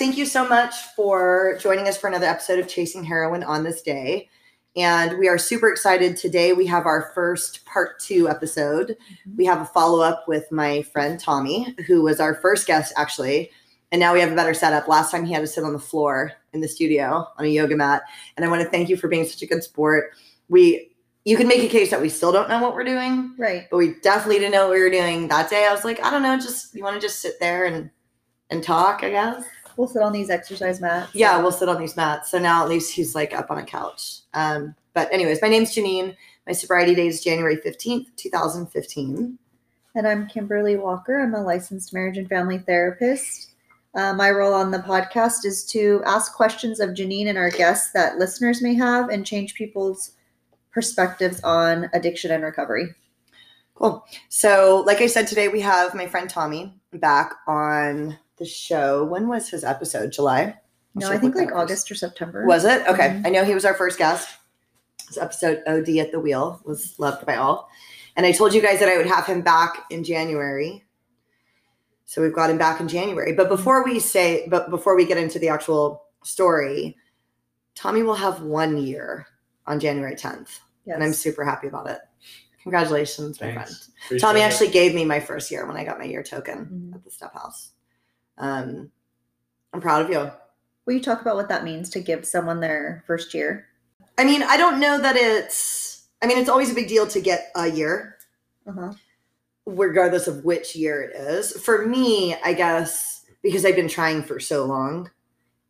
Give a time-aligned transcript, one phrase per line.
[0.00, 3.82] Thank you so much for joining us for another episode of Chasing Heroin on this
[3.82, 4.30] day.
[4.74, 6.16] And we are super excited.
[6.16, 8.96] Today we have our first part two episode.
[8.96, 9.36] Mm-hmm.
[9.36, 13.50] We have a follow up with my friend Tommy, who was our first guest actually.
[13.92, 14.88] And now we have a better setup.
[14.88, 17.76] Last time he had to sit on the floor in the studio on a yoga
[17.76, 18.04] mat.
[18.38, 20.12] And I want to thank you for being such a good sport.
[20.48, 20.92] We
[21.26, 23.66] you can make a case that we still don't know what we're doing, Right.
[23.70, 25.66] but we definitely didn't know what we were doing that day.
[25.66, 27.90] I was like, I don't know, just you want to just sit there and
[28.48, 29.44] and talk, I guess.
[29.76, 31.14] We'll sit on these exercise mats.
[31.14, 32.30] Yeah, we'll sit on these mats.
[32.30, 34.20] So now at least he's like up on a couch.
[34.34, 36.16] Um, but anyways, my name's Janine.
[36.46, 39.38] My sobriety date is January 15th, 2015.
[39.94, 41.20] And I'm Kimberly Walker.
[41.20, 43.52] I'm a licensed marriage and family therapist.
[43.94, 47.92] Uh, my role on the podcast is to ask questions of Janine and our guests
[47.92, 50.12] that listeners may have and change people's
[50.72, 52.94] perspectives on addiction and recovery.
[53.74, 54.04] Cool.
[54.28, 59.04] So, like I said, today we have my friend Tommy back on the show.
[59.04, 60.10] When was his episode?
[60.10, 60.56] July?
[60.96, 61.60] No, I think like that up.
[61.62, 62.44] August or September.
[62.46, 62.84] Was it?
[62.88, 63.10] Okay.
[63.10, 63.26] Mhm.
[63.26, 64.28] I know he was our first guest.
[65.06, 67.68] His episode OD at the Wheel was loved by all.
[68.16, 70.84] And I told you guys that I would have him back in January.
[72.06, 73.32] So we've got him back in January.
[73.32, 76.96] But before we say, but before we get into the actual story,
[77.76, 79.26] Tommy will have one year
[79.66, 80.58] on January 10th.
[80.86, 80.94] Yes.
[80.96, 82.00] And I'm super happy about it.
[82.64, 83.70] Congratulations, my friend.
[84.04, 84.44] Appreciate Tommy it.
[84.44, 86.94] actually gave me my first year when I got my year token Mhm.
[86.96, 87.70] at the step house.
[88.40, 88.90] Um,
[89.72, 90.30] I'm proud of you.
[90.86, 93.66] Will you talk about what that means to give someone their first year?
[94.18, 96.08] I mean, I don't know that it's.
[96.22, 98.18] I mean, it's always a big deal to get a year,
[98.66, 98.92] Uh-huh.
[99.64, 101.52] regardless of which year it is.
[101.52, 105.10] For me, I guess because I've been trying for so long,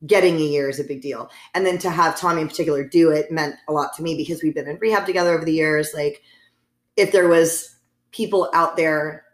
[0.06, 1.30] getting a year is a big deal.
[1.54, 4.42] And then to have Tommy in particular do it meant a lot to me because
[4.42, 5.92] we've been in rehab together over the years.
[5.94, 6.22] Like,
[6.96, 7.76] if there was
[8.10, 9.24] people out there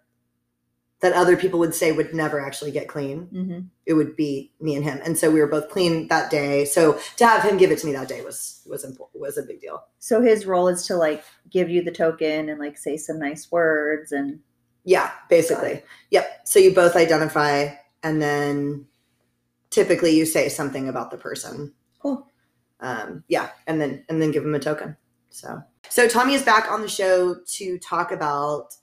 [1.07, 4.75] that other people would say would never actually get clean, hmm it would be me
[4.75, 4.99] and him.
[5.05, 6.65] And so we were both clean that day.
[6.65, 9.43] So to have him give it to me that day was was important, was a
[9.43, 9.85] big deal.
[10.01, 13.51] So his role is to like give you the token and like say some nice
[13.53, 14.41] words and
[14.85, 15.83] Yeah, basically.
[16.11, 16.27] Yep.
[16.47, 17.69] So you both identify
[18.03, 18.87] and then
[19.71, 21.73] typically you say something about the person.
[22.03, 22.27] cool.
[22.81, 24.97] Um, yeah, and then and then give them a token.
[25.31, 28.75] So so Tommy is back on the show to talk about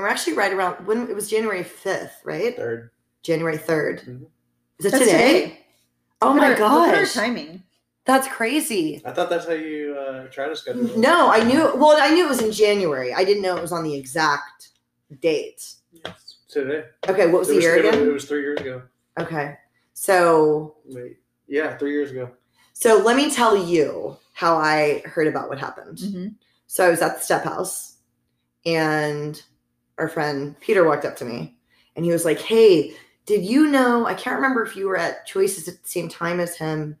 [0.00, 2.56] we're actually right around when it was January 5th, right?
[2.56, 2.90] Third.
[3.22, 4.04] January 3rd.
[4.06, 4.26] Mhm.
[4.78, 5.40] Is it That's today?
[5.42, 5.66] today.
[6.22, 7.62] Oh Look my at our- look at our timing.
[8.06, 9.02] That's crazy.
[9.04, 10.86] I thought that's how you uh, try to schedule.
[10.90, 10.96] it.
[10.96, 13.12] No, I knew well, I knew it was in January.
[13.12, 14.70] I didn't know it was on the exact
[15.20, 15.74] date.
[15.92, 16.38] Yes.
[16.48, 16.84] Today.
[17.08, 18.06] Okay, what was it the was, year again?
[18.08, 18.82] It was three years ago.
[19.18, 19.56] Okay.
[19.94, 21.18] So Wait.
[21.46, 22.30] Yeah, three years ago.
[22.72, 26.00] so let me tell you how I heard about what happened.
[26.00, 26.26] hmm
[26.66, 27.98] So I was at the step house
[28.66, 29.40] and
[30.00, 31.56] our friend Peter walked up to me
[31.94, 32.94] and he was like, Hey,
[33.26, 34.06] did you know?
[34.06, 36.96] I can't remember if you were at Choices at the same time as him.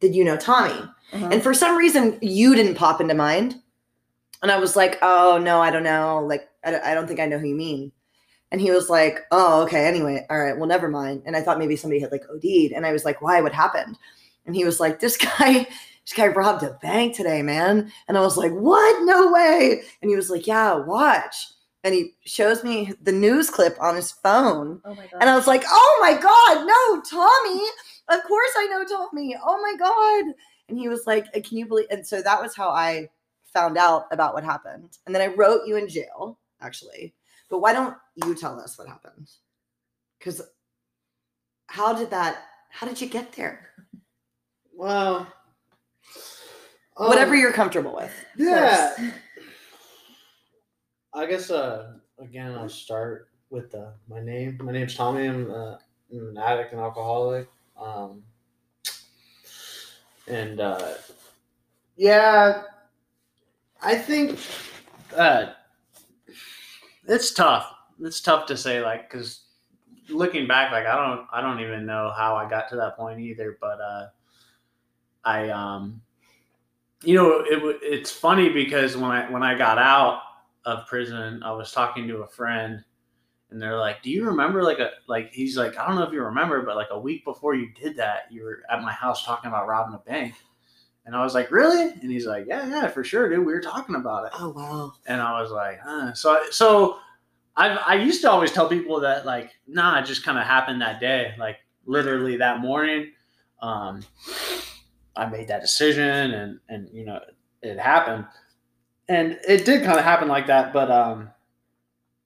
[0.00, 0.80] Did you know Tommy?
[1.12, 1.28] Uh-huh.
[1.32, 3.56] And for some reason, you didn't pop into mind.
[4.42, 6.24] And I was like, oh, no, I don't know.
[6.24, 7.92] Like, I don't, think I know who you mean.
[8.50, 9.86] And he was like, oh, okay.
[9.86, 10.56] Anyway, all right.
[10.56, 11.22] Well, never mind.
[11.26, 12.72] And I thought maybe somebody had like OD'd.
[12.72, 13.40] And I was like, why?
[13.40, 13.96] What happened?
[14.46, 15.66] And he was like, this guy,
[16.04, 17.90] this guy robbed a bank today, man.
[18.08, 19.04] And I was like, what?
[19.04, 19.82] No way.
[20.00, 21.46] And he was like, yeah, watch.
[21.84, 24.80] And he shows me the news clip on his phone.
[24.84, 25.18] oh my god.
[25.20, 27.62] And I was like, oh my God, no, Tommy.
[28.08, 29.36] Of course I know Tommy.
[29.44, 30.34] Oh my God.
[30.68, 31.86] And he was like, can you believe?
[31.90, 33.08] And so that was how I
[33.52, 34.96] found out about what happened.
[35.06, 37.14] And then I wrote you in jail, actually.
[37.50, 39.28] But why don't you tell us what happened?
[40.18, 40.40] Because
[41.66, 43.70] how did that, how did you get there?
[44.74, 45.26] Wow.
[46.96, 48.12] Whatever Um, you're comfortable with.
[48.36, 48.94] Yeah.
[51.14, 54.58] I guess uh again I'll start with uh, my name.
[54.62, 55.26] My name's Tommy.
[55.26, 55.76] I'm, uh,
[56.10, 57.48] I'm an addict and alcoholic.
[57.78, 58.22] Um,
[60.26, 60.94] and uh,
[61.96, 62.62] yeah,
[63.82, 64.40] I think
[65.16, 65.52] uh,
[67.06, 67.74] it's tough.
[68.00, 69.42] It's tough to say, like, because
[70.08, 73.20] looking back, like I don't, I don't even know how I got to that point
[73.20, 73.58] either.
[73.60, 74.06] But uh,
[75.24, 76.00] I, um,
[77.04, 80.22] you know, it, it's funny because when I when I got out
[80.64, 82.84] of prison, I was talking to a friend,
[83.50, 86.12] and they're like, "Do you remember like a like?" He's like, "I don't know if
[86.12, 89.24] you remember, but like a week before you did that, you were at my house
[89.24, 90.34] talking about robbing a bank."
[91.04, 93.44] And I was like, "Really?" And he's like, "Yeah, yeah, for sure, dude.
[93.44, 94.92] We were talking about it." Oh, wow.
[95.06, 96.14] And I was like, huh.
[96.14, 96.98] so so
[97.56, 100.80] I I used to always tell people that like, nah, it just kind of happened
[100.80, 103.12] that day, like literally that morning.
[103.60, 104.02] Um,
[105.16, 107.20] I made that decision, and and you know
[107.62, 108.24] it happened,
[109.12, 111.30] and it did kind of happen like that, but um,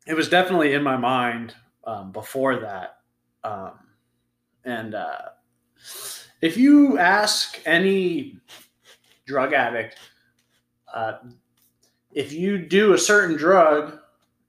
[0.06, 1.55] it was definitely in my mind
[1.85, 2.99] um, before that,
[3.44, 3.73] um,
[4.65, 5.19] and uh,
[6.41, 8.38] if you ask any
[9.27, 9.97] drug addict,
[10.94, 11.15] uh,
[12.12, 13.99] if you do a certain drug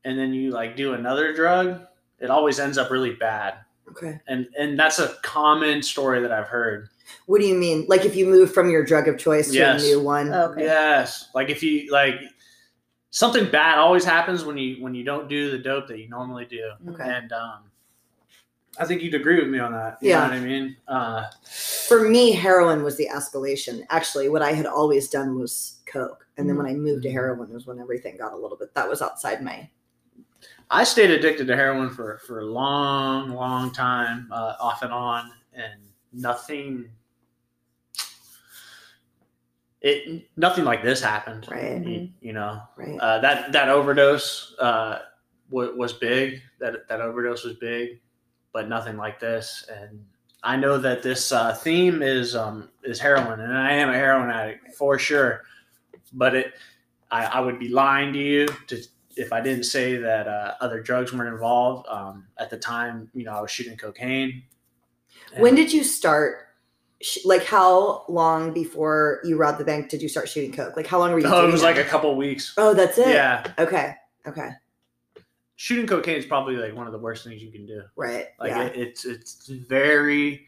[0.05, 1.81] and then you like do another drug,
[2.19, 3.55] it always ends up really bad.
[3.89, 4.19] Okay.
[4.27, 6.89] And and that's a common story that I've heard.
[7.25, 7.85] What do you mean?
[7.87, 9.81] Like if you move from your drug of choice Yes.
[9.81, 10.33] to a new one?
[10.33, 10.63] Okay.
[10.63, 12.15] Yes, like if you like
[13.09, 16.45] something bad always happens when you when you don't do the dope that you normally
[16.45, 16.71] do.
[16.89, 17.03] Okay.
[17.03, 17.63] And um
[18.79, 19.97] I think you'd agree with me on that.
[20.01, 20.17] You Yeah.
[20.19, 20.77] know what I mean?
[20.87, 21.25] Uh
[21.87, 23.83] For me, heroin was the escalation.
[23.89, 27.51] Actually, what I had always done was coke, and then when I moved to heroin
[27.51, 28.73] was when everything got a little bit.
[28.75, 29.69] That was outside my.
[30.69, 35.31] I stayed addicted to heroin for for a long, long time, uh, off and on,
[35.53, 35.79] and
[36.11, 36.89] nothing.
[39.87, 41.47] It nothing like this happened.
[41.49, 41.81] Right.
[41.85, 42.97] You, you know Right.
[42.99, 44.99] uh, that that overdose uh,
[45.49, 46.41] w- was big.
[46.59, 48.01] That that overdose was big,
[48.53, 49.65] but nothing like this.
[49.73, 50.03] And
[50.43, 54.29] I know that this uh, theme is um, is heroin, and I am a heroin
[54.29, 55.43] addict for sure.
[56.13, 56.53] But it,
[57.11, 58.81] I, I would be lying to you to
[59.15, 61.87] if I didn't say that uh, other drugs weren't involved.
[61.87, 64.43] Um, at the time, you know, I was shooting cocaine.
[65.37, 66.46] when did you start?
[67.01, 70.75] Sh- Like how long before you robbed the bank did you start shooting coke?
[70.75, 71.27] Like how long were you?
[71.27, 72.53] Oh, it was like a couple weeks.
[72.57, 73.07] Oh, that's it.
[73.09, 73.95] Yeah, Okay.
[74.27, 74.49] Okay.
[75.55, 77.81] shooting cocaine is probably like one of the worst things you can do.
[77.95, 78.27] Right.
[78.39, 78.63] Like yeah.
[78.63, 80.47] it, it's it's very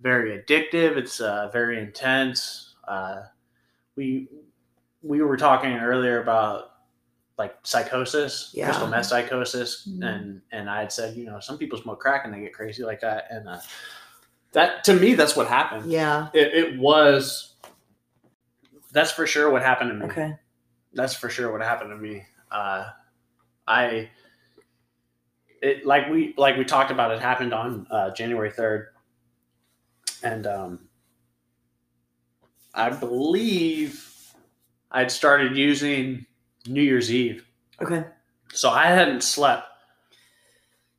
[0.00, 0.96] very addictive.
[0.96, 2.74] It's uh, very intense.
[2.86, 3.22] Uh,
[3.96, 4.28] we
[5.02, 6.70] we were talking earlier about
[7.38, 8.66] like psychosis, Yeah.
[8.66, 10.04] crystal meth psychosis, Mhm.
[10.04, 12.82] and and I had said you know some people smoke crack and they get crazy
[12.82, 13.60] like that, and uh,
[14.52, 15.90] that to me that's what happened.
[15.90, 16.28] yeah.
[16.34, 17.54] It, it was
[18.92, 20.34] that's for sure what happened to me Okay.
[20.92, 22.24] that's for sure what happened to me.
[22.50, 22.90] Uh,
[23.66, 24.10] I
[25.62, 27.10] it like we like we talked about.
[27.12, 28.88] It happened on uh, January third,
[30.22, 30.88] and um,
[32.74, 34.04] I believe
[34.90, 36.26] I'd started using
[36.66, 37.46] New Year's Eve,
[37.80, 38.04] Okay.
[38.52, 39.68] so I hadn't slept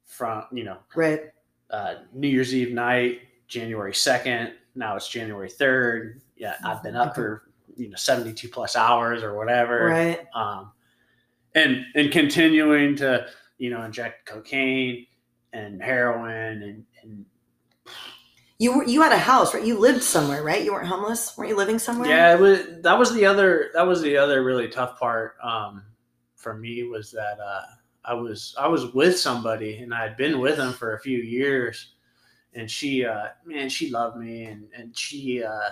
[0.06, 1.22] from you know Right.
[1.70, 3.20] uh, New Year's Eve night,
[3.54, 4.54] January second.
[4.76, 6.22] Now it's January third.
[6.36, 7.44] Yeah, I've been up for
[7.78, 10.20] you know seventy two plus hours or whatever Right.
[10.36, 10.72] um,
[11.56, 13.28] and and continuing to
[13.58, 15.06] you know inject cocaine
[15.54, 17.26] and heroin and, and
[18.60, 19.64] You were you had a house, right?
[19.64, 20.64] You lived somewhere, right?
[20.64, 21.38] You weren't homeless.
[21.38, 22.10] Weren't you living somewhere?
[22.10, 25.84] yeah it was that was the other that was the other really tough part um,
[26.36, 27.62] for me was that uh,
[28.06, 31.20] I was I was with somebody and I had been with him for a few
[31.20, 31.94] years
[32.56, 35.70] and she uh, man she loved me and and she uh,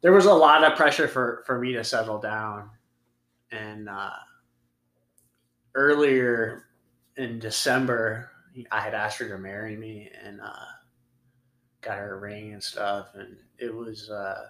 [0.00, 2.70] there was a lot of pressure for for me to settle down
[3.52, 4.10] and uh,
[5.74, 6.64] earlier
[7.16, 8.30] in December
[8.70, 10.66] I had asked her to marry me and uh,
[11.80, 14.46] got her a ring and stuff and it was uh,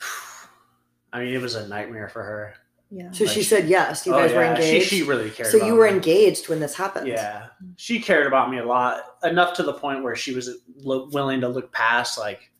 [1.12, 2.54] I mean it was a nightmare for her.
[2.90, 3.10] Yeah.
[3.12, 4.04] So Like she she- said yes.
[4.06, 4.88] You Oh, guys were engaged.
[4.88, 5.50] She, she really cared.
[5.50, 5.92] so about you were me.
[5.92, 7.06] engaged when this happened.
[7.06, 7.46] Yeah,
[7.76, 11.40] she cared about me a lot, enough to the point where she was lo- willing
[11.42, 12.50] to look past like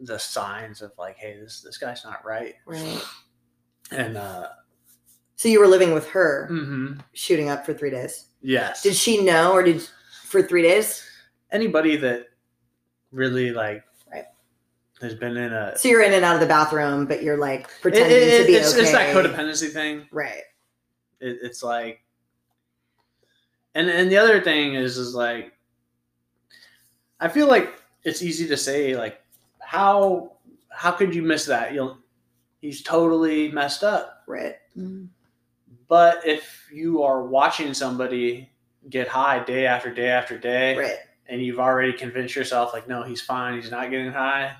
[0.00, 2.54] the signs of like, hey, this this guy's not right.
[2.66, 3.02] Right.
[3.90, 4.48] And uh,
[5.36, 8.26] So you were living with her, mhm, shooting up for three days.
[8.40, 9.82] yes, Did she know, or did
[10.26, 11.02] for three days?
[11.50, 12.26] anybody that
[13.12, 13.82] really like Right.
[15.00, 17.68] Has been in a So you're in and out of the bathroom, but you're like
[17.80, 18.82] pretending it- to be it's, okay.
[18.82, 20.06] it's that codependency thing.
[20.10, 20.42] Right.
[21.20, 22.00] It, it's like,
[23.74, 25.52] and and the other thing is is like,
[27.20, 27.74] I feel like
[28.04, 29.20] it's easy to say like,
[29.60, 30.32] how
[30.70, 31.72] how could you miss that?
[31.74, 31.98] You'll
[32.60, 34.22] he's totally messed up.
[34.26, 34.56] Right.
[35.88, 38.50] But if you are watching somebody
[38.90, 40.96] get high day after day after day, Right.
[41.28, 44.54] and you've already convinced yourself like, no, he's fine, he's not getting high,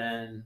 [0.00, 0.44] then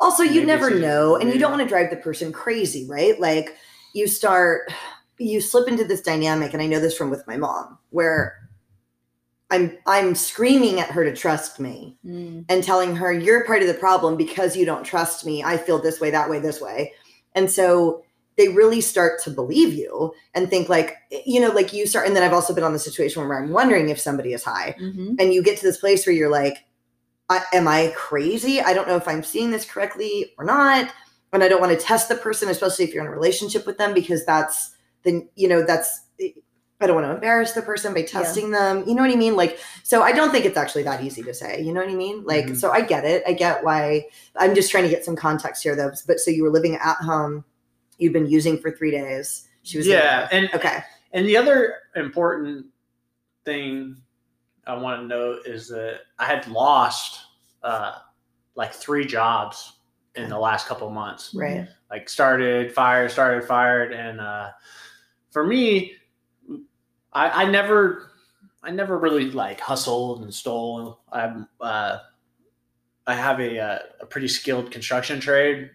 [0.00, 3.18] Also, you never it's- know, and you don't want to drive the person crazy, right?
[3.20, 3.56] Like
[3.94, 4.72] you start,
[5.18, 8.38] you slip into this dynamic, and I know this from with my mom, where
[9.50, 12.46] I'm I'm screaming at her to trust me Mm.
[12.48, 15.42] and telling her you're part of the problem because you don't trust me.
[15.44, 16.92] I feel this way, that way, this way,
[17.34, 18.02] and so
[18.38, 20.96] they really start to believe you and think like
[21.26, 23.50] you know like you start and then i've also been on the situation where i'm
[23.50, 25.16] wondering if somebody is high Mhm.
[25.20, 26.56] and you get to this place where you're like
[27.32, 28.60] I, am i crazy?
[28.60, 30.92] I don't know if i'm seeing this correctly or not.
[31.32, 33.78] And i don't want to test the person especially if you're in a relationship with
[33.78, 34.72] them because that's
[35.02, 38.84] then you know that's i don't want to embarrass the person by testing them.
[38.86, 39.34] You know what i mean?
[39.36, 41.94] Like so i don't think it's actually that easy to say you know what i
[41.94, 42.24] mean?
[42.24, 42.56] Like Mhm.
[42.56, 43.22] so i get it.
[43.26, 45.92] I get why i'm just trying to get some context here though.
[46.06, 47.44] But so you were living at home
[47.98, 49.48] you've been using for three days.
[49.62, 50.28] She was yeah, there.
[50.32, 50.82] and okay.
[51.12, 52.66] And the other important
[53.44, 53.96] thing
[54.66, 57.20] I want to note is that I had lost
[57.62, 57.94] uh,
[58.54, 59.74] like three jobs
[60.14, 61.34] in the last couple of months.
[61.34, 61.66] Right.
[61.90, 64.50] Like started, fired, started, fired, and uh,
[65.30, 65.94] for me,
[67.12, 68.12] I, I never,
[68.62, 71.00] I never really like hustled and stole.
[71.10, 71.98] I'm, uh,
[73.06, 75.70] I have a, uh, a pretty skilled construction trade,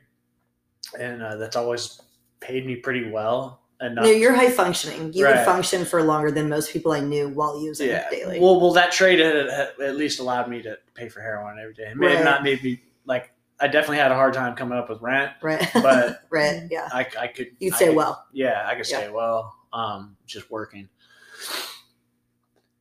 [0.98, 2.02] and uh, that's always
[2.40, 3.64] paid me pretty well.
[3.80, 5.14] Enough No, you're high functioning.
[5.14, 8.10] You would function for longer than most people I knew while using yeah.
[8.10, 8.40] daily.
[8.40, 11.76] Well, well, that trade had, had at least allowed me to pay for heroin every
[11.76, 11.92] day.
[11.92, 14.90] It may have not made me like I definitely had a hard time coming up
[14.90, 15.68] with rent, right.
[15.74, 16.64] but right.
[16.72, 16.88] Yeah.
[16.92, 18.26] I, I could You'd I say could- well.
[18.34, 18.98] Yeah, I could Yeah.
[18.98, 19.56] stay well.
[19.74, 20.90] Um, just working.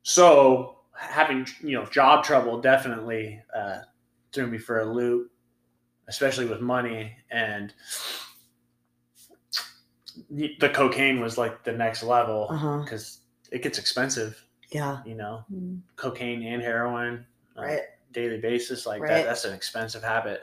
[0.03, 3.81] So having you know job trouble definitely uh,
[4.33, 5.31] threw me for a loop,
[6.09, 7.75] especially with money and
[10.31, 12.79] the cocaine was like the next level Uh huh.
[12.83, 13.21] because
[13.53, 14.41] it gets expensive.
[14.71, 15.01] Yeah.
[15.05, 15.81] You know, Mm.
[15.97, 17.25] cocaine and heroin
[17.57, 17.81] on a Right.
[18.13, 19.09] daily basis like Right.
[19.11, 19.25] that.
[19.27, 20.43] That's an expensive habit.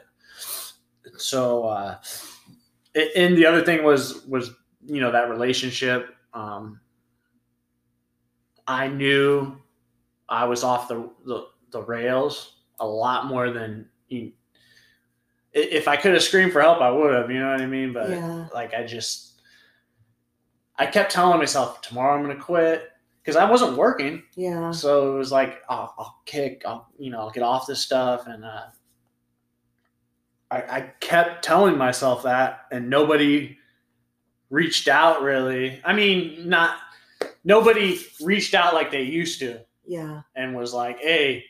[1.17, 1.97] So, uh,
[2.95, 4.51] a- and the other thing was was
[4.85, 6.15] you know that relationship.
[6.33, 6.79] Um,
[8.67, 9.61] I knew
[10.29, 14.31] I was off the, the the rails a lot more than you.
[15.51, 17.29] If I could have screamed for help, I would have.
[17.29, 17.93] You know what I mean?
[17.93, 18.47] But Yeah.
[18.53, 19.32] like, I just
[20.77, 22.89] I kept telling myself tomorrow I'm going to quit
[23.21, 24.23] because I wasn't working.
[24.35, 24.71] Yeah.
[24.71, 28.27] So it was like, oh, I'll kick, I'll, you know, I'll get off this stuff.
[28.27, 28.63] And uh,
[30.51, 33.57] I, I kept telling myself that, and nobody
[34.49, 35.79] reached out really.
[35.83, 36.77] I mean, not
[37.43, 40.21] nobody reached out like they used to Yeah.
[40.35, 41.45] and was like, hey,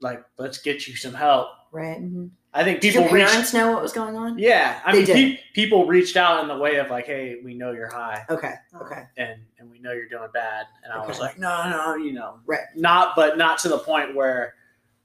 [0.00, 1.48] like, let's get you some help.
[1.72, 2.00] Right.
[2.02, 2.30] Mhm.
[2.56, 3.30] I think Did people your reached.
[3.30, 4.38] parents know what was going on?
[4.38, 5.14] Yeah, I They mean, did.
[5.38, 8.54] pe- people reached out in the way of like, "Hey, we know you're high, Okay.
[8.80, 9.02] Okay.
[9.16, 12.38] and and we know you're doing bad," and I was like, "No, no, you know,
[12.46, 12.60] Right.
[12.76, 14.54] not, but not to the point where,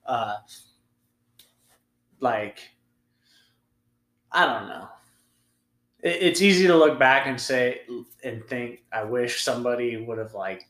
[0.05, 0.35] uh,
[2.19, 2.69] like,
[4.31, 4.87] I don't know.
[6.01, 7.81] It, it's easy to look back and say
[8.23, 10.67] and think, I wish somebody would have like,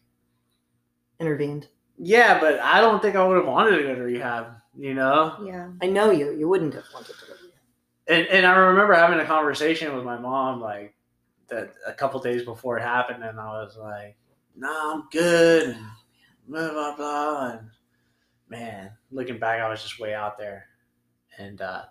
[1.20, 1.68] Intervened.
[2.00, 5.36] Yeah, but I don't think I would have wanted to go to rehab, you know."
[5.46, 5.70] Yeah.
[5.82, 6.32] I know you.
[6.32, 7.26] You wouldn't have wanted to.
[7.28, 8.18] live here.
[8.18, 10.96] and and I remember having a conversation with my mom like
[11.50, 14.16] that a couple days before it happened, and I was like,
[14.56, 15.86] "No, I'm good," and
[16.48, 17.50] blah blah blah.
[17.52, 17.70] And
[18.50, 20.66] man, looking back, I was just way out there,
[21.38, 21.84] and uh,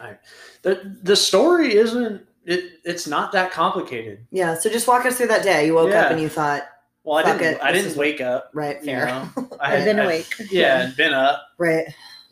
[0.00, 0.16] I
[0.62, 2.72] the the story isn't it.
[2.84, 4.26] It's not that complicated.
[4.30, 4.54] Yeah.
[4.54, 5.66] So just walk us through that day.
[5.66, 6.04] You woke Yeah.
[6.06, 6.62] up and you thought,
[7.04, 7.54] Well, I Fuck didn't.
[7.56, 8.50] it, I this didn't is- wake up.
[8.52, 9.06] right, You fair.
[9.06, 9.28] know,
[9.60, 10.26] I I've been I- awake.
[10.50, 11.42] Yeah, I'd been up.
[11.58, 11.86] Right.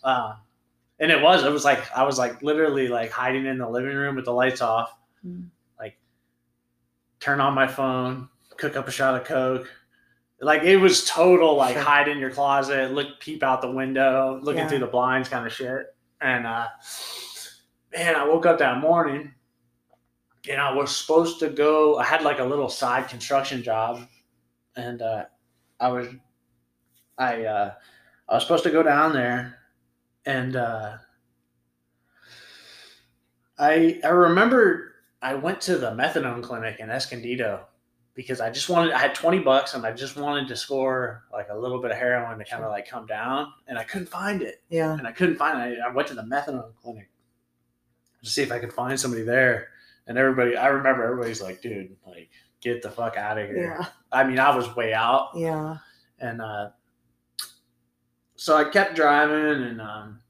[0.05, 0.35] Uh,
[1.01, 3.95] and it was, it was like, I was like literally like hiding in the living
[3.97, 4.95] room with the lights off,
[5.27, 5.47] Mm.
[5.81, 5.97] like
[7.21, 9.69] turn on my phone, cook up a shot of Coke.
[10.41, 11.83] Like it was total like Sure.
[11.83, 14.69] hide in your closet, look, peep out the window, looking Yeah.
[14.69, 15.95] through the blinds kind of shit.
[16.21, 16.67] And, uh,
[17.93, 19.35] man, I woke up that morning
[20.49, 24.07] and I was supposed to go, I had like a little side construction job
[24.79, 25.25] and, uh,
[25.81, 26.09] I was,
[27.19, 27.75] I, uh,
[28.29, 29.59] I was supposed to go down there
[30.27, 30.99] and uh,
[33.59, 34.93] I I remember
[35.23, 37.67] I went to the methadone clinic in Escondido
[38.15, 41.49] because I just wanted I had 20 bucks and I just wanted to score like
[41.51, 44.43] a little bit of heroin to kind of like come down and I couldn't find
[44.43, 44.93] it Yeah.
[44.97, 45.79] and I couldn't find it.
[45.85, 47.09] I went to the methadone clinic
[48.23, 49.69] to see if I could find somebody there
[50.07, 52.29] and everybody I remember everybody's like dude like
[52.61, 53.77] get the fuck out of here.
[53.81, 53.87] Yeah.
[54.13, 55.77] I mean I was way out Yeah.
[56.19, 56.71] and uh,
[58.37, 60.21] so I kept driving, and um,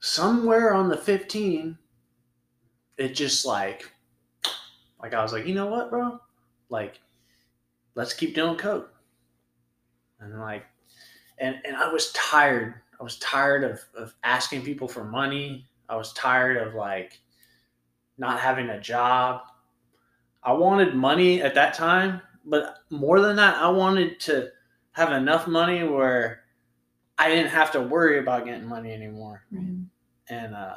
[0.00, 1.76] somewhere on the 15,
[2.96, 3.90] it just like,
[5.02, 6.18] like I was like, you know what, bro?
[6.70, 6.98] Like,
[7.94, 8.92] let's keep doing coke.
[10.20, 10.64] And like,
[11.38, 12.74] and and I was tired.
[12.98, 15.66] I was tired of of asking people for money.
[15.88, 17.20] I was tired of like
[18.18, 19.42] not having a job.
[20.42, 24.50] I wanted money at that time, but more than that, I wanted to
[24.92, 26.44] have enough money where
[27.18, 29.44] I didn't have to worry about getting money anymore.
[29.52, 29.86] Mm.
[30.28, 30.76] And uh,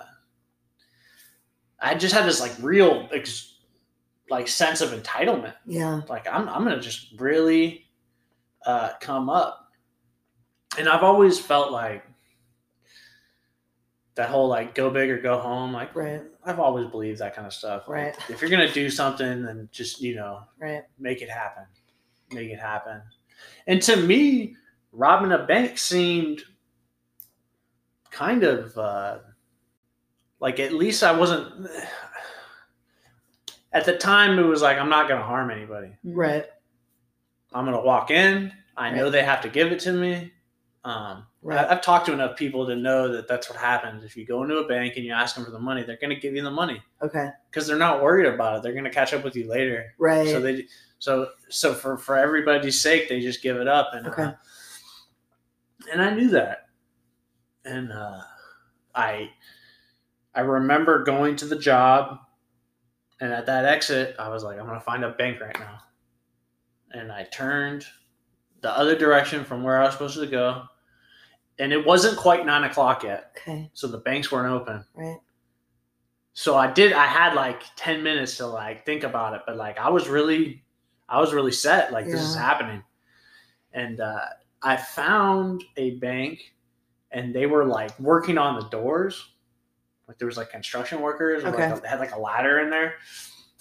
[1.80, 3.56] I just had this like real ex-
[4.30, 5.54] like sense of entitlement.
[5.66, 6.02] Yeah.
[6.10, 7.88] Like I'm I'm gonna just really
[8.66, 9.70] uh, come up.
[10.78, 12.04] And I've always felt like
[14.22, 15.74] that whole like go big or go home.
[15.74, 16.22] Like Right.
[16.46, 17.88] I've always believed that kind of stuff.
[17.88, 18.30] Like, Right.
[18.30, 20.84] if you're gonna do something, then just you know Right.
[21.00, 21.64] make it happen.
[22.32, 23.02] Make it happen.
[23.66, 24.56] And to me,
[24.92, 26.44] robbing a bank seemed
[28.12, 29.20] kind of uh,
[30.40, 31.68] like at least I wasn't.
[33.74, 35.94] At the time, it was like I'm not going to harm anybody.
[36.04, 36.46] Right.
[37.54, 38.54] I'm gonna walk in.
[38.78, 40.32] I know they have to give it to me.
[40.84, 41.68] Um, Right.
[41.68, 44.04] I've talked to enough people to know that that's what happens.
[44.04, 46.16] If you go into a bank and you ask them for the money, they're gonna
[46.16, 47.30] give you the money Okay.
[47.50, 48.64] because they're not worried about it.
[48.64, 49.96] They're gonna catch up with you later.
[49.98, 50.28] Right.
[50.28, 50.68] So they
[51.00, 53.90] so so for for everybody's sake, they just give it up.
[53.94, 54.24] And Okay.
[54.24, 54.34] uh,
[55.92, 56.70] and I knew that,
[57.66, 58.22] and uh,
[58.94, 59.32] I
[60.36, 62.20] I remember going to the job,
[63.20, 65.80] and at that exit, I was like, I'm gonna find a bank right now,
[66.92, 67.88] and I turned
[68.62, 70.66] the other direction from where I was supposed to go,
[71.62, 73.70] and it wasn't quite nine o'clock yet, okay.
[73.74, 74.84] so the banks weren't open.
[74.96, 75.20] Right.
[76.34, 76.92] So I did.
[76.92, 80.64] I had like ten minutes to like think about it, but like I was really,
[81.08, 81.94] I was really set.
[81.94, 82.84] Like this is happening,
[83.74, 84.26] and uh,
[84.64, 86.40] I found a bank,
[87.12, 89.30] and they were like working on the doors.
[90.08, 91.44] Like there was like construction workers.
[91.44, 91.72] Okay.
[91.72, 92.96] Like, they had like a ladder in there,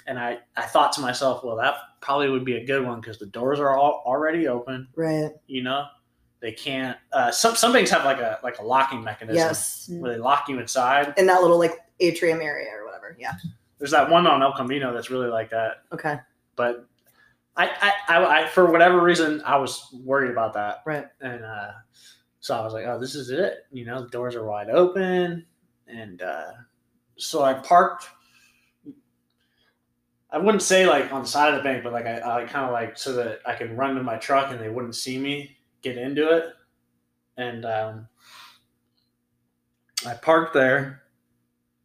[0.06, 3.18] and I I thought to myself, well, that probably would be a good one because
[3.18, 4.88] the doors are all already open.
[4.96, 5.32] Right.
[5.48, 5.84] You know,
[6.40, 6.96] they can't.
[7.12, 9.88] Uh, some some banks have like a like a locking mechanism Yes.
[9.92, 11.14] where they lock you inside.
[11.16, 13.16] In that little like atrium area or whatever.
[13.18, 13.32] Yeah.
[13.78, 15.82] There's that one on El Camino that's really like that.
[15.92, 16.18] Okay.
[16.56, 16.86] But
[17.56, 20.82] I, I, I, I for whatever reason, I was worried about that.
[20.86, 21.06] Right.
[21.20, 21.72] And uh,
[22.40, 23.66] so I was like, oh, this is it.
[23.70, 25.46] You know, the doors are wide open.
[25.88, 26.52] And uh,
[27.16, 28.08] so I parked.
[30.32, 32.64] I wouldn't say like on the side of the bank, but like I, I kind
[32.66, 35.56] of like so that I could run to my truck and they wouldn't see me
[35.82, 36.46] get into it.
[37.36, 38.08] And um,
[40.06, 41.02] I parked there,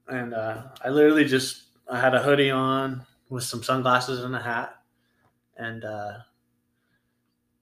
[0.08, 4.42] and uh, I literally just I had a hoodie on with some sunglasses and a
[4.42, 4.76] hat,
[5.58, 6.14] and uh,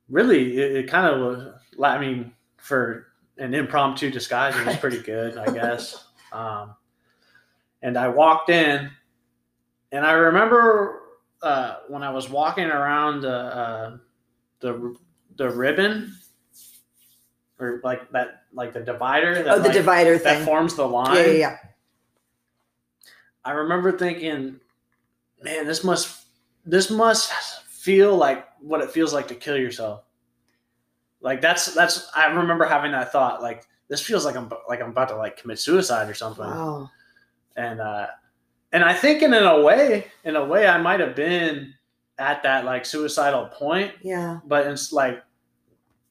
[0.09, 1.53] really it, it kind of was.
[1.83, 6.05] I mean, for an impromptu disguise, it was pretty good, I guess.
[6.31, 6.75] um,
[7.81, 8.89] and I walked in,
[9.91, 11.01] and I remember
[11.41, 13.97] uh, when I was walking around the uh,
[14.61, 14.95] the
[15.35, 16.15] the ribbon,
[17.59, 19.35] or like that, like the divider.
[19.43, 20.45] That, Oh, the like, divider that thing.
[20.45, 21.15] forms the line.
[21.15, 21.57] Yeah, yeah, yeah.
[23.45, 24.59] I remember thinking,
[25.41, 26.25] man, this must
[26.65, 27.31] this must
[27.67, 30.03] feel like what it feels like to kill yourself.
[31.21, 34.89] Like that's that's I remember having that thought like this feels like I'm like I'm
[34.91, 36.45] about to like commit suicide or something.
[36.45, 36.89] Wow.
[37.55, 38.07] And uh
[38.71, 41.73] and I think in, in a way, in a way I might have been
[42.17, 44.39] at that like suicidal point, Yeah.
[44.45, 45.21] but it's like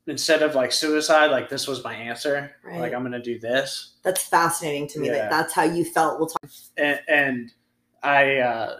[0.07, 2.53] instead of like suicide, like this was my answer.
[2.65, 2.81] Right.
[2.81, 3.95] Like I'm gonna do this.
[4.03, 5.09] That's fascinating to me.
[5.09, 5.15] Yeah.
[5.15, 6.19] That that's how you felt.
[6.19, 6.51] We'll talk.
[6.77, 7.53] and, and
[8.03, 8.77] I uh,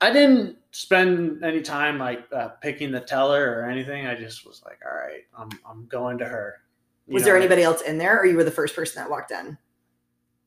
[0.00, 4.06] I didn't spend any time like uh, picking the teller or anything.
[4.06, 6.56] I just was like, all right, I'm I'm going to her.
[7.06, 7.28] You Was know?
[7.28, 9.56] there anybody else in there, or you were the first person that walked in?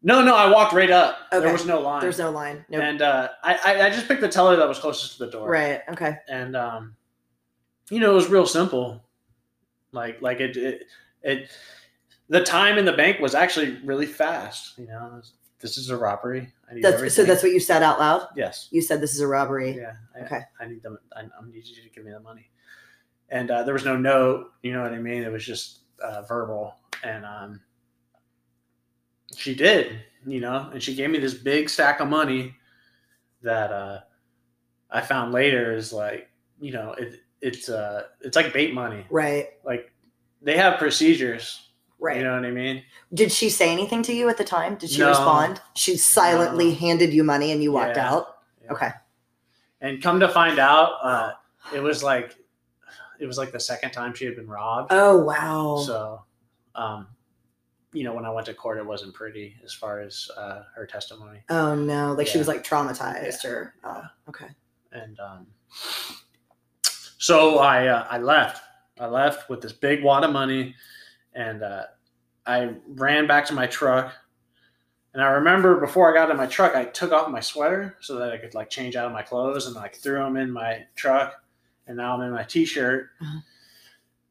[0.01, 1.17] No, no, I walked right up.
[1.33, 1.43] Okay.
[1.43, 2.01] There was no line.
[2.01, 2.63] There's no line.
[2.69, 2.79] No.
[2.79, 5.49] And uh, I, I I just picked the teller that was closest to the door.
[5.49, 5.81] Right.
[5.89, 6.15] Okay.
[6.29, 6.95] And um,
[7.89, 9.03] you know, it was real simple.
[9.91, 10.87] Like like it it,
[11.23, 11.49] it
[12.29, 14.77] the time in the bank was actually really fast.
[14.77, 15.21] You know,
[15.59, 16.51] this is a robbery.
[16.69, 17.23] I need That's so.
[17.23, 18.27] That's what you said out loud.
[18.35, 18.67] yes.
[18.71, 19.75] You said this is a robbery.
[19.77, 19.93] Yeah.
[20.15, 20.41] I, Okay.
[20.59, 20.97] I need them.
[21.15, 22.49] I, I need you to give me the money.
[23.29, 24.51] And uh, there was no note.
[24.63, 25.23] You know what I mean?
[25.23, 26.75] It was just uh, verbal.
[27.03, 27.61] And um,
[29.35, 29.99] she did.
[30.25, 32.53] You know, and she gave me this big stack of money
[33.41, 33.99] that uh,
[34.91, 36.27] I found later is like,
[36.59, 39.05] you know, it, it's uh, it's like bait money.
[39.09, 39.49] Right.
[39.63, 39.91] Like
[40.41, 41.65] they have procedures.
[42.01, 42.17] Right.
[42.17, 42.83] You know what I mean?
[43.13, 44.75] Did she say anything to you at the time?
[44.75, 45.09] Did she No.
[45.09, 45.61] respond?
[45.75, 46.75] She silently No.
[46.75, 48.13] handed you money and you walked Yeah.
[48.13, 48.37] out.
[48.63, 48.71] Yeah.
[48.71, 48.89] Okay.
[49.81, 51.31] And come to find out, uh,
[51.75, 52.35] it was like,
[53.19, 54.91] it was like the second time she had been robbed.
[54.93, 55.83] Oh wow.
[55.85, 56.23] So,
[56.75, 57.07] um,
[57.91, 60.85] you know, when I went to court, it wasn't pretty as far as uh, her
[60.85, 61.41] testimony.
[61.49, 62.13] oh no.
[62.13, 63.49] Like she was like traumatized Yeah.
[63.49, 63.73] or.
[63.83, 64.47] Oh, okay.
[64.93, 65.47] And um,
[67.19, 68.63] so I uh, I left.
[68.99, 70.73] I left with this big wad of money,
[71.33, 71.83] and uh,
[72.45, 74.13] I ran back to my truck.
[75.13, 78.17] And I remember before I got in my truck, I took off my sweater so
[78.19, 80.85] that I could like change out of my clothes and like threw them in my
[80.95, 81.43] truck.
[81.87, 83.09] And now I'm in my t-shirt.
[83.19, 83.39] Uh-huh.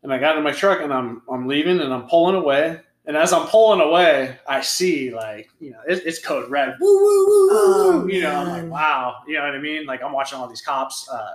[0.04, 2.80] And I got in my truck and I'm I'm leaving and I'm pulling away.
[3.04, 6.76] And as I'm pulling away, I see like you know it, it's code red.
[6.80, 7.48] Woo woo woo woo.
[7.50, 9.16] Oh, you know, I'm like wow.
[9.26, 9.84] You know what I mean?
[9.84, 11.32] Like I'm watching all these cops uh,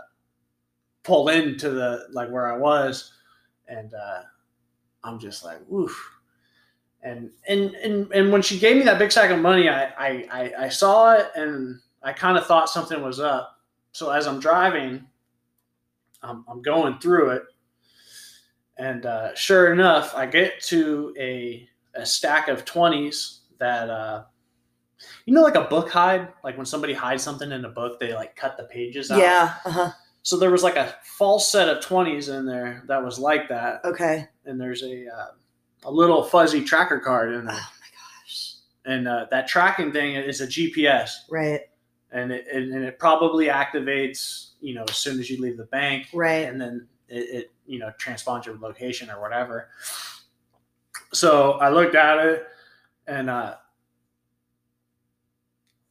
[1.04, 3.14] pull into the like where I was,
[3.68, 4.22] and uh,
[5.04, 6.12] I'm just like woof.
[7.02, 10.54] And and and and when she gave me that big sack of money, I I
[10.58, 13.60] I, saw it and I kind of thought something was up.
[13.92, 15.06] So as I'm driving,
[16.22, 17.44] I'm, I'm going through it,
[18.78, 24.24] and uh, sure enough, I get to a a stack of twenties that uh,
[25.26, 28.14] you know, like a book hide, like when somebody hides something in a book, they
[28.14, 29.20] like cut the pages out.
[29.20, 29.56] Yeah.
[29.66, 29.92] Uh-huh.
[30.24, 33.82] So there was like a false set of twenties in there that was like that,
[33.86, 34.28] Okay.
[34.46, 35.28] and there's a uh,
[35.84, 37.56] a little fuzzy tracker card in there.
[37.56, 37.88] Oh my
[38.24, 38.54] gosh.
[38.86, 41.62] and uh, that tracking thing is a GPS, Right.
[42.12, 46.08] and it, and it probably activates you know as soon as you leave the bank,
[46.14, 46.48] Right.
[46.48, 49.70] and then it, it you know transpons your location or whatever.
[51.12, 52.48] So I looked at it,
[53.08, 53.56] and uh,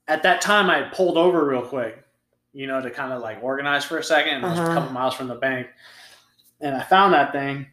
[0.08, 2.01] at that time I pulled over real quick,
[2.52, 4.44] you know, to kind of like organize for a second.
[4.44, 4.74] I was a Uh-huh.
[4.74, 5.68] couple miles from the bank,
[6.60, 7.66] and I found that thing,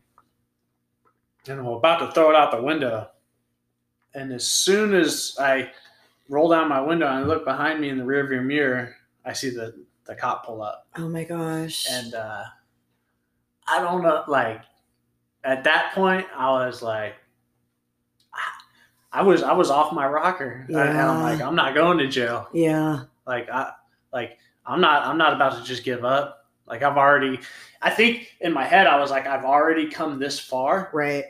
[1.48, 3.10] and I'm about to throw it out the window.
[4.14, 5.72] And as soon as I
[6.30, 9.50] roll down my window and I look behind me in the rearview mirror, I see
[9.50, 9.74] the
[10.06, 11.86] the cop pull up Oh my gosh.
[11.92, 12.44] and uh,
[13.68, 14.24] I don't know.
[14.28, 14.62] Like
[15.44, 17.14] at that point, I was like,
[19.12, 22.48] I was I was off my rocker, and I'm like, I'm not going to jail.
[22.54, 23.04] yeah.
[23.26, 23.74] Like I
[24.14, 24.38] like
[24.70, 26.46] I'm not I'm not about to just give up.
[26.68, 27.40] Like I've already,
[27.82, 30.90] I think in my head I was like, I've already come this far.
[30.94, 31.26] Right.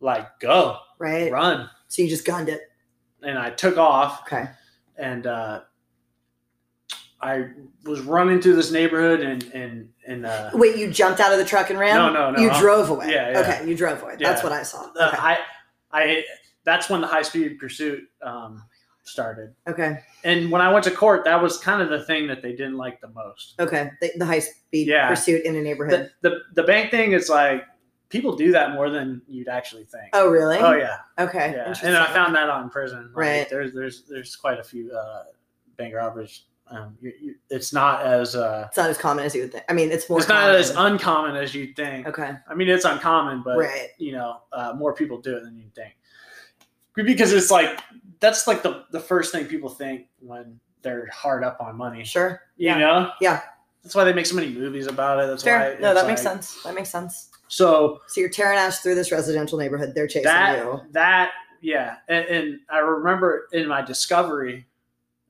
[0.00, 1.30] Like go Right.
[1.30, 2.62] run, So you just gunned it.
[3.22, 4.22] and I took off.
[4.22, 4.46] Okay.
[4.96, 5.60] and uh,
[7.20, 7.48] I
[7.84, 11.44] was running through this neighborhood and and and uh, Wait, you jumped out of the
[11.44, 11.96] truck and ran?
[11.96, 12.40] No, no, no.
[12.40, 13.10] You I'm- drove away.
[13.12, 13.40] Yeah, yeah.
[13.40, 14.16] Okay, you drove away.
[14.18, 14.84] That's what I saw.
[14.98, 15.38] uh, I
[15.92, 16.22] I
[16.64, 18.62] that's when the high speed pursuit um,
[19.08, 19.54] started.
[19.66, 20.00] okay.
[20.24, 22.76] And when I went to court, that was kind of the thing that they didn't
[22.76, 23.54] like the most.
[23.60, 23.90] Okay.
[24.00, 25.08] The, the high speed Yeah.
[25.08, 26.10] pursuit in a neighborhood.
[26.22, 27.64] The, the the bank thing is like
[28.08, 30.10] people do that more than you'd actually think.
[30.12, 30.58] oh, really?
[30.58, 31.52] Oh yeah, Okay.
[31.54, 31.74] yeah.
[31.82, 33.10] And I found that out in prison.
[33.14, 33.48] Like, Right.
[33.50, 35.24] There's there's there's quite a few uh,
[35.76, 36.44] bank robbers.
[36.70, 39.64] Um, you, you, it's not as uh, it's not as common as you would think.
[39.70, 40.18] I mean, it's more.
[40.18, 42.06] it's not as uncommon as you'd think.
[42.06, 42.32] okay.
[42.46, 43.88] I mean, it's uncommon, but Right.
[43.98, 45.94] you know, uh, more people do it than you think.
[46.94, 47.78] Because it's like
[48.20, 52.04] that's like the the first thing people think when they're hard up on money.
[52.04, 52.40] Sure.
[52.56, 52.78] You Yeah.
[52.78, 53.10] know?
[53.20, 53.40] Yeah.
[53.82, 55.26] That's why they make so many movies about it.
[55.28, 55.74] That's Fair.
[55.74, 56.62] why No, that makes sense.
[56.62, 57.30] That makes sense.
[57.48, 59.92] So So you're tearing ass through this residential neighborhood.
[59.94, 60.80] They're chasing that you.
[60.92, 64.66] that yeah, and, and I remember in my discovery,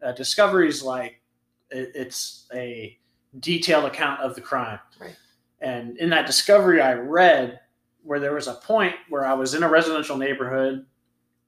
[0.03, 1.23] uh, discovery's like
[1.71, 2.99] it, it's a
[3.41, 4.79] detailed account of the crime.
[5.01, 5.17] Right.
[5.61, 7.61] And in that discovery, I read
[8.03, 10.85] where there was a point where I was in a residential neighborhood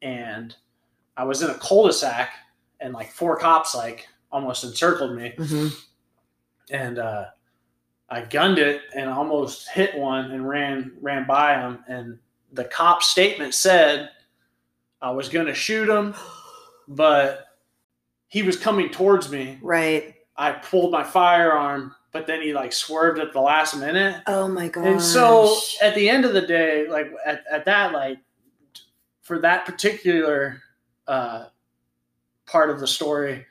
[0.02, 0.54] and
[1.20, 2.32] I was in a cul-de-sac
[2.80, 5.68] and like four cops like almost encircled me hmm
[6.70, 7.26] and uh,
[8.08, 11.84] I gunned it and almost hit one and ran ran by him.
[11.88, 12.18] And
[12.52, 14.10] the cop statement said
[15.00, 16.14] I was going to shoot him,
[16.88, 17.46] but
[18.28, 19.58] he was coming towards me.
[19.62, 20.14] Right.
[20.36, 24.22] I pulled my firearm, but then he like swerved at the last minute.
[24.26, 24.86] Oh my god.
[24.86, 28.18] And so at the end of the day, like at, at that, like
[29.20, 30.62] for that particular
[31.06, 31.46] uh,
[32.46, 33.46] part of the story,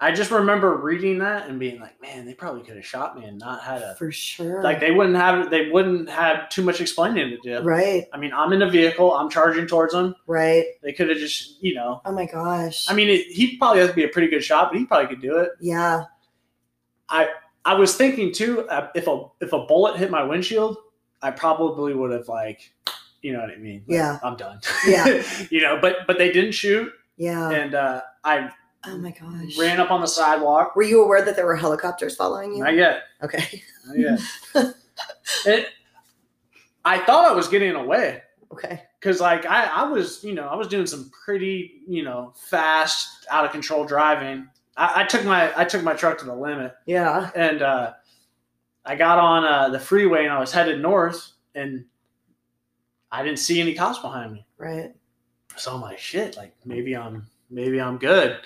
[0.00, 3.24] I just remember reading that and being like, man, they probably could have shot me
[3.24, 4.60] and not had a for sure.
[4.62, 7.64] like they wouldn't have they wouldn't have too much explaining to do.
[7.64, 8.06] right.
[8.12, 10.16] I mean, I'm in a vehicle, I'm charging towards them.
[10.26, 10.64] Right.
[10.82, 12.90] They could have just, you know, Oh my gosh.
[12.90, 15.06] I mean, it, he probably has to be a pretty good shot, but he probably
[15.08, 15.50] could do it.
[15.60, 16.04] yeah.
[17.08, 17.28] I
[17.64, 20.78] I was thinking too, uh, if a if a bullet hit my windshield,
[21.22, 22.72] I probably would have like,
[23.22, 23.84] you know what I mean?
[23.86, 24.18] Like, Yeah.
[24.22, 24.60] I'm done.
[24.86, 25.22] Yeah.
[25.50, 27.50] you know, but but they didn't shoot, Yeah.
[27.50, 28.50] and uh, I
[28.84, 29.56] oh my gosh.
[29.58, 30.74] ran up on the sidewalk.
[30.76, 32.62] Were you aware that there were helicopters following you?
[32.64, 33.02] Not yet.
[33.22, 33.62] Okay.
[33.86, 34.20] Not yet.
[35.46, 35.68] it,
[36.84, 38.82] I thought I was getting away Okay.
[39.00, 43.26] because like I, I was you know I was doing some pretty you know fast
[43.30, 44.48] out of control driving.
[44.76, 46.74] I, I took my I took my truck to the limit.
[46.86, 47.30] Yeah.
[47.36, 47.92] and uh,
[48.84, 51.84] I got on uh, the freeway and I was headed north, and
[53.12, 54.44] I didn't see any cops behind me.
[54.58, 54.92] Right.
[55.56, 58.38] So I'm like, shit, like maybe I'm maybe I'm good.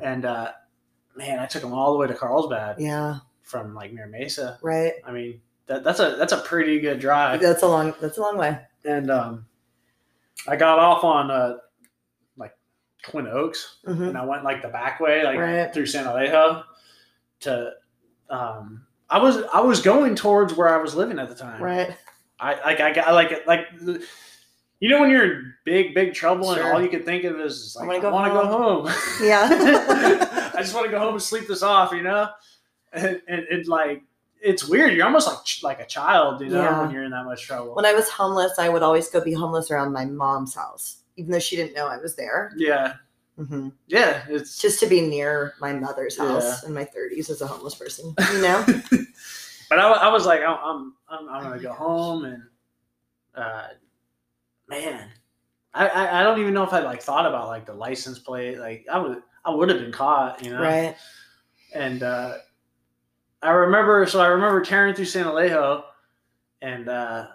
[0.00, 0.52] And uh,
[1.14, 3.18] man, I took them all the way to Carlsbad Yeah.
[3.42, 4.58] from like near Mesa.
[4.62, 4.94] Right.
[5.06, 7.40] I mean, that, that's a that's a pretty good drive.
[7.40, 7.94] That's a long.
[8.00, 8.58] That's a long way.
[8.84, 9.44] And um,
[10.48, 11.58] I got off on uh,
[12.38, 12.56] like
[13.02, 15.72] Twin Oaks, hmm and I went like the back way, like Right.
[15.74, 16.64] through San Elijo,
[17.40, 17.72] to.
[18.30, 21.60] Um, I was I was going towards where I was living at the time.
[21.62, 21.94] Right.
[22.40, 23.66] I like I got like it like
[24.80, 26.62] you know when you're in big big trouble Sure.
[26.64, 28.86] and all you can think of is I like I want to go home.
[29.22, 29.48] Yeah.
[30.54, 32.28] I just want to go home and sleep this off, you know.
[32.92, 34.02] And, and it like
[34.42, 34.94] it's weird.
[34.94, 36.80] You're almost like like a child, you know, Yeah.
[36.80, 37.74] when you're in that much trouble.
[37.74, 41.30] When I was homeless, I would always go be homeless around my mom's house, even
[41.30, 42.52] though she didn't know I was there.
[42.56, 42.94] yeah,
[43.36, 44.22] hmm yeah.
[44.28, 46.68] It's Just to be near my mother's house Yeah.
[46.68, 48.64] in my 30s as a homeless person, you know?
[49.70, 52.42] but I, I was like, I'm, I'm, I'm, gonna go home and,
[53.34, 53.68] uh,
[54.68, 55.08] man,
[55.72, 58.58] I, I, I don't even know if I like thought about like the license plate.
[58.58, 60.60] Like I would, I would have been caught, you know.
[60.60, 60.96] right.
[61.74, 62.38] And uh,
[63.42, 64.06] I remember.
[64.06, 65.84] So I remember tearing through San Elijo,
[66.62, 67.28] and uh,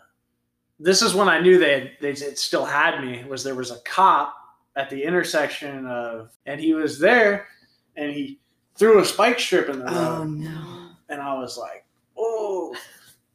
[0.80, 3.24] this is when I knew they had, they still had me.
[3.24, 4.36] Was there was a cop
[4.76, 7.48] at the intersection of, and he was there,
[7.96, 8.40] and he
[8.78, 10.90] threw a spike strip in the road, Oh no.
[11.08, 11.85] and I was like,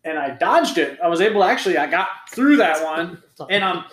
[0.05, 0.99] and I dodged it.
[1.03, 1.77] I was able to actually.
[1.79, 3.85] I got through that one, and I'm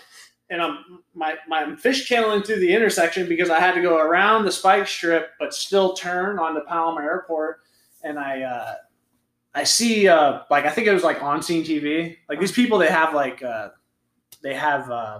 [0.49, 4.45] and I'm my, my I'm fishtailing through the intersection because I had to go around
[4.45, 7.59] the spike strip but still turn onto Palomar Airport
[8.03, 8.75] and I uh,
[9.53, 12.77] I see uh, like I think it was like on scene TV like these people
[12.77, 13.69] they have like uh,
[14.41, 15.19] they have uh,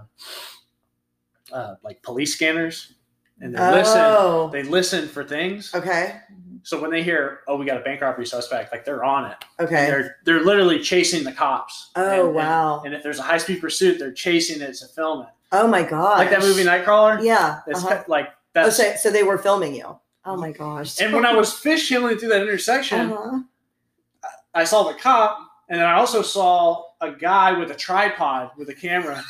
[1.52, 2.94] uh, like police scanners
[3.42, 4.50] and they listen Oh.
[4.52, 6.22] they listen for things Okay.
[6.64, 9.38] So when they hear oh we got a bank robbery suspect like they're on it
[9.60, 9.86] Okay.
[9.88, 12.82] they're they're literally chasing the cops Oh And- and- wow.
[12.86, 15.30] and if there's a high speed pursuit, they're chasing it to film it.
[15.52, 16.18] Oh my god.
[16.18, 17.24] Like that movie Nightcrawler.
[17.24, 17.60] Yeah.
[17.68, 18.04] It's uh-huh.
[18.08, 19.98] like Oh, so, so they were filming you.
[20.26, 21.00] Oh my gosh.
[21.00, 23.40] and when I was fish fishtailing through that intersection, Uh-huh.
[24.54, 25.40] I saw the cop,
[25.70, 29.24] and then I also saw a guy with a tripod with a camera,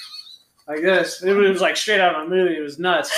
[0.67, 1.21] like this.
[1.21, 2.55] It was like straight out of a movie.
[2.57, 3.11] It was nuts.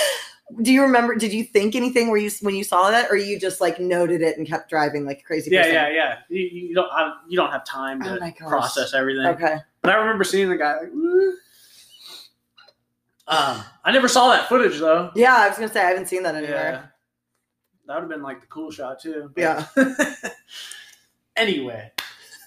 [0.62, 1.14] Do you remember?
[1.14, 4.20] Did you think anything where you when you saw that, or you just like noted
[4.22, 5.50] it and kept driving like a crazy?
[5.50, 5.74] Yeah, person?
[5.74, 6.18] yeah, yeah.
[6.28, 6.90] You, you don't.
[6.92, 8.36] I, you don't have time Oh to gosh.
[8.48, 9.26] process everything.
[9.26, 9.58] Okay.
[9.82, 10.74] But I remember seeing the guy.
[10.80, 10.90] Like,
[13.28, 15.10] um, I never saw that footage though.
[15.14, 16.72] Yeah, I was gonna say I haven't seen that anywhere.
[16.72, 16.86] Yeah.
[17.86, 19.30] That would have been like the cool shot too.
[19.34, 19.66] but- Yeah.
[21.36, 21.92] anyway,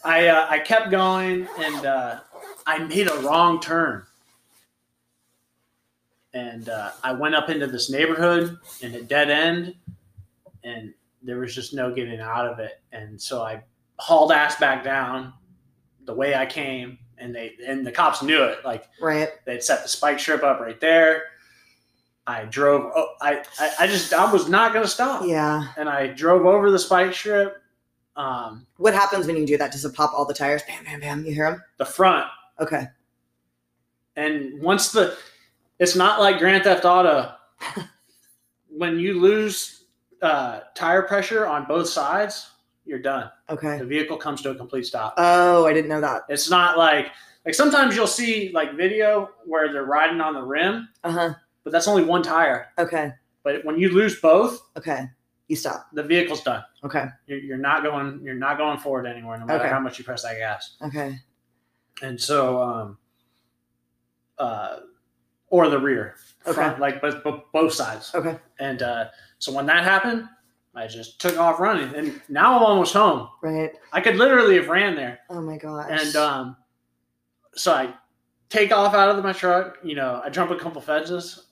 [0.03, 2.19] I uh, I kept going and uh,
[2.67, 4.03] I made a wrong turn.
[6.33, 9.75] And uh, I went up into this neighborhood in a dead end,
[10.63, 12.81] and there was just no getting out of it.
[12.91, 13.63] And so I
[13.97, 15.33] hauled ass back down
[16.05, 18.65] the way I came, and they and the cops knew it.
[18.65, 19.29] Like Right.
[19.45, 21.23] they'd set the spike strip up right there.
[22.25, 22.91] I drove.
[22.95, 25.67] Oh, I, I I just I was not gonna stop, Yeah.
[25.77, 27.61] and I drove over the spike strip.
[28.15, 29.71] Um, What happens when you do that?
[29.71, 30.61] Does it pop all the tires?
[30.67, 31.25] Bam, bam, bam.
[31.25, 31.63] You hear them?
[31.77, 32.27] the front
[32.59, 32.87] Okay.
[34.15, 35.17] and once the
[35.79, 37.33] it's not like grand theft auto
[38.69, 39.85] when you lose
[40.21, 42.51] uh, tire pressure on both sides
[42.85, 43.77] you're done Okay.
[43.77, 46.23] the vehicle comes to a complete stop Oh, I didn't know that.
[46.29, 47.07] it's not like
[47.45, 51.33] like sometimes you'll see like video where they're riding on the rim Uh huh.
[51.63, 53.11] but that's only one tire Okay.
[53.43, 55.05] but when you lose both Okay.
[55.49, 55.87] You stop.
[55.93, 57.05] the vehicle's done Okay.
[57.27, 59.69] you're, you're not going you're not going forward anywhere no matter Okay.
[59.69, 61.19] how much you press that gas Okay.
[62.01, 62.97] and so um
[64.39, 64.77] uh
[65.53, 66.15] or the rear
[66.47, 66.53] Okay.
[66.55, 68.37] front, like but both sides Okay.
[68.59, 69.05] and uh
[69.37, 70.27] so when that happened
[70.75, 73.71] i just took off running and now i'm almost home Right.
[73.93, 75.87] i could literally have ran there Oh my gosh.
[75.91, 76.57] and um
[77.55, 77.93] so i
[78.49, 81.45] take off out of my truck you know i jump a couple fences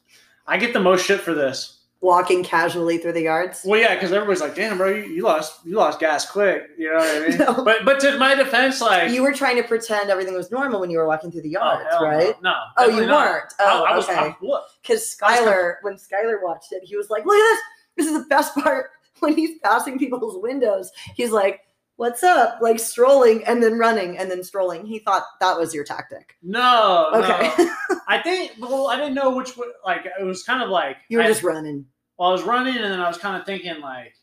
[0.48, 3.62] i get the most shit for this walking casually through the yards.
[3.64, 6.90] well yeah because everybody's like damn bro you, you lost you lost gas quick you
[6.92, 7.64] know what i mean No.
[7.64, 10.90] but but to my defense like You were trying to pretend everything was normal when
[10.90, 12.04] you were walking through the oh, yards, no.
[12.04, 12.42] right?
[12.42, 13.26] no Oh, you not.
[13.30, 13.54] weren't.
[13.60, 14.36] Oh, I, I oh, was okay.
[14.40, 14.64] What?
[14.82, 17.60] Because Skylar, when Skylar watched it, he was like, "Look at this!
[17.98, 18.88] This is the best part."
[19.20, 21.62] When he's passing people's windows, he's like,
[21.98, 24.86] "What's up?" Like strolling and then running and then strolling.
[24.86, 26.36] He thought that was your tactic.
[26.42, 27.76] No, Okay, no.
[28.08, 28.54] I think.
[28.60, 29.52] Well, I didn't know which.
[29.86, 31.86] Like it was kind of like you were I, just running.
[32.22, 34.14] Well, I was running, and then I was kind of thinking like,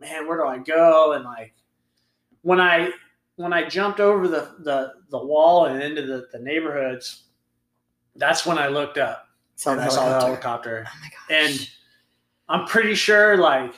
[0.00, 1.12] man, where do I go?
[1.12, 1.54] And like
[2.42, 2.90] when I
[3.36, 7.26] when I jumped over the the the wall and into the the neighborhoods,
[8.16, 10.84] that's when I looked up Saw and I saw the helicopter.
[10.88, 11.50] Oh my gosh.
[11.52, 11.70] and
[12.48, 13.74] I'm pretty sure like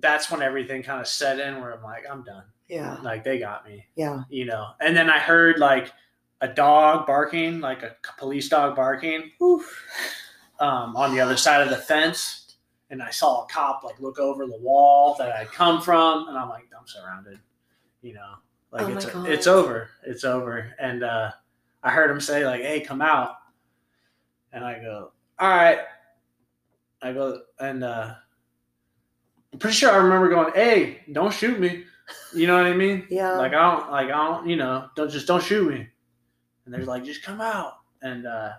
[0.00, 2.44] that's when everything kind of set in where I'm like, I'm done.
[2.68, 3.86] yeah, Like they got me.
[3.96, 4.24] yeah.
[4.28, 4.66] you know.
[4.82, 5.90] And then I heard like
[6.42, 9.82] a dog barking, like a police dog barking, Oof.
[10.60, 12.49] um, on the other side of the fence,
[12.90, 16.36] and I saw a cop like look over the wall that I'd come from, and
[16.36, 17.38] I'm like, I'm surrounded,
[18.02, 18.34] you know,
[18.72, 20.74] like Oh it's it's over, it's over.
[20.78, 21.30] And uh,
[21.82, 23.36] I heard him say like, Hey, come out,
[24.52, 25.78] and I go, All right.
[27.02, 28.14] I go and uh,
[29.52, 31.84] I'm pretty sure I remember going, Hey, don't shoot me.
[32.34, 33.06] You know what I mean?
[33.08, 33.38] Yeah.
[33.38, 35.86] Like I don't like I don't you know don't just don't shoot me.
[36.64, 38.52] And they're like just come out and uh,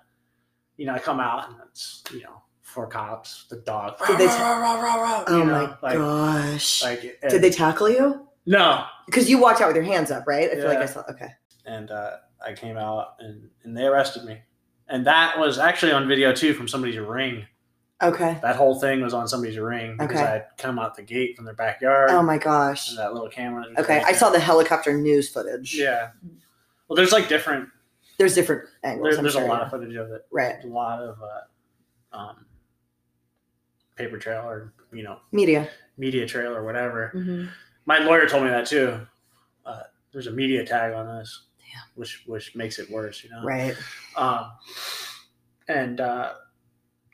[0.77, 3.97] you know I come out and it's you know four cops the dog.
[4.07, 6.83] Did they ta- rah, rah, rah, rah," oh my know, like gosh.
[6.83, 8.27] like Did they tackle you?
[8.45, 10.49] no Because you walked out with your hands up, right?
[10.49, 11.03] I feel like I saw.
[11.09, 11.29] Okay.
[11.65, 14.39] and uh, I came out and and they arrested me
[14.87, 17.45] and that was actually on video too from somebody's ring.
[18.03, 18.37] Okay.
[18.41, 20.25] That whole thing was on somebody's ring because Okay.
[20.25, 22.89] I had come out the gate from their backyard Oh my gosh.
[22.89, 23.65] and that little camera.
[23.77, 25.75] Okay, I saw the helicopter news footage.
[25.75, 26.09] Yeah.
[26.87, 27.69] Well, there's like different.
[28.17, 29.13] There's different angles.
[29.13, 29.65] There, there's a lot yeah.
[29.65, 30.25] of footage of it.
[30.31, 32.45] right a lot of uh, um,
[33.95, 35.69] paper trail or you know media.
[35.97, 37.11] media trail or whatever.
[37.15, 37.45] Mm-hmm.
[37.85, 38.99] my lawyer told me that too.
[39.65, 41.83] Uh, there's a media tag on this, Damn.
[41.95, 43.43] which which makes it worse, you know.
[43.43, 43.75] Right.
[44.15, 44.51] Um,
[45.67, 46.33] and uh,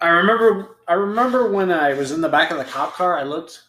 [0.02, 3.24] I remember I remember when I was in the back of the cop car, I
[3.24, 3.64] looked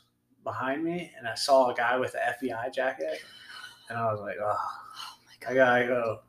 [0.45, 3.21] behind me and I saw a guy with the FBI jacket,
[3.89, 6.21] and I was like, oh, Oh my I gotta go.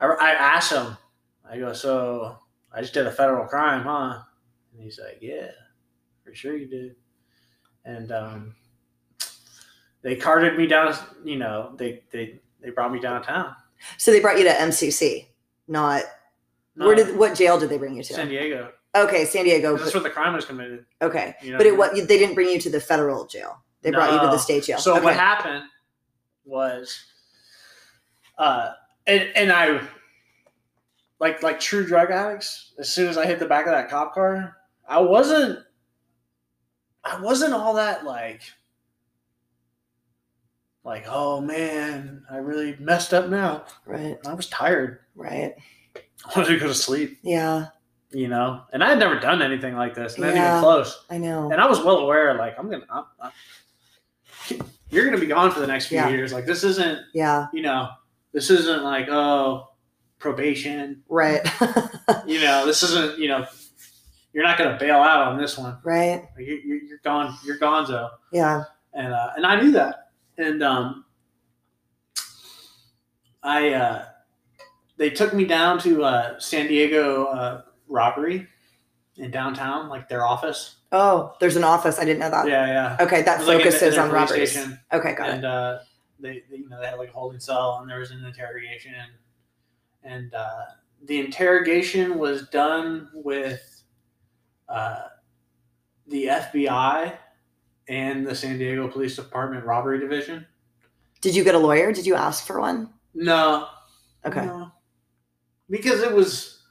[0.00, 0.96] I, I asked him,
[1.48, 2.36] I go, so
[2.72, 4.20] I just did a federal crime, huh?
[4.76, 5.50] And he's like, yeah,
[6.22, 6.96] for sure you did.
[7.86, 8.54] And um,
[10.02, 13.56] they carted me down, you know, they, they, they brought me downtown.
[13.96, 15.26] So they brought you to MCC,
[15.66, 16.02] not
[16.76, 18.14] where did what jail did they bring you to?
[18.14, 18.70] San Diego.
[18.94, 19.76] Okay, San Diego.
[19.76, 20.84] That's where the crime was committed.
[21.02, 23.26] okay, You know but it what I what they didn't bring you to the federal
[23.26, 23.62] jail.
[23.82, 24.78] They brought you to the state jail.
[24.78, 25.04] So okay.
[25.04, 25.64] what happened
[26.44, 27.04] was,
[28.36, 28.72] uh,
[29.06, 29.80] and and I,
[31.20, 32.72] like like true drug addicts.
[32.78, 34.56] As soon as I hit the back of that cop car,
[34.88, 35.58] I wasn't,
[37.04, 38.42] I wasn't all that like,
[40.84, 43.64] like oh man, I really messed up now.
[43.84, 44.18] Right.
[44.26, 45.00] I was tired.
[45.14, 45.54] Right.
[45.96, 47.18] I wanted to go to sleep.
[47.22, 47.66] Yeah,
[48.12, 50.48] You know, and I had never done anything like this, not Yeah.
[50.48, 51.04] even close.
[51.10, 51.50] I know.
[51.50, 53.32] And I was well aware, like I'm gonna, I'm, I'm,
[54.90, 56.08] you're gonna be gone for the next few Yeah.
[56.08, 56.32] years.
[56.32, 57.46] Like this isn't, Yeah.
[57.52, 57.88] you know,
[58.32, 59.68] this isn't like oh
[60.18, 61.02] probation.
[61.08, 61.40] Right.
[62.24, 63.46] You know, this isn't, you know,
[64.36, 65.78] you're not gonna bail out on this one.
[65.82, 66.28] right.
[66.38, 67.34] You, you're, you're gone.
[67.42, 68.10] You're gonzo.
[68.32, 68.64] Yeah.
[68.92, 70.10] And uh, and I knew that.
[70.36, 71.06] And um,
[73.42, 74.04] I uh,
[74.98, 78.46] they took me down to uh, San Diego uh, robbery
[79.16, 80.76] in downtown, like their office.
[80.92, 81.98] Oh, there's an office.
[81.98, 82.46] I didn't know that.
[82.46, 82.96] Yeah, yeah.
[83.00, 84.52] Okay, that was, like, in the- in focuses on robberies.
[84.52, 84.78] station.
[84.92, 85.34] Okay, got it.
[85.36, 85.78] and uh,
[86.20, 88.92] they, they, you know, they had like a holding cell, and there was an interrogation,
[90.04, 90.64] and uh,
[91.06, 93.75] the interrogation was done with
[94.68, 95.02] uh,
[96.06, 97.16] the FBI
[97.88, 100.46] and the San Diego Police Department Robbery Division.
[101.20, 101.92] Did you get a lawyer?
[101.92, 102.90] Did you ask for one?
[103.14, 103.68] No,
[104.24, 104.44] Okay.
[104.44, 104.70] no.
[105.70, 106.62] because it was,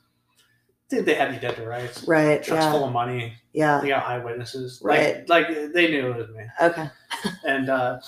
[0.89, 2.03] dude, they had you dead to rights.
[2.07, 2.43] Right.
[2.43, 2.71] Trucks Yeah.
[2.71, 3.33] full of money.
[3.53, 3.79] Yeah.
[3.81, 4.81] They got eyewitnesses.
[4.83, 5.27] Right.
[5.27, 6.43] Like, like they knew it was me.
[6.61, 6.89] Okay.
[7.47, 7.99] and uh,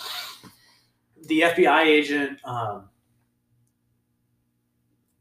[1.28, 2.90] the FBI agent, um,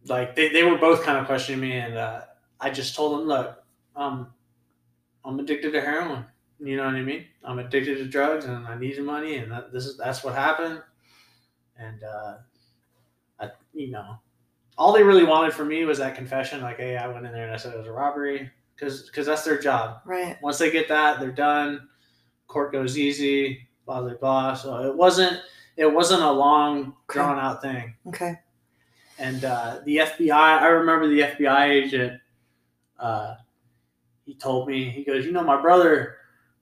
[0.05, 2.21] like they, they were both kind of questioning me, and uh,
[2.61, 3.63] I just told them, look,
[3.97, 4.33] um,
[5.27, 6.25] I'm addicted to heroin.
[6.61, 7.27] You know what I mean?
[7.45, 10.35] I'm addicted to drugs, and I need the money, and that, this is that's what
[10.35, 10.81] happened.
[11.79, 12.37] And uh,
[13.41, 14.19] I, you know,
[14.79, 17.45] all they really wanted from me was that confession, like, hey, I went in there
[17.45, 20.39] and I said it was a robbery, because because that's their job Right.
[20.43, 21.89] once they get that, they're done.
[22.47, 24.55] Court goes easy, blah blah blah.
[24.55, 25.41] So it wasn't
[25.77, 27.95] it wasn't a long drawn out thing.
[28.07, 28.39] Okay.
[29.19, 32.21] And uh, the FBI, I remember the FBI agent.
[32.99, 33.35] Uh,
[34.27, 36.17] he told me he goes, you know, my brother,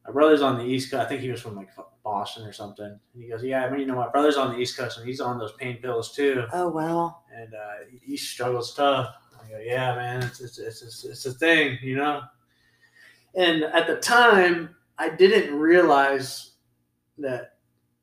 [0.06, 1.02] my brother's on the East Coast.
[1.04, 1.70] I think he was from like
[2.04, 2.84] Boston or something.
[3.14, 5.06] And he goes, yeah, I mean, you know, my brother's on the East Coast and
[5.08, 7.18] he's on those pain pills too, Oh wow.
[7.34, 9.14] and uh, he struggles tough.
[9.44, 12.22] I go, yeah, man, it's it's it's it's, it's a thing, you know.
[13.34, 16.52] And at the time, I didn't realize
[17.18, 17.56] that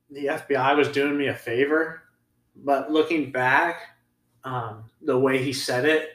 [0.09, 2.03] the FBI was doing me a favor.
[2.55, 3.77] But looking back,
[4.43, 6.09] um, the way he said it,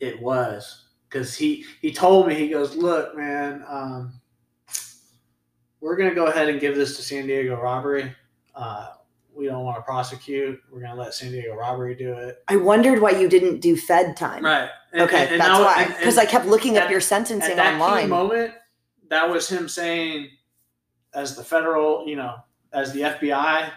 [0.00, 4.20] it was because he he told me he goes, look, man, um,
[5.80, 8.14] we're gonna go ahead and give this to San Diego robbery.
[8.54, 8.88] Uh,
[9.34, 10.58] we don't want to prosecute.
[10.72, 12.42] We're gonna let San Diego robbery do it.
[12.48, 14.44] I wondered why you didn't do Fed time.
[14.44, 14.68] Right.
[14.92, 15.84] And- Okay, and- and that's why.
[15.98, 18.08] Because I kept looking up at- your at sentencing that key online.
[18.08, 18.54] moment,
[19.10, 20.30] that was him saying,
[21.14, 22.36] as the federal, you know,
[22.72, 23.70] as the FBI,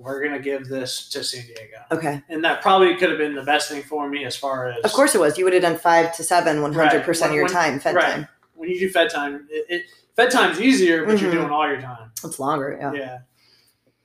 [0.00, 2.22] we're gonna give this to San Diego, Okay.
[2.30, 4.92] and that probably could have been the best thing for me as far as Of
[4.92, 5.36] course it was.
[5.36, 7.94] You would have done five to seven, one hundred percent of your When- time Fed
[7.94, 8.04] right.
[8.14, 8.28] time.
[8.54, 9.82] when you do Fed time, it, it
[10.16, 11.34] Fed time's easier, but you're Mhm.
[11.34, 12.10] doing all your time.
[12.24, 12.76] It's longer.
[12.80, 12.92] Yeah.
[12.92, 13.18] Yeah.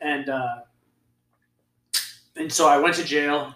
[0.02, 0.56] And uh,
[2.36, 3.56] and so I went to jail.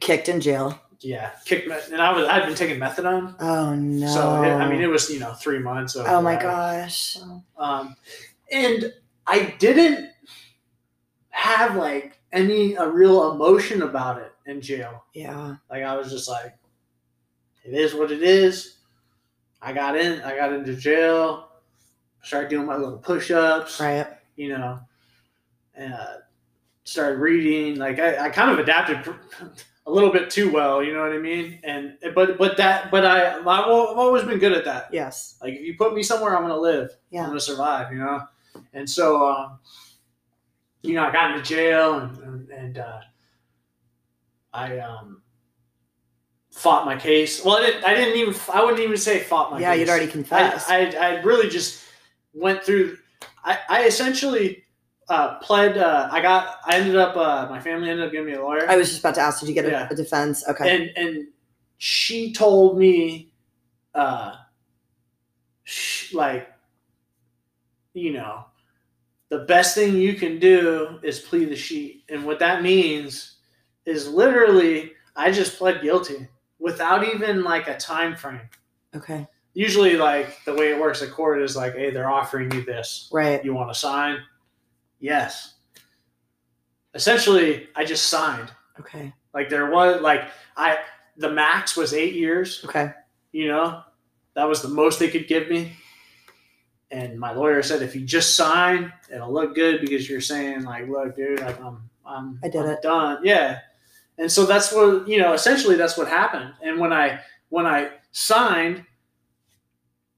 [0.00, 0.78] Kicked in jail.
[1.00, 4.06] Yeah, kicked and I was I'd been taking methadone, Oh no.
[4.06, 5.96] so it, I mean it was you know three months.
[5.96, 7.16] Of, oh my gosh.
[7.58, 7.96] Um,
[8.52, 8.92] and
[9.26, 10.10] I didn't
[11.30, 15.04] have like any a real emotion about it in jail.
[15.14, 15.56] Yeah.
[15.70, 16.54] Like I was just like,
[17.64, 18.76] it is what it is.
[19.62, 20.20] I got in.
[20.22, 21.48] I got into jail.
[22.22, 23.80] Started doing my little push-ups.
[23.80, 24.06] Right.
[24.36, 24.80] You know,
[25.74, 26.16] and uh,
[26.84, 27.78] started reading.
[27.78, 29.14] Like I, I kind of adapted
[29.86, 30.82] a little bit too well.
[30.82, 31.60] You know what I mean?
[31.62, 34.88] And but but that but I I've always been good at that.
[34.92, 35.36] Yes.
[35.42, 36.96] Like if you put me somewhere, I'm gonna live.
[37.10, 37.22] Yeah.
[37.22, 37.92] I'm gonna survive.
[37.92, 38.20] You know,
[38.72, 39.58] and so um,
[40.82, 43.00] you know I got into jail and and, and uh,
[44.52, 45.22] I um
[46.50, 47.44] fought my case.
[47.44, 47.84] Well, I didn't.
[47.84, 48.34] I didn't even.
[48.52, 49.80] I wouldn't even say fought my Yeah, case.
[49.80, 50.70] you'd already I, confessed.
[50.70, 51.84] I I really just
[52.34, 52.96] went through.
[53.44, 54.64] I I essentially
[55.08, 55.78] uh, pled.
[55.78, 56.56] Uh, I got.
[56.66, 57.16] I ended up.
[57.16, 58.68] Uh, my family ended up giving me a lawyer.
[58.68, 59.88] I was just about to ask, did you get a, Yeah.
[59.90, 60.46] a defense?
[60.48, 60.68] Okay.
[60.96, 61.26] and and
[61.78, 63.32] she told me
[63.94, 64.34] uh
[65.64, 66.48] sh- like
[67.94, 68.44] you know
[69.30, 73.36] the best thing you can do is plead the sheet and what that means
[73.86, 76.28] is literally i just pled guilty
[76.58, 78.48] without even like a time frame
[78.94, 79.26] okay.
[79.54, 83.08] usually like the way it works at court is like hey they're offering you this
[83.12, 83.42] Right.
[83.44, 84.18] you want to sign
[84.98, 85.54] yes
[86.94, 89.12] essentially i just signed Okay.
[89.34, 90.22] like there was like
[90.56, 90.78] I
[91.18, 92.92] the max was eight years, Okay.
[93.32, 93.82] you know.
[94.34, 95.72] That was the most they could give me.
[96.92, 100.88] And my lawyer said if you just sign, it'll look good because you're saying like,
[100.88, 102.82] look, dude, like I'm I'm I did I'm it.
[102.82, 103.18] done.
[103.22, 103.60] Yeah.
[104.18, 106.52] And so that's what you know, essentially that's what happened.
[106.62, 108.84] And when I when I signed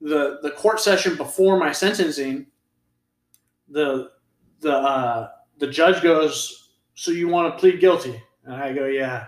[0.00, 2.46] the the court session before my sentencing,
[3.68, 4.10] the
[4.60, 8.20] the uh the judge goes, So you want to plead guilty?
[8.44, 9.26] And I go, Yeah.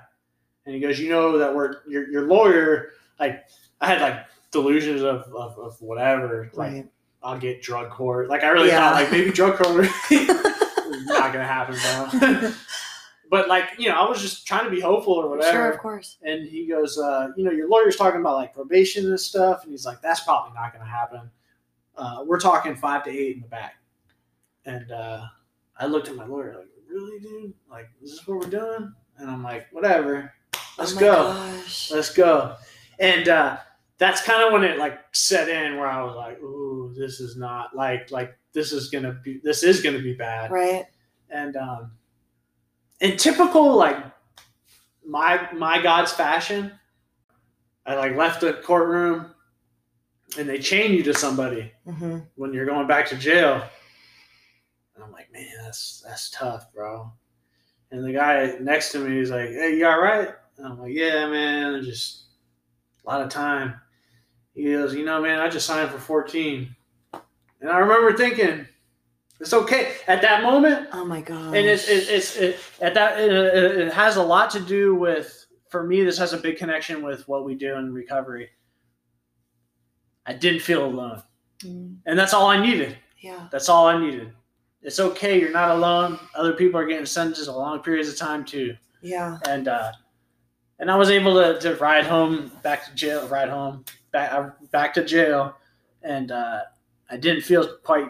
[0.64, 3.44] And he goes, You know that we're your your lawyer, like
[3.82, 6.86] I had like delusions of, of, of whatever, like Right.
[7.24, 8.28] I'll get drug court.
[8.28, 8.90] Like I really Yeah.
[8.90, 10.28] thought like maybe drug court is
[11.06, 11.76] not gonna happen,
[12.30, 12.52] bro.
[13.30, 15.50] but like, you know, I was just trying to be hopeful or whatever.
[15.50, 16.18] Sure, of course.
[16.22, 19.72] And he goes, uh, you know, your lawyer's talking about like probation and stuff, and
[19.72, 21.30] he's like, that's probably not going to happen.
[21.96, 23.76] Uh, we're talking five to eight in the back.
[24.66, 25.24] And uh,
[25.78, 27.54] I looked at my lawyer like, really, dude?
[27.70, 28.92] Like, is this what we're doing?
[29.18, 30.32] And I'm like, whatever,
[30.78, 31.90] let's oh go, Gosh.
[31.90, 32.56] let's go.
[32.98, 33.56] And uh,
[33.98, 37.36] that's kind of when it like set in, where I was like, ooh, this is
[37.36, 40.86] not like like this is gonna be this is gonna be bad Right.
[41.30, 41.92] and um,
[43.00, 43.96] in typical like
[45.06, 46.72] my my God's fashion,
[47.86, 49.34] I like left the courtroom,
[50.38, 53.62] and they chain you to somebody hmm when you're going back to jail.
[54.94, 57.12] And I'm like, man, that's that's tough, bro.
[57.90, 60.30] And the guy next to me is like, hey, you all right?
[60.56, 62.24] And I'm like, yeah, man, just
[63.04, 63.74] a lot of time.
[64.54, 66.74] He goes, you know, man, I just signed for 14.
[67.60, 68.66] And I remember thinking,
[69.40, 69.94] it's okay.
[70.06, 71.48] At that moment, Oh my god.
[71.56, 74.94] and it's it's, it's it, at that it, it, it has a lot to do
[74.94, 78.48] with for me this has a big connection with what we do in recovery
[80.26, 81.22] i didn't feel alone
[81.64, 83.48] Mm, and that's all i needed yeah.
[83.50, 84.32] that's all i needed
[84.82, 88.44] it's okay you're not alone other people are getting sentences a long periods of time
[88.44, 89.38] too Yeah.
[89.48, 89.92] and uh
[90.78, 93.84] and i was able to, to ride home back to jail ride home
[94.14, 95.54] back back to jail
[96.02, 96.60] and uh
[97.10, 98.08] i didn't feel quite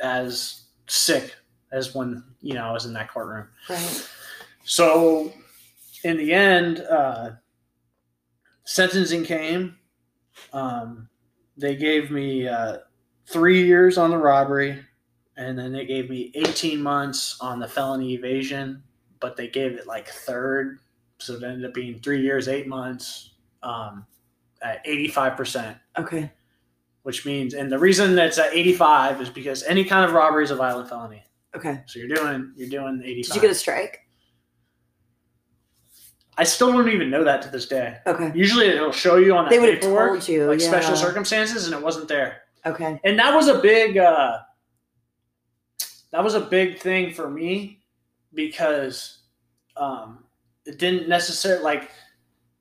[0.00, 1.34] as sick
[1.72, 4.08] as when you know i was in that courtroom Right.
[4.64, 5.32] so,
[6.04, 7.30] in the end, uh,
[8.64, 9.76] sentencing came.
[10.52, 11.08] Um,
[11.56, 12.78] they gave me uh,
[13.26, 14.84] three years on the robbery,
[15.36, 18.82] and then they gave me 18 months on the felony evasion,
[19.20, 20.78] but they gave it like third.
[21.18, 23.30] So it ended up being three years, eight months
[23.62, 24.06] um,
[24.66, 26.30] at 85%, Okay.
[27.02, 30.50] which means, and the reason that's at 85 is because any kind of robbery is
[30.50, 31.22] a violent felony.
[31.54, 31.82] Okay.
[31.86, 33.26] So you're doing, you're doing 85.
[33.28, 34.00] Did you get a strike?
[36.38, 37.96] I still don't even know that to this day.
[38.06, 38.30] Okay.
[38.34, 40.46] Usually it'll show you on that They would have told you.
[40.46, 40.68] like yeah.
[40.68, 42.42] special circumstances, and it wasn't there.
[42.66, 43.00] Okay.
[43.04, 44.38] And that was a big, uh,
[46.12, 47.84] that was a big thing for me
[48.34, 49.20] because
[49.76, 50.24] um,
[50.66, 51.90] it didn't necessarily like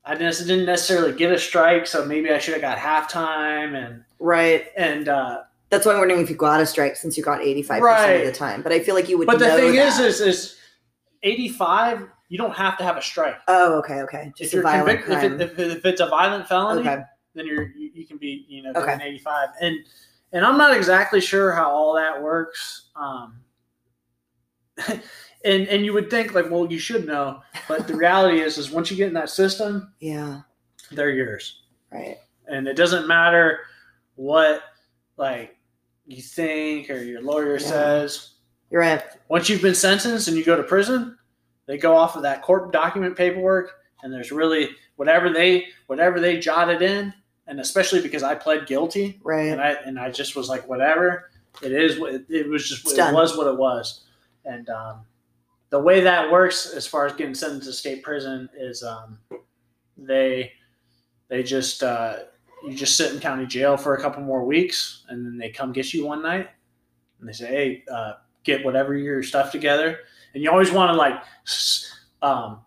[0.05, 4.03] I didn't, didn't necessarily get a strike, so maybe I should have got halftime and
[4.19, 4.67] Right.
[4.77, 5.09] and.
[5.09, 8.25] Uh, That's why I'm wondering if you got a strike since you got 85% of
[8.25, 8.61] the time.
[8.61, 10.05] But I feel like you would but the thing is, that.
[10.05, 10.57] is, is
[11.23, 12.07] eighty five.
[12.29, 13.35] You don't have to have a strike.
[13.47, 14.27] Oh, okay, okay.
[14.29, 17.01] If Just a you're violent convicted, if, it, if, if it's a violent felony, okay.
[17.33, 18.97] then you're you, you can be you know Okay.
[19.01, 19.77] 85 and
[20.33, 23.39] and i'm not exactly sure how all that works um
[25.45, 28.71] and and you would think like well you should know but the reality is is
[28.71, 30.41] once you get in that system Yeah.
[30.91, 32.17] they're yours Right.
[32.47, 33.59] and it doesn't matter
[34.15, 34.61] what
[35.17, 35.55] like
[36.07, 37.67] you think or your lawyer Yeah.
[37.67, 38.29] says
[38.69, 39.03] You're right.
[39.29, 41.17] once you've been sentenced and you go to prison,
[41.67, 43.71] they go off of that court document paperwork,
[44.03, 47.13] and there's really whatever they whatever they jotted in,
[47.47, 49.47] and especially because I pled guilty Right.
[49.51, 51.31] and I and I just was like whatever
[51.61, 53.13] it is, what it, it was just It's it done.
[53.13, 54.03] was what it was,
[54.43, 55.01] and um,
[55.69, 59.17] the way that works as far as getting sentenced to state prison is um,
[59.97, 60.51] they
[61.27, 62.17] they just uh,
[62.63, 65.71] you just sit in county jail for a couple more weeks, and then they come
[65.73, 66.49] get you one night,
[67.19, 67.83] and they say, hey.
[67.91, 68.13] Uh,
[68.43, 69.97] get whatever your stuff together
[70.35, 71.15] and you always want to like
[72.21, 72.59] um,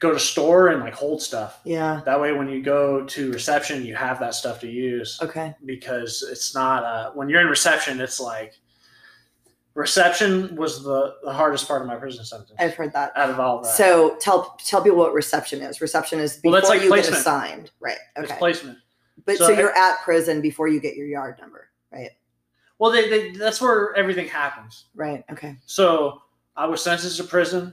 [0.00, 2.00] go to store and like hold stuff Yeah.
[2.06, 5.54] that way when you go to reception you have that stuff to use Okay.
[5.66, 8.54] because it's not uh, when you're in reception it's like
[9.78, 13.12] reception was the, the hardest part of my prison sentence I've heard that.
[13.16, 13.74] out of all of that.
[13.74, 15.80] So tell tell people what reception is.
[15.80, 17.14] Reception is before Well, that's like you placement.
[17.14, 17.96] get assigned, right?
[18.16, 18.78] It's Okay, placement.
[19.24, 22.10] but so so, you're at prison before you get your yard number, right?
[22.80, 24.86] Well, they, they that's where everything happens.
[24.96, 25.24] Right.
[25.30, 25.56] Okay.
[25.66, 26.22] So
[26.56, 27.72] I was sentenced to prison.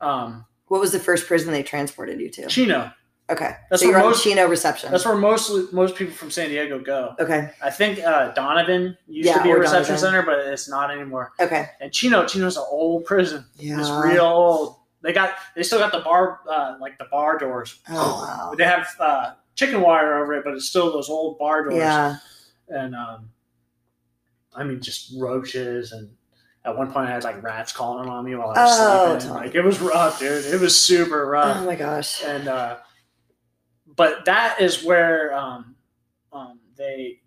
[0.00, 2.46] Um, What was the first prison they transported you to?
[2.46, 2.90] Chino.
[3.32, 4.90] Okay, That's so where you're on Chino reception.
[4.92, 7.14] That's where most most people from San Diego go.
[7.18, 7.50] okay.
[7.62, 9.98] I think uh, Donovan used Yeah, to be a reception Donovan.
[9.98, 11.32] center, but it's not anymore.
[11.40, 11.66] Okay.
[11.80, 13.44] And Chino, Chino's an old prison.
[13.58, 13.80] Yeah.
[13.80, 14.76] It's real old.
[15.02, 17.80] They got they still got the bar uh, like the bar doors.
[17.88, 18.54] Oh wow.
[18.56, 21.76] They have uh, chicken wire over it, but it's still those old bar doors.
[21.76, 22.16] Yeah.
[22.68, 23.30] And um,
[24.54, 26.10] I mean, just roaches and.
[26.64, 29.28] At one point, I had like rats calling on me while I was Oh, sleeping.
[29.34, 29.46] Tommy.
[29.48, 30.44] Like it was rough, dude.
[30.44, 31.56] It was super rough.
[31.56, 32.22] Oh my gosh.
[32.22, 32.76] and uh,
[33.96, 35.74] but that is where um,
[36.32, 37.20] um, they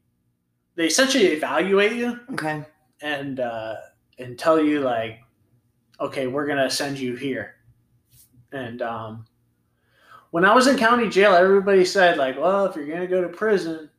[0.76, 2.64] they essentially evaluate you Okay.
[3.02, 3.76] and uh,
[4.18, 5.20] and tell you like,
[6.00, 7.56] okay, we're gonna send you here.
[8.52, 9.26] And um,
[10.32, 13.30] when I was in county jail, everybody said like, well, if you're gonna go to
[13.30, 13.90] prison,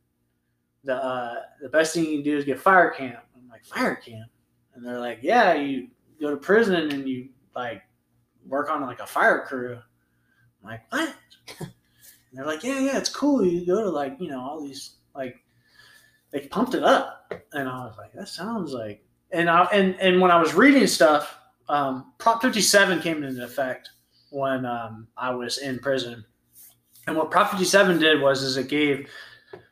[0.83, 3.19] the uh, the best thing you can do is get fire camp.
[3.35, 4.29] I'm like, fire camp,
[4.75, 5.87] and they're like, yeah, you
[6.19, 7.81] go to prison and you like
[8.45, 9.75] work on like a fire crew.
[10.63, 11.15] I'm like, what?
[12.37, 13.43] And they're like, yeah, yeah, it's cool.
[13.43, 15.37] You go to like you know all these like
[16.31, 19.03] they pumped it up, and I was like, that sounds like.
[19.31, 23.89] And I and and when I was reading stuff, um, Prop 57 came into effect
[24.29, 26.23] when um, I was in prison,
[27.07, 29.09] and what Prop 57 did was is it gave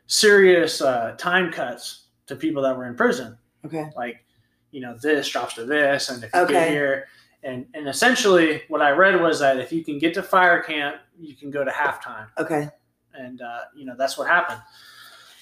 [0.08, 3.86] serious uh, time cuts to people that were in prison, Okay.
[3.96, 4.26] like
[4.72, 7.06] you know this drops to this, and if you get here.
[7.44, 10.96] And, and essentially, what I read was that if you can get to fire camp,
[11.20, 12.68] you can go to halftime Okay.
[13.14, 14.62] and uh, you know that's what happened.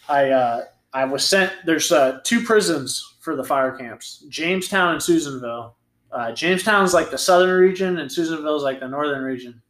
[0.10, 0.64] I uh,
[0.94, 1.52] I was sent.
[1.66, 5.76] There's uh, two prisons for the fire camps: Jamestown and Susanville.
[6.12, 9.62] Uh, Jamestown's like the southern region, and Susanville's like the northern region.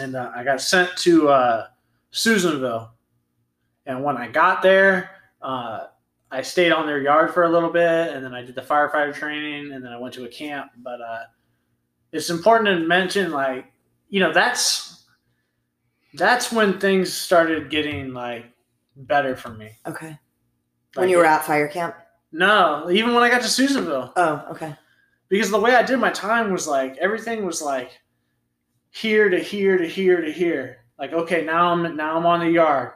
[0.00, 1.66] And uh, I got sent to uh,
[2.10, 2.90] Susanville,
[3.86, 5.86] and when I got there, uh,
[6.30, 9.14] I stayed on their yard for a little bit, and then I did the firefighter
[9.14, 10.72] training, and then I went to a camp.
[10.76, 11.22] But uh,
[12.12, 13.72] it's important to mention, like
[14.10, 14.97] you know, that's
[16.14, 18.46] that's when things started getting like
[18.96, 19.70] better for me.
[19.86, 20.18] Okay.
[20.94, 21.94] When you were at fire camp.
[22.32, 24.44] no, even when I got to Susanville, Oh.
[24.50, 24.74] Okay.
[25.28, 28.00] because the way I did my time was like everything was like
[28.90, 30.84] here to here to here to here.
[30.98, 32.92] Like okay, now I'm now I'm on the yard.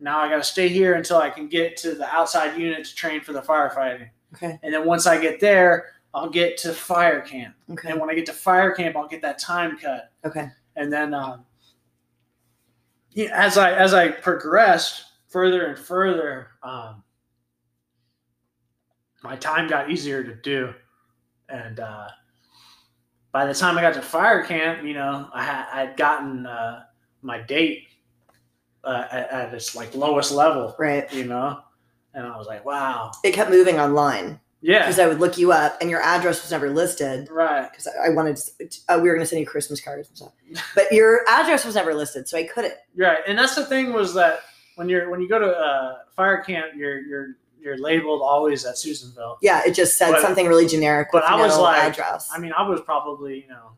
[0.00, 2.94] Now I got to stay here until I can get to the outside unit to
[2.94, 4.08] train for the firefighting.
[4.34, 4.58] Okay.
[4.64, 7.54] And then once I get there, I'll get to fire camp.
[7.70, 7.90] Okay.
[7.90, 10.10] And when I get to fire camp, I'll get that time cut.
[10.24, 10.48] Okay.
[10.74, 11.44] and then um,
[13.14, 17.02] yeah, as I as I progressed further and further, um,
[19.22, 20.72] my time got easier to do,
[21.48, 22.08] and uh,
[23.32, 26.84] by the time I got to fire camp, you know, I had I'd gotten uh,
[27.22, 27.84] my date
[28.84, 31.10] uh, at, at its like lowest level, Right.
[31.12, 31.60] you know,
[32.14, 35.52] and I was like, wow, It kept moving online yeah, because I would look you
[35.52, 38.36] up, and your address was never listed right, because I I wanted.
[38.36, 40.32] To, uh, we were going to send you Christmas cards and stuff,
[40.74, 42.74] but your address was never listed, so I couldn't.
[42.96, 44.40] Right, and that's the thing was that
[44.76, 47.26] when you're when you go to uh, fire camp, you're you're
[47.60, 49.38] you're labeled always at Susanville.
[49.42, 51.08] Yeah, it just said But- something really generic.
[51.12, 52.28] but with I was like- address.
[52.34, 53.70] I mean, I was probably you know,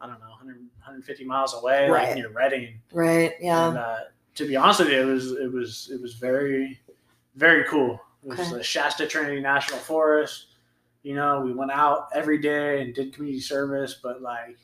[0.00, 2.06] I don't know, 100, 150 miles away, Right.
[2.08, 2.80] like near Redding.
[2.92, 3.34] right?
[3.40, 3.68] Yeah.
[3.68, 3.98] And uh,
[4.36, 6.80] to be honest with you, it was it was it was very
[7.36, 8.00] very cool.
[8.24, 8.50] It was Okay.
[8.58, 10.46] the Shasta Trinity National Forest.
[11.02, 14.58] You know, we went out every day and did community service, but like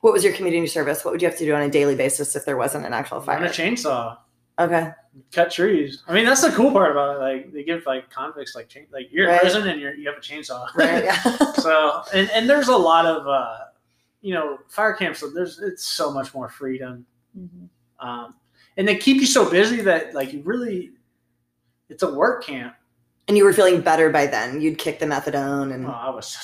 [0.00, 1.04] What was your community service?
[1.04, 3.20] What would you have to do on a daily basis if there wasn't an actual
[3.20, 3.42] fire?
[3.42, 4.18] a chainsaw.
[4.58, 4.92] Okay.
[5.32, 6.02] cut trees.
[6.06, 7.18] I mean, that's the cool part about it.
[7.20, 9.34] Like they give like convicts like chain, like you're Right.
[9.34, 10.66] in prison and you're you have a chainsaw.
[10.76, 11.02] Right.
[11.04, 11.20] Yeah.
[11.54, 13.58] so and and there's a lot of uh,
[14.20, 15.18] you know fire camps.
[15.20, 17.04] So there's it's so much more freedom,
[17.36, 17.68] Mhm.
[17.98, 18.34] um,
[18.76, 20.92] and they keep you so busy that like you really
[21.88, 22.74] it's a work camp.
[23.28, 24.60] and you were feeling better by then.
[24.60, 26.36] You'd kick the methadone, and Oh, I was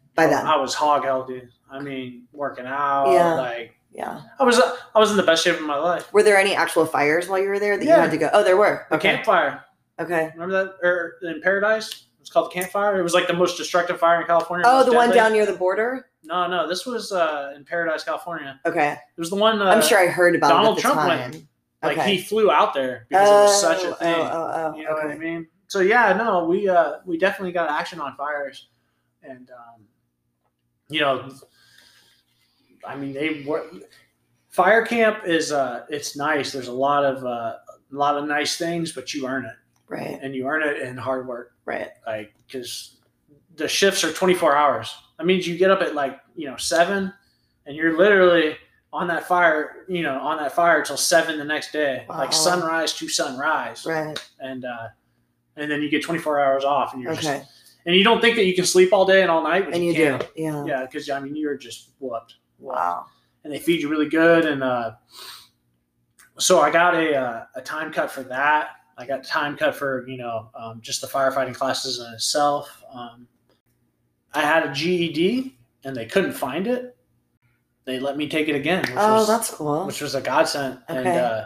[0.14, 1.42] by then, I was hog healthy.
[1.70, 3.12] I mean, working out.
[3.12, 3.34] Yeah.
[3.34, 4.22] Like yeah.
[4.38, 4.58] I was
[4.94, 6.12] I was in the best shape of my life.
[6.12, 7.96] Were there any actual fires while you were there that Yeah.
[7.96, 8.30] you had to go?
[8.32, 8.86] Oh, there were.
[8.90, 9.14] The Okay.
[9.14, 9.64] Camp Fire.
[10.00, 10.30] Okay.
[10.34, 10.86] Remember that?
[10.86, 12.98] Or in Paradise, it's called the Camp Fire.
[12.98, 14.64] It was like the most destructive fire in California.
[14.66, 16.06] Oh, the one down near the border.
[16.24, 18.60] No, no, this was uh, in Paradise, California.
[18.66, 18.92] Okay.
[18.92, 19.60] It was the one.
[19.60, 21.30] Uh, I'm sure I heard about Donald it the Trump time.
[21.32, 21.44] went.
[21.82, 22.16] Like okay.
[22.16, 24.14] he flew out there because it was such a Oh, thing.
[24.14, 25.06] Oh, oh, oh, you know okay.
[25.06, 25.48] what I mean?
[25.68, 28.68] So yeah, no, we uh, we definitely got action on fires,
[29.22, 29.84] and um,
[30.88, 31.30] you know,
[32.86, 33.64] I mean they were.
[34.48, 36.50] Fire camp is uh, it's nice.
[36.52, 37.56] There's a lot of uh,
[37.92, 39.54] a lot of nice things, but you earn it.
[39.90, 40.20] Right.
[40.22, 41.54] and you earn it in hard work.
[41.64, 41.88] Right.
[42.06, 42.98] Like, because
[43.56, 44.94] the shifts are 24 hours.
[45.18, 47.12] That means you get up at like, you know, seven
[47.66, 48.56] and you're literally
[48.92, 52.18] on that fire, you know, on that fire till seven the next day, Wow.
[52.18, 53.86] like sunrise to sunrise.
[53.86, 54.18] Right.
[54.40, 54.88] And, uh,
[55.56, 57.22] and then you get 24 hours off and you're Okay.
[57.22, 57.50] just,
[57.86, 59.92] and you don't think that you can sleep all day and all night, And you,
[59.92, 60.18] you can.
[60.18, 60.26] do.
[60.36, 60.64] Yeah.
[60.66, 60.86] Yeah.
[60.86, 62.34] Cause I mean, you're just whooped.
[62.58, 63.06] Wow.
[63.44, 64.44] And they feed you really good.
[64.44, 64.92] And, uh,
[66.38, 68.70] so I got a, uh, a time cut for that.
[68.98, 72.82] I got time cut for, you know, um, just the firefighting classes in itself.
[72.92, 73.26] Um,
[74.34, 76.96] I had a GED and they couldn't find it.
[77.90, 78.82] They let me take it again.
[78.82, 79.84] Which Oh, was, that's cool.
[79.84, 80.78] which was a godsend.
[80.88, 81.18] And Okay.
[81.18, 81.44] uh,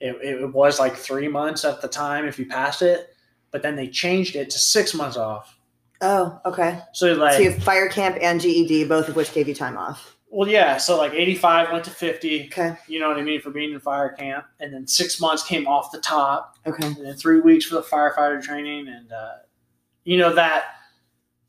[0.00, 3.14] it, it was like three months at the time if you passed it,
[3.52, 5.56] but then they changed it to six months off.
[6.00, 6.80] Oh, okay.
[6.92, 9.76] So like, so you have fire camp and GED, both of which gave you time
[9.76, 10.16] off.
[10.30, 10.78] well, yeah.
[10.78, 12.46] So like 85 went to 50.
[12.46, 12.74] Okay.
[12.88, 15.68] You know what I mean for being in fire camp, and then six months came
[15.68, 16.86] off the top, Okay.
[16.88, 19.34] and then three weeks for the firefighter training, and uh,
[20.04, 20.64] you know that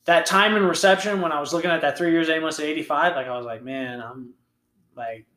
[0.09, 2.65] that time in reception when I was looking at that three years, eight months to
[2.65, 4.33] 85, like I was like, man, I'm
[4.95, 5.27] like,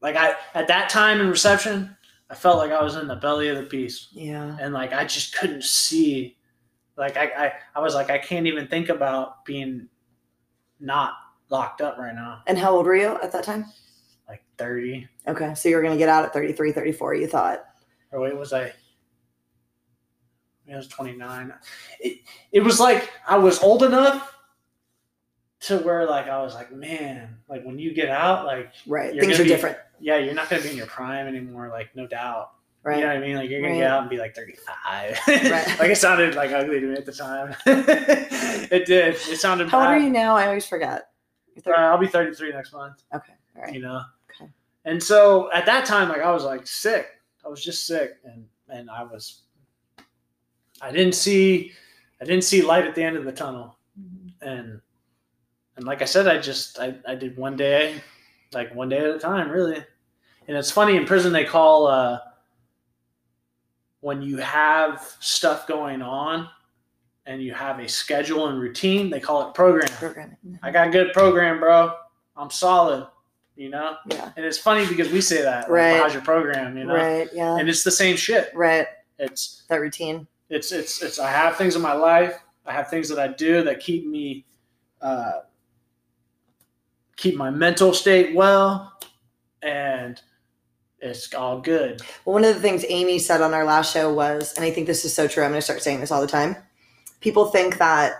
[0.00, 1.96] like I at that time in reception,
[2.30, 4.10] I felt like I was in the belly of the beast.
[4.12, 4.56] Yeah.
[4.60, 6.36] and like I just couldn't see.
[6.96, 9.88] Like I, I, I was like I can't even think about being
[10.78, 11.14] not
[11.48, 12.42] locked up right now.
[12.46, 13.64] And how old were you at that time?
[14.28, 15.52] Like thirty, Okay.
[15.56, 17.64] So you were going to get out at 33, 34, you thought.
[18.12, 18.72] or wait, was I?
[20.74, 21.52] I was twenty nine.
[22.00, 22.20] It,
[22.52, 24.36] it was like I was old enough
[25.60, 29.18] to where like I was like, man, like when you get out, like Right.
[29.18, 29.76] Things are be- different.
[29.98, 32.52] yeah, you're not gonna be in your prime anymore, like no doubt.
[32.82, 32.96] Right.
[32.96, 33.36] You know what I mean?
[33.36, 33.80] Like you're gonna Right.
[33.80, 35.18] get out and be like 35.
[35.28, 35.50] Right.
[35.78, 37.54] like it sounded like ugly to me at the time.
[37.66, 39.14] it did.
[39.16, 39.94] It sounded How old bad.
[39.94, 40.34] are you now?
[40.36, 41.08] I always forget.
[41.66, 43.02] Uh, I'll be 33 next month.
[43.14, 43.34] okay.
[43.56, 43.74] All right.
[43.74, 44.00] You know.
[44.34, 44.50] Okay.
[44.86, 47.06] And so at that time, like I was like sick.
[47.44, 49.42] I was just sick, and and I was.
[50.80, 51.72] I didn't see,
[52.20, 53.76] I didn't see light at the end of the tunnel,
[54.40, 54.80] and
[55.76, 58.00] and like I said, I just I, I did one day,
[58.52, 59.84] like one day at a time, really.
[60.48, 62.18] And it's funny in prison they call uh,
[64.00, 66.48] when you have stuff going on,
[67.26, 69.88] and you have a schedule and routine, they call it program.
[69.98, 70.58] Programming.
[70.62, 71.94] I got a good program, bro.
[72.36, 73.06] I'm solid.
[73.56, 74.32] You know, Yeah.
[74.36, 75.96] and it's funny because we say that, like, Right.
[76.00, 76.78] how's your program?
[76.78, 77.28] You know, Right.
[77.34, 77.58] Yeah.
[77.58, 78.50] and it's the same shit.
[78.54, 78.86] right.
[79.18, 80.26] It's That routine.
[80.50, 81.18] It's it's it's.
[81.18, 82.38] I have things in my life.
[82.66, 84.44] I have things that I do that keep me,
[85.00, 85.40] uh,
[87.16, 88.98] keep my mental state well,
[89.62, 90.20] and
[91.00, 92.02] it's all good.
[92.24, 94.86] Well, one of the things Amy said on our last show was, and I think
[94.86, 96.56] this is so true, I'm going to start saying this all the time.
[97.20, 98.14] People think that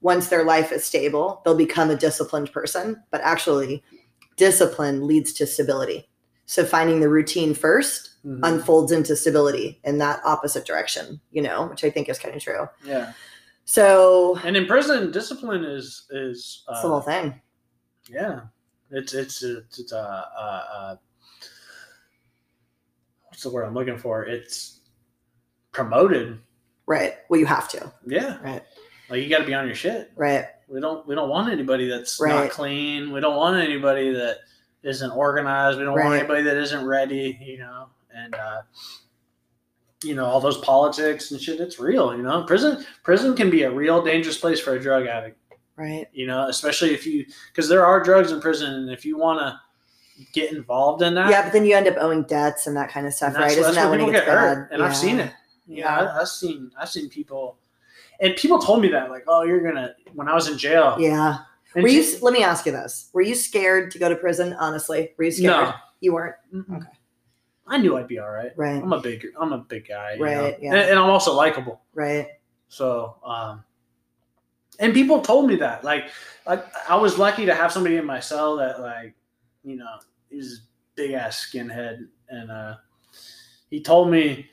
[0.00, 3.82] once their life is stable, they'll become a disciplined person, but actually,
[4.36, 6.09] discipline leads to stability.
[6.50, 8.40] So finding the routine first Mhm.
[8.42, 12.42] unfolds into stability in that opposite direction, you know, which I think is kind of
[12.42, 12.68] true.
[12.84, 13.12] yeah,
[13.64, 17.40] So and in prison, discipline is is it's the whole uh, thing.
[18.08, 18.40] yeah.
[18.90, 20.96] It's it's it's, it's uh, uh, uh,
[23.28, 24.24] what's the word I'm looking for?
[24.24, 24.80] It's
[25.70, 26.40] promoted.
[26.86, 27.14] Right.
[27.28, 27.92] Well, you have to.
[28.04, 28.38] Yeah.
[28.42, 28.62] Right.
[29.08, 30.10] Like you got to be on your shit.
[30.16, 30.46] Right.
[30.66, 32.34] We don't we don't want anybody that's Right.
[32.34, 33.12] not clean.
[33.12, 34.38] We don't want anybody that
[34.82, 35.78] isn't organized.
[35.78, 37.38] We don't want anybody that isn't ready.
[37.40, 38.62] You know, and uh,
[40.02, 41.60] you know all those politics and shit.
[41.60, 42.16] It's real.
[42.16, 45.38] You know, prison prison can be a real dangerous place for a drug addict.
[45.76, 46.06] Right.
[46.12, 49.40] You know, especially if you because there are drugs in prison, and if you want
[49.40, 49.58] to
[50.32, 53.06] get involved in that, Yeah, but then you end up owing debts and that kind
[53.06, 53.56] of stuff, right?
[53.56, 54.56] Isn't that when it gets get bad?
[54.56, 54.72] hurt.
[54.72, 55.32] And I've seen it.
[55.66, 55.76] Yeah.
[55.78, 57.56] Yeah, I, I've seen I've seen people,
[58.20, 60.96] and people told me that like, oh, you're gonna when I was in jail.
[60.98, 61.38] Yeah.
[61.74, 62.02] And Were you?
[62.02, 64.54] she- Let me ask you this: Were you scared to go to prison?
[64.54, 65.50] Honestly, were you scared?
[65.68, 65.74] No.
[66.00, 66.36] You weren't.
[66.54, 66.76] Mm-mm.
[66.78, 66.88] Okay.
[67.66, 68.50] I knew I'd be all right.
[68.56, 68.82] Right.
[68.82, 70.14] I'm a big I'm a big guy.
[70.14, 70.24] you know?
[70.24, 70.74] Right, yeah.
[70.74, 71.80] And, and I'm also likable.
[71.94, 72.26] Right.
[72.68, 73.62] So, um,
[74.80, 75.84] and people told me that.
[75.84, 76.10] Like,
[76.46, 79.14] like I was lucky to have somebody in my cell that, like,
[79.62, 79.98] you know,
[80.30, 80.62] he's
[80.96, 82.76] big ass skinhead, and uh,
[83.70, 84.48] he told me,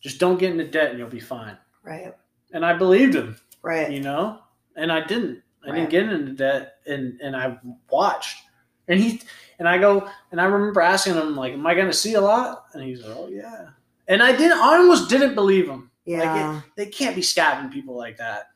[0.00, 1.56] just don't get into debt and you'll be fine.
[1.82, 2.12] Right.
[2.52, 3.90] And I believed him, Right.
[3.90, 4.40] you know,
[4.76, 5.42] and I didn't.
[5.64, 5.76] I Right.
[5.76, 7.58] didn't get into debt, and and I
[7.90, 8.38] watched,
[8.88, 9.20] and he
[9.58, 12.20] and I go, and I remember asking him like, "Am I going to see a
[12.20, 13.68] lot?" And he's like, "Oh yeah."
[14.08, 14.58] And I didn't.
[14.58, 15.90] I almost didn't believe him.
[16.04, 16.62] Yeah.
[16.76, 18.46] They can't be stabbing people like that,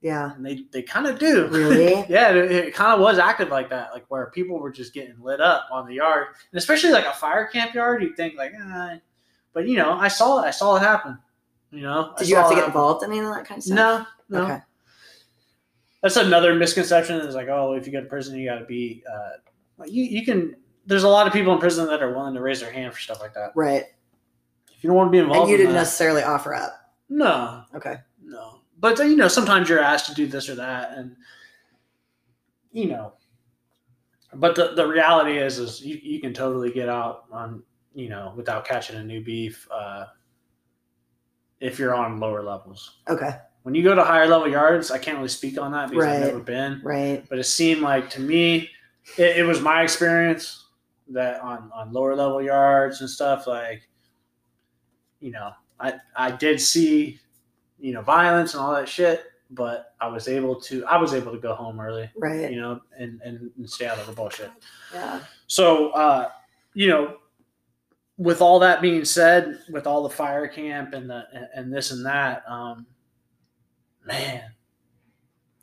[0.00, 0.34] yeah.
[0.34, 1.48] and they they kind of do.
[1.48, 1.92] Really?
[2.08, 5.20] yeah, it, it kind of was acted like that, like where people were just getting
[5.20, 8.02] lit up on the yard, and especially like a fire camp yard.
[8.02, 8.94] You'd think like, ah.
[9.52, 10.46] but you know, I saw it.
[10.46, 11.18] I saw it happen.
[11.72, 13.64] You know, I Did you have to get involved in any of that kind of
[13.64, 13.76] stuff?
[13.76, 14.06] No,
[14.38, 14.44] no.
[14.44, 14.58] Okay.
[16.02, 17.16] That's another misconception.
[17.20, 19.02] Is like, oh, if you go to prison, you got to be.
[19.10, 20.56] Uh, you you can.
[20.86, 22.98] There's a lot of people in prison that are willing to raise their hand for
[23.00, 23.52] stuff like that.
[23.54, 23.84] Right.
[24.74, 26.72] If you don't want to be involved, and you in didn't that, necessarily offer up.
[27.08, 27.96] no, Okay.
[28.22, 28.58] no.
[28.80, 31.14] But you know, sometimes you're asked to do this or that, and
[32.72, 33.12] you know.
[34.34, 37.62] But the, the reality is, is you, you can totally get out on
[37.94, 40.06] you know without catching a new beef uh,
[41.60, 42.98] if you're on lower levels.
[43.08, 43.36] Okay.
[43.62, 46.14] When you go to higher level yards, I can't really speak on that because Right.
[46.16, 46.80] I've never been.
[46.82, 47.24] Right.
[47.28, 48.68] But it seemed like to me,
[49.18, 50.66] it, it was my experience
[51.10, 53.88] that on on lower level yards and stuff like,
[55.20, 57.20] you know, I I did see,
[57.78, 61.32] you know, violence and all that shit, but I was able to I was able
[61.32, 62.50] to go home early, Right.
[62.50, 64.50] you know, and and, and stay out of the bullshit.
[64.92, 65.20] Yeah.
[65.46, 66.30] So, uh,
[66.74, 67.18] you know,
[68.18, 72.04] with all that being said, with all the fire camp and the and this and
[72.06, 72.86] that, um,
[74.04, 74.42] man,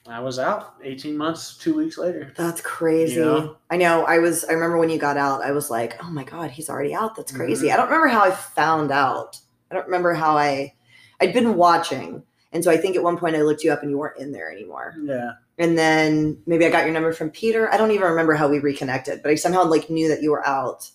[0.08, 2.34] I was out eighteen months, two weeks later.
[2.36, 3.16] That's crazy.
[3.16, 3.58] You know?
[3.70, 4.06] I know.
[4.06, 4.44] I was.
[4.46, 5.42] I remember when you got out.
[5.44, 7.16] I was like, "Oh my god, he's already out.
[7.16, 7.74] That's crazy." Mhm.
[7.74, 9.38] I don't remember how I found out.
[9.72, 10.74] I don't remember how I.
[11.22, 12.24] I'd been watching,
[12.54, 14.32] and so I think at one point I looked you up, and you weren't in
[14.32, 14.96] there anymore.
[15.04, 17.72] Yeah, And then maybe I got your number from Peter.
[17.74, 20.48] I don't even remember how we reconnected, but I somehow like knew that you were
[20.48, 20.90] out.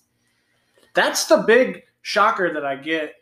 [0.94, 3.14] that's the big shocker that I get,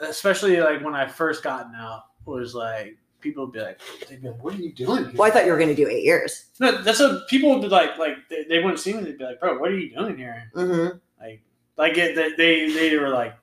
[0.00, 2.04] especially like when I first gotten out.
[2.24, 5.12] Was like people would be like, they'd be like, "What are you doing?" Here?
[5.14, 6.46] Well, I thought you were going to do eight years.
[6.60, 7.96] No, that's what people would be like.
[7.98, 9.02] Like they, they wouldn't see me.
[9.02, 10.98] They'd be like, "Bro, what are you doing here?" Mm-hmm.
[11.20, 11.42] Like,
[11.76, 13.34] like it, they, they were like,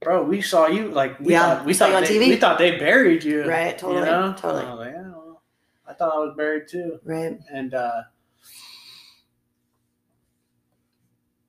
[0.00, 0.88] "Bro, we saw you.
[0.88, 2.28] Like, we Yeah, thought we saw you on they, TV.
[2.28, 3.76] we thought they buried you, Right.
[3.76, 4.00] Totally.
[4.00, 4.34] You know?
[4.38, 4.64] Totally.
[4.64, 5.42] I like, yeah, well,
[5.86, 6.98] I thought I was buried too.
[7.04, 7.38] Right.
[7.52, 8.02] And uh,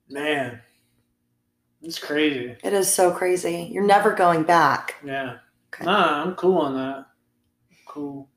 [0.08, 0.60] man,
[1.82, 2.56] it's crazy.
[2.64, 3.68] It is so crazy.
[3.72, 4.96] You're never going back.
[5.04, 5.36] Yeah.
[5.82, 7.06] Nah, I'm cool on that.
[7.86, 8.28] Cool.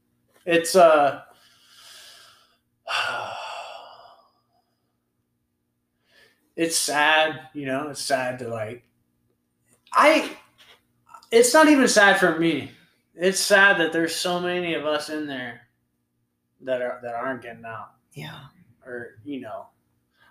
[0.46, 1.22] It's uh
[6.56, 8.84] it's sad, you know, it's sad to like
[9.94, 10.38] I
[11.32, 12.72] it's not even sad for me.
[13.16, 15.62] It's sad that there's so many of us in there
[16.62, 17.92] that are that aren't getting out.
[18.14, 18.40] Yeah.
[18.86, 19.68] Or, you know,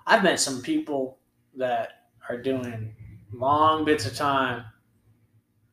[0.07, 1.19] I've met some people
[1.57, 2.95] that are doing
[3.33, 4.65] long bits of time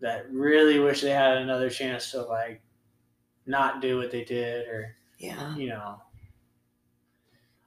[0.01, 2.61] that really wish they had another chance to like
[3.45, 5.55] not do what they did or Yeah.
[5.55, 6.01] you know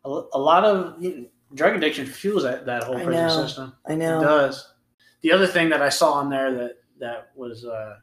[0.04, 3.46] a, a lot of you know, drug addiction fuels that, that whole I prison know.
[3.46, 4.72] system I know it does
[5.22, 7.96] the other thing that i saw on there that that was uh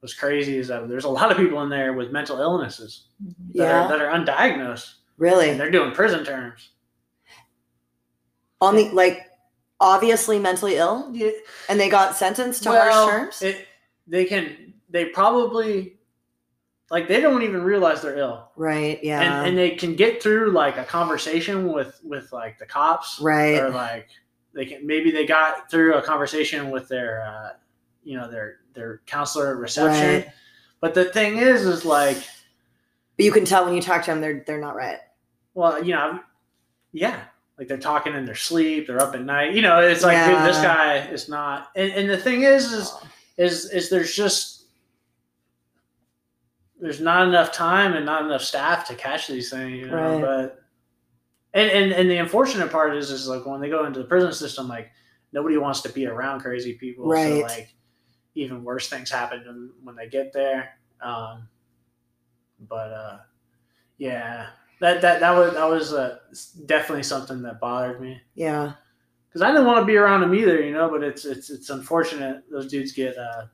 [0.00, 3.08] was crazy is that there's a lot of people in there with mental illnesses
[3.54, 3.84] that, Yeah.
[3.84, 5.54] are, that are undiagnosed Really.
[5.54, 6.70] they're doing prison terms
[8.60, 9.27] On the like,
[9.80, 11.30] obviously mentally ill, yeah,
[11.68, 13.42] and they got sentenced to well, harsh terms.
[13.42, 13.66] it,
[14.06, 15.98] they can they probably
[16.90, 18.98] like they don't even realize they're ill right.
[19.02, 19.20] Yeah.
[19.20, 23.60] and, and they can get through like a conversation with with like the cops right.
[23.60, 24.08] or like
[24.54, 27.50] they can maybe they got through a conversation with their uh,
[28.02, 30.28] you know their their counselor at reception Right.
[30.80, 32.16] but the thing is is like
[33.16, 34.98] But you can tell when you talk to them, they're they're not right.
[35.52, 36.20] well you know
[36.92, 37.20] yeah
[37.58, 40.48] like they're talking in their sleep they're up at night you know it's like dude,
[40.48, 42.94] this guy is not and, and the thing is is
[43.36, 44.58] is is there's just
[46.80, 50.14] there's not enough time and not enough staff to catch these things, you know.
[50.14, 50.20] Right.
[50.20, 50.62] But
[51.54, 54.32] and, and and the unfortunate part is is like when they go into the prison
[54.32, 54.90] system, like
[55.32, 57.06] nobody wants to be around crazy people.
[57.06, 57.40] Right.
[57.40, 57.74] So like
[58.34, 60.78] even worse things happen when they get there.
[61.00, 61.48] Um,
[62.68, 63.18] but uh,
[63.98, 64.48] yeah,
[64.80, 66.18] that that that was that was uh,
[66.66, 68.72] definitely something that bothered me Yeah.
[69.28, 70.88] because I didn't want to be around him either, you know.
[70.88, 73.46] But it's it's it's unfortunate those dudes get uh,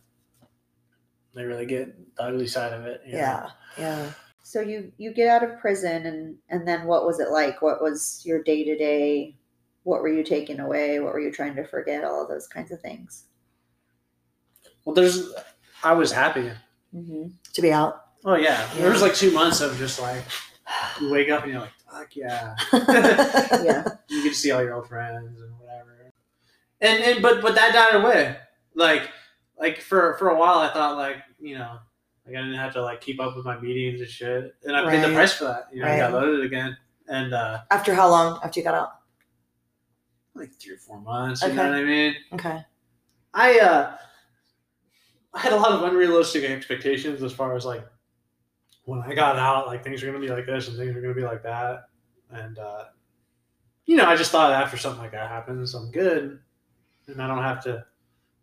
[1.35, 3.01] they really get the ugly side of it.
[3.07, 3.19] you know?
[3.19, 3.49] Yeah.
[3.79, 4.11] Yeah.
[4.43, 7.63] So you you get out of prison and and then what was it like?
[7.63, 9.37] What was your day to day?
[9.85, 11.01] What were you taking away?
[11.01, 12.05] What were you trying to forget?
[12.05, 13.25] All of those kinds of things.
[14.85, 15.33] Well, there's
[15.83, 16.51] I was happy.
[16.95, 17.29] Mm-hmm.
[17.55, 18.03] To be out.
[18.25, 18.67] Oh yeah.
[18.75, 18.83] Yeah.
[18.83, 20.23] there was like two months of just like
[21.01, 23.85] you wake up and you're like, fuck yeah, Yeah.
[24.09, 26.11] you get to see all your old friends and whatever.
[26.81, 28.37] And and but but that died away.
[28.75, 29.09] Like
[29.59, 31.79] like for for a while, I thought like you know.
[32.27, 34.89] Like I didn't have to like keep up with my meetings and shit, and I
[34.89, 35.69] paid the price for that.
[35.71, 36.75] You know, I got loaded again,
[37.07, 38.41] and uh, After how long?
[38.43, 38.93] After you got out?
[40.35, 41.43] like three or four months.
[41.43, 41.57] You Okay.
[41.57, 42.15] know what I mean?
[42.33, 42.65] Okay.
[43.35, 43.97] I uh
[45.35, 47.87] I had a lot of unrealistic expectations as far as like
[48.85, 51.15] when I got out, like things were gonna be like this and things were gonna
[51.15, 51.89] be like that.
[52.31, 52.85] And uh
[53.87, 56.39] you know, I just thought after something like that happens, I'm good
[57.07, 57.85] and I don't have to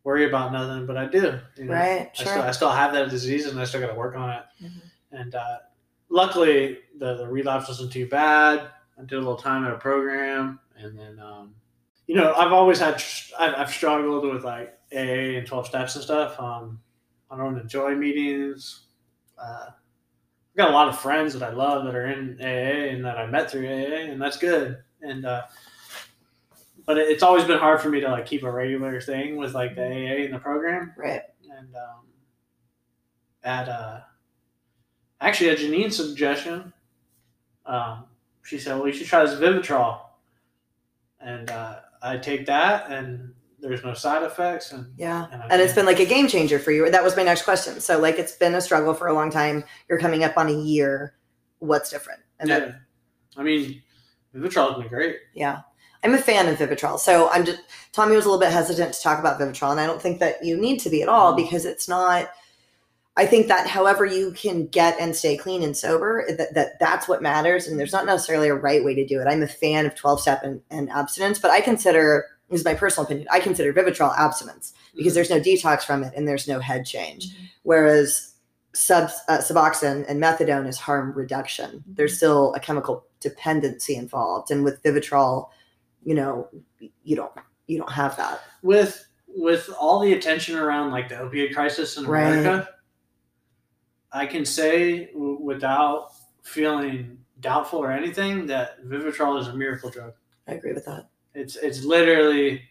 [0.04, 1.40] worry about nothing, but I do.
[1.58, 1.74] You know?
[1.74, 2.10] Right.
[2.12, 2.26] I Sure.
[2.28, 4.44] still I still have that disease and I still gotta work on it.
[4.64, 4.82] Mhm.
[5.12, 5.58] And uh
[6.10, 8.70] luckily the, the relapse wasn't too bad.
[8.98, 11.56] I did a little time at a program and then um
[12.08, 13.02] you know, I've always had
[13.40, 16.38] I've, I've struggled with like AA and twelve steps and stuff.
[16.40, 16.82] Um,
[17.30, 18.88] I don't enjoy meetings.
[19.42, 19.68] Uh,
[20.52, 23.18] I've got a lot of friends that I love that are in AA and that
[23.18, 24.78] I met through AA, and that's good.
[25.02, 25.44] And uh,
[26.86, 29.54] but it, it's always been hard for me to like keep a regular thing with
[29.54, 30.94] like the AA and the program.
[30.98, 31.22] Right.
[31.58, 32.06] And um,
[33.44, 34.02] at uh,
[35.22, 36.74] actually at Janine's suggestion,
[37.66, 38.06] um,
[38.44, 40.02] she said, "Well, you should try this Vivitrol."
[41.22, 45.28] And uh, I take that, and there's no side effects, and Yeah.
[45.32, 46.90] and, And it's been like a game changer for you.
[46.90, 47.80] That was my next question.
[47.80, 49.64] So like it's been a struggle for a long time.
[49.88, 51.14] You're coming up on a year.
[51.60, 52.22] What's different?
[52.40, 52.60] And yeah.
[52.60, 52.76] that,
[53.38, 53.82] I mean,
[54.36, 55.18] Vivitrol's been great.
[55.34, 55.62] yeah.
[56.04, 56.98] I'm a fan of Vivitrol.
[56.98, 57.60] So I'm just
[57.92, 60.44] Tommy was a little bit hesitant to talk about Vivitrol, and I don't think that
[60.44, 61.38] you need to be at all Mhm.
[61.38, 62.30] because it's not
[63.18, 67.10] I think that however you can get and stay clean and sober, that, that that's
[67.10, 67.68] what matters.
[67.68, 69.28] And there's not necessarily a right way to do it.
[69.28, 73.06] I'm a fan of 12 step and, and abstinence, but I consider, is my personal
[73.06, 75.16] opinion, I consider Vivitrol abstinence because mm-hmm.
[75.16, 77.30] there's no detox from it and there's no head change.
[77.30, 77.44] Mm-hmm.
[77.64, 78.34] Whereas
[78.74, 81.70] sub, uh, Suboxone and methadone is harm reduction.
[81.72, 81.94] Mm-hmm.
[81.96, 84.52] There's still a chemical dependency involved.
[84.52, 85.50] And with Vivitrol,
[86.04, 86.48] you know,
[87.04, 87.32] you don't,
[87.68, 88.42] you don't have that.
[88.62, 92.34] with with all the attention around like the opioid crisis in Right.
[92.34, 92.68] America,
[94.12, 96.10] I can say w- without
[96.44, 100.14] feeling doubtful or anything that Vivitrol is a miracle drug.
[100.48, 101.08] I agree with that.
[101.34, 102.62] It's it's literally,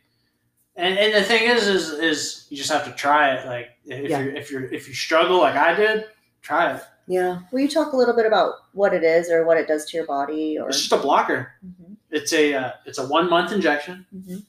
[0.76, 3.46] and, and the thing is, is is you just have to try it.
[3.46, 4.20] Like if Yeah.
[4.20, 6.04] you if you if you struggle like I did,
[6.42, 6.82] try it.
[7.06, 7.40] Yeah.
[7.50, 9.96] Will you talk a little bit about what it is or what it does to
[9.96, 10.58] your body?
[10.58, 11.52] Or It's just a blocker.
[11.66, 14.06] Mhm, It's a uh, it's a one month injection.
[14.14, 14.44] mhm.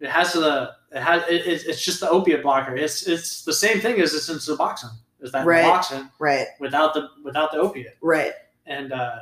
[0.00, 2.74] It has the it has it, it's it's just the opiate blocker.
[2.74, 4.96] It's it's the same thing as it's in Suboxone.
[5.20, 5.64] Is that Right.
[5.64, 6.46] Suboxone Right.
[6.58, 8.32] without the without the opiate, Right.
[8.66, 9.18] and uh,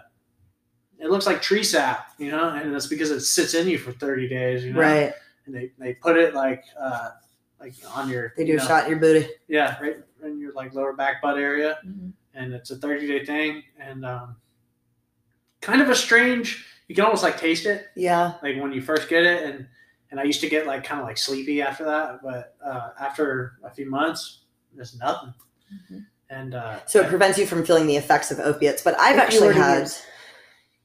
[1.01, 3.92] it looks like tree sap, you know, and that's because it sits in you for
[3.92, 4.80] thirty days, you know.
[4.80, 5.12] Right.
[5.46, 7.11] And they, they put it like uh,
[7.59, 9.26] like on your They do you a know, shot in your booty.
[9.48, 12.12] yeah right in your like lower back butt area, Mhm.
[12.34, 14.36] and it's a thirty day thing, and um,
[15.61, 16.66] kind of a strange.
[16.88, 18.32] You can almost like taste it Yeah.
[18.42, 19.66] like when you first get it and
[20.11, 23.53] and I used to get like kind of like sleepy after that but uh, after
[23.62, 24.40] a few months
[24.74, 25.32] there's nothing
[25.72, 26.05] Mhm.
[26.30, 28.82] and uh, So it prevents you from feeling the effects of opiates.
[28.82, 30.03] But I've actually had, use-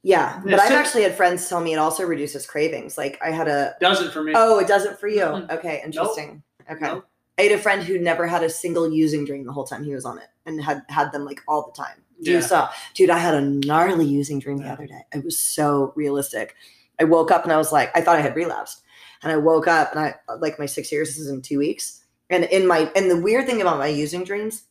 [0.06, 2.96] yeah, Yeah, but I've actually had friends tell me it also reduces cravings.
[2.96, 5.22] Like I had a, doesn't for me oh, it doesn't for you.
[5.22, 5.50] Mm-mm.
[5.50, 6.44] Okay, interesting.
[6.70, 6.86] Okay.
[6.86, 7.08] Nope.
[7.40, 9.96] I had a friend who never had a single using dream the whole time he
[9.96, 12.04] was on it and had had them like all the time.
[12.22, 15.02] Do you saw, dude, I had a gnarly using dream the other day.
[15.14, 16.56] It was so realistic.
[17.00, 18.84] I woke up and I was like, I thought I had relapsed.
[19.22, 22.04] And I woke up and I like my six years, this is in two weeks.
[22.30, 24.64] And in my and the weird thing about my using dreams,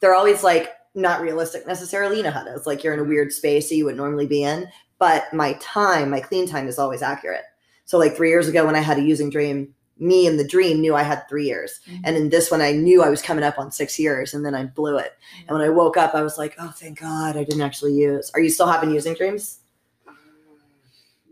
[0.00, 2.18] they're always like not realistic necessarily.
[2.18, 2.66] You know how it is.
[2.66, 4.68] Like you're in a weird space that you would normally be in.
[4.98, 7.44] But my time, my clean time is always accurate.
[7.84, 10.80] So like three years ago when I had a using dream, me in the dream
[10.80, 11.80] knew I had three years.
[11.88, 12.02] Mm-hmm.
[12.04, 14.54] And in this one, I knew I was coming up on six years, and then
[14.54, 15.12] I blew it.
[15.46, 18.30] And when I woke up, I was like, "Oh, thank God, I didn't actually use."
[18.34, 19.60] Are you still having using dreams?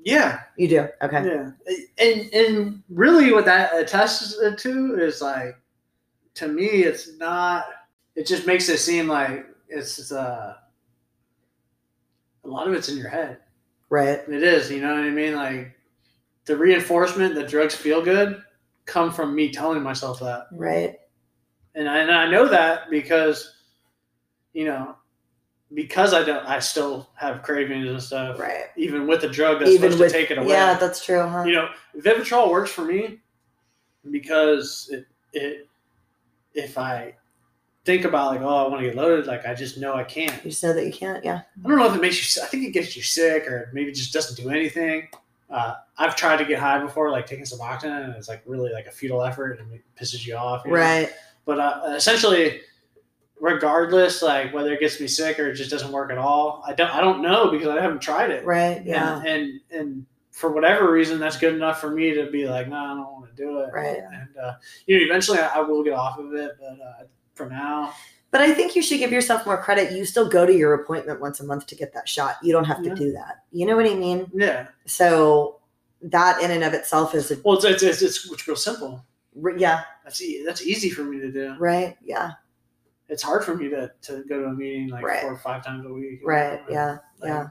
[0.04, 0.88] yeah You do.
[1.02, 1.24] Okay.
[1.26, 1.50] yeah
[1.98, 5.56] and and really what that attests it to is like
[6.34, 7.66] to me it's not
[8.16, 10.54] it just makes it seem like it's uh
[12.44, 13.38] a lot of it's in your head
[13.90, 14.20] Right.
[14.28, 15.34] It is, you know what I mean?
[15.34, 15.76] Like
[16.46, 18.40] the reinforcement that drugs feel good
[18.86, 20.46] come from me telling myself that.
[20.52, 20.96] Right.
[21.74, 23.56] And I, and I know that because,
[24.52, 24.94] you know,
[25.74, 28.38] because I don't, I still have cravings and stuff.
[28.38, 28.66] Right.
[28.76, 30.48] Even with the drug that's Even supposed with to take it away.
[30.48, 31.26] yeah, that's true.
[31.26, 31.42] Huh?
[31.42, 31.68] You know,
[31.98, 33.18] Vivitrol works for me
[34.10, 35.68] because it, it,
[36.54, 37.14] if I
[37.84, 40.44] think about like, oh, I want to get loaded, like I just know I can't.
[40.44, 41.24] you know that you can't.
[41.24, 41.42] Yeah.
[41.64, 42.42] I don't know if it makes you.
[42.42, 45.08] I think it gets you sick, or maybe it just doesn't do anything.
[45.48, 48.86] Uh, I've tried to get high before, like taking Suboxone, and it's like really like
[48.86, 50.62] a futile effort, and it pisses you off.
[50.64, 50.76] you know?
[50.78, 51.10] Right.
[51.44, 52.60] But uh, essentially,
[53.40, 56.74] regardless, like whether it gets me sick or it just doesn't work at all, I
[56.74, 56.90] don't.
[56.90, 58.44] I don't know because I haven't tried it.
[58.44, 58.84] Right.
[58.84, 59.16] Yeah.
[59.18, 62.76] And and, and for whatever reason, that's good enough for me to be like, no,
[62.76, 63.70] I don't want to do it.
[63.72, 63.98] Right.
[63.98, 64.54] And uh,
[64.86, 67.04] you know, eventually, I, I will get off of it, but uh,
[67.40, 67.92] for now,
[68.30, 69.92] But I think you should give yourself more credit.
[69.92, 72.36] You still go to your appointment once a month to get that shot.
[72.42, 73.44] You don't have to do that.
[73.50, 74.30] You know what I mean?
[74.34, 74.68] yeah.
[74.86, 75.58] So
[76.02, 79.04] that in and of itself is a Well, it's it's it's, it's, it's real simple.
[79.56, 79.82] yeah.
[80.04, 81.56] That's e- that's easy for me to do.
[81.58, 81.96] Right.
[82.04, 82.32] Yeah.
[83.08, 85.22] It's hard for me to, to go to a meeting like Right.
[85.22, 86.20] four or five times a week.
[86.24, 86.60] Right.
[86.68, 86.72] know?
[86.74, 86.90] Yeah.
[87.20, 87.46] Like, Yeah.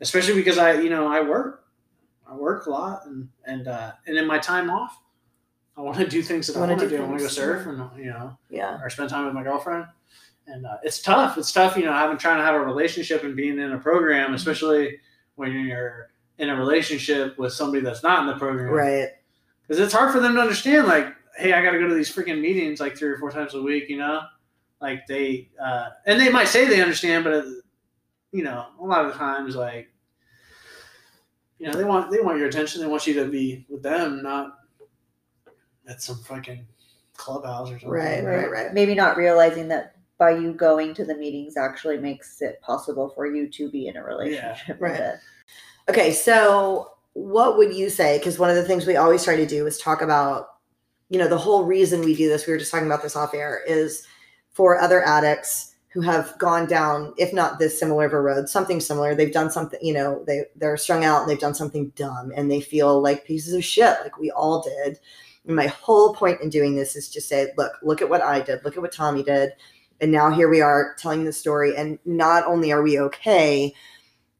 [0.00, 1.64] Especially because I, you know, I work.
[2.28, 4.96] I work a lot, and and uh, and in my time off,
[5.76, 6.96] I want to do things that I wanna do do.
[7.02, 8.78] I want to go surf, and you know, Yeah.
[8.82, 9.86] or spend time with my girlfriend.
[10.46, 11.38] And uh, it's tough.
[11.38, 14.34] It's tough, you know, having trying to have a relationship and being in a program,
[14.34, 14.98] especially
[15.36, 18.72] when you're in a relationship with somebody that's not in the program.
[18.72, 19.08] Right.
[19.62, 20.88] because it's hard for them to understand.
[20.88, 23.54] Like, hey, I got to go to these freaking meetings like three or four times
[23.54, 23.88] a week.
[23.88, 24.22] You know,
[24.80, 27.44] like they uh, and they might say they understand, but uh,
[28.32, 29.88] you know, a lot of the times, like,
[31.58, 32.80] you know, they want they want your attention.
[32.80, 34.58] They want you to be with them, not
[35.88, 36.66] at some fucking
[37.16, 37.90] clubhouse or something.
[37.90, 38.74] Right, right, right.
[38.74, 43.26] Maybe not realizing that by you going to the meetings actually makes it possible for
[43.26, 45.00] you to be in a relationship right.
[45.00, 45.14] it.
[45.88, 48.18] Okay, so what would you say?
[48.18, 50.58] Because one of the things we always try to do is talk about,
[51.10, 53.34] you know, the whole reason we do this, we were just talking about this off
[53.34, 54.06] air, is
[54.52, 58.80] for other addicts who have gone down, if not this similar of a road, something
[58.80, 59.14] similar.
[59.14, 62.50] They've done something, you know, they they're strung out and they've done something dumb and
[62.50, 64.98] they feel like pieces of shit, like we all did.
[65.46, 68.40] And my whole point in doing this is to say, look, look at what I
[68.40, 69.52] did, look at what Tommy did.
[70.00, 71.76] And now here we are telling the story.
[71.76, 73.74] And not only are we okay,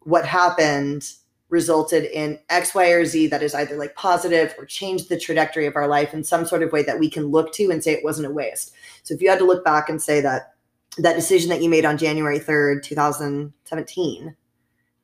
[0.01, 1.13] what happened
[1.49, 5.67] resulted in X, Y, or Z that is either like positive or changed the trajectory
[5.67, 7.93] of our life in some sort of way that we can look to and say
[7.93, 8.73] it wasn't a waste.
[9.03, 10.55] So if you had to look back and say that
[10.99, 14.37] that decision that you made on January 3rd, 2017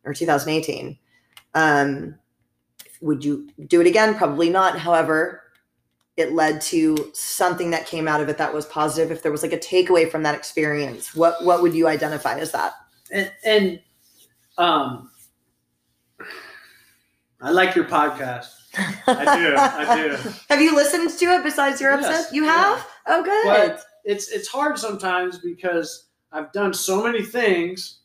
[0.04, 0.98] or 2018,
[1.54, 2.14] um,
[3.00, 4.14] would you do it again?
[4.14, 4.78] Probably not.
[4.78, 5.42] However,
[6.18, 9.10] it led to something that came out of it that was positive.
[9.12, 12.52] If there was like a takeaway from that experience, what what would you identify as
[12.52, 12.74] that?
[13.10, 13.80] and and
[14.58, 15.10] um
[17.40, 18.48] I like your podcast.
[19.06, 20.30] I do, I do.
[20.48, 22.34] have you listened to it besides your Yes, episode?
[22.34, 22.52] You yeah.
[22.52, 22.86] have?
[23.06, 23.44] Oh, good.
[23.44, 28.00] But it's it's hard sometimes because I've done so many things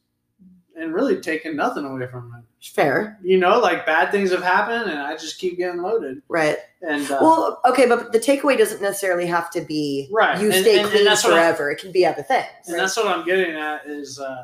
[0.76, 2.46] and really taken nothing away from it.
[2.74, 6.22] Fair, You know, like bad things have happened and I just keep getting loaded.
[6.30, 6.58] right?
[6.82, 10.78] And uh, Well, okay, but the takeaway doesn't necessarily have to be Right, you stay
[10.78, 11.72] and- and clean what forever.
[11.72, 12.48] It can be other things.
[12.68, 14.44] and that's what I'm getting at is uh,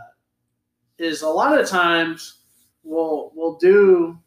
[0.97, 2.39] is a lot of times
[2.83, 4.17] we'll we'll do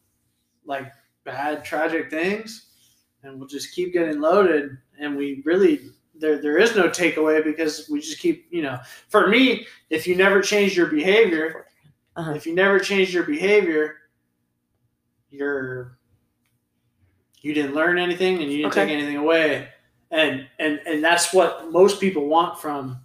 [0.65, 0.91] like
[1.25, 2.67] bad tragic things
[3.23, 7.89] and we'll just keep getting loaded and we really there there is no takeaway because
[7.91, 8.79] we just keep you know
[9.09, 11.67] for me if you never change your behavior
[12.17, 12.33] Uh-huh.
[12.33, 13.97] if you never change your behavior
[15.31, 15.97] you're
[17.41, 18.85] you didn't learn anything and you didn't Okay.
[18.87, 19.69] take anything away.
[20.11, 23.01] And and and that's what most people want from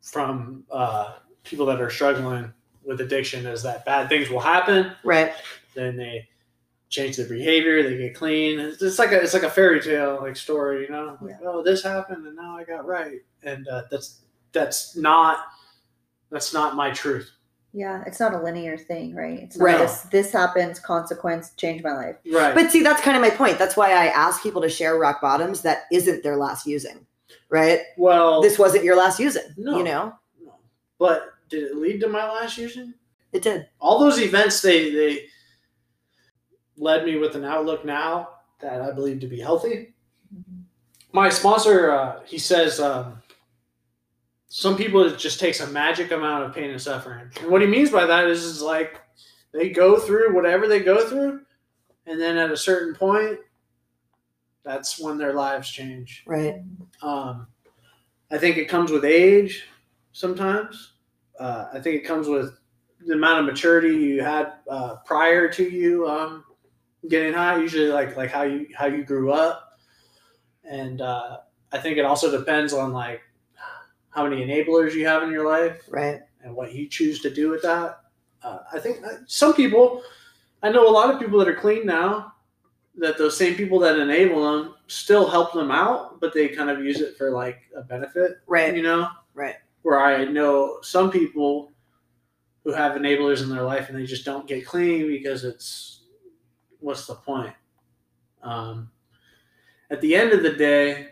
[0.00, 1.14] from uh,
[1.44, 2.52] people that are struggling
[2.84, 4.92] with addiction is that bad things will happen.
[5.04, 5.32] Right.
[5.74, 6.28] then they
[6.88, 8.60] change their behavior they get clean.
[8.60, 11.18] It's, it's like a it's like a fairy tale like story you know?
[11.20, 13.20] Like oh this happened and now i got right.
[13.42, 14.20] And uh, that's
[14.52, 15.46] that's not
[16.30, 17.30] that's not my truth
[17.74, 19.38] Yeah, it's not a linear thing, right?
[19.40, 19.78] It's not Right.
[19.78, 22.16] this this happens, consequence, change my life.
[22.30, 23.58] right But see, that's kind of my point.
[23.58, 27.06] That's why I ask people to share rock bottoms that isn't their last using,
[27.48, 27.80] right?
[27.96, 29.78] well This wasn't your last using, No.
[29.78, 30.14] you know?
[30.44, 30.52] no.
[30.98, 32.92] but did it lead to my last using
[33.32, 33.66] It did.
[33.80, 35.26] all those events they they
[36.76, 38.28] led me with an outlook now
[38.60, 39.94] that I believe to be healthy.
[41.12, 43.21] My sponsor, uh, he says, um,
[44.54, 47.66] some people it just takes a magic amount of pain and suffering, and what he
[47.66, 49.00] means by that is, is like
[49.50, 51.40] they go through whatever they go through,
[52.04, 53.38] and then at a certain point,
[54.62, 56.22] that's when their lives change.
[56.26, 56.56] Right.
[57.00, 57.46] Um,
[58.30, 59.64] I think it comes with age
[60.12, 60.96] sometimes.
[61.40, 62.58] Uh, I think it comes with
[63.06, 66.44] the amount of maturity you had uh, prior to you um,
[67.08, 67.56] getting high.
[67.56, 69.78] Usually, like like how you how you grew up,
[70.62, 71.38] and uh,
[71.72, 73.22] I think it also depends on like
[74.12, 76.20] how many enablers you have in your life Right.
[76.42, 78.00] and what you choose to do with that.
[78.42, 80.02] Uh, I think some people,
[80.62, 82.34] I know a lot of people that are clean now,
[82.98, 86.84] that those same people that enable them still help them out, but they kind of
[86.84, 88.74] use it for like a benefit, Right.
[88.76, 89.08] you know?
[89.34, 89.56] Right.
[89.82, 91.72] Where I know some people
[92.64, 96.02] who have enablers in their life and they just don't get clean because it's
[96.80, 97.54] what's the point?
[98.42, 98.90] Um,
[99.90, 101.08] at the end of the day,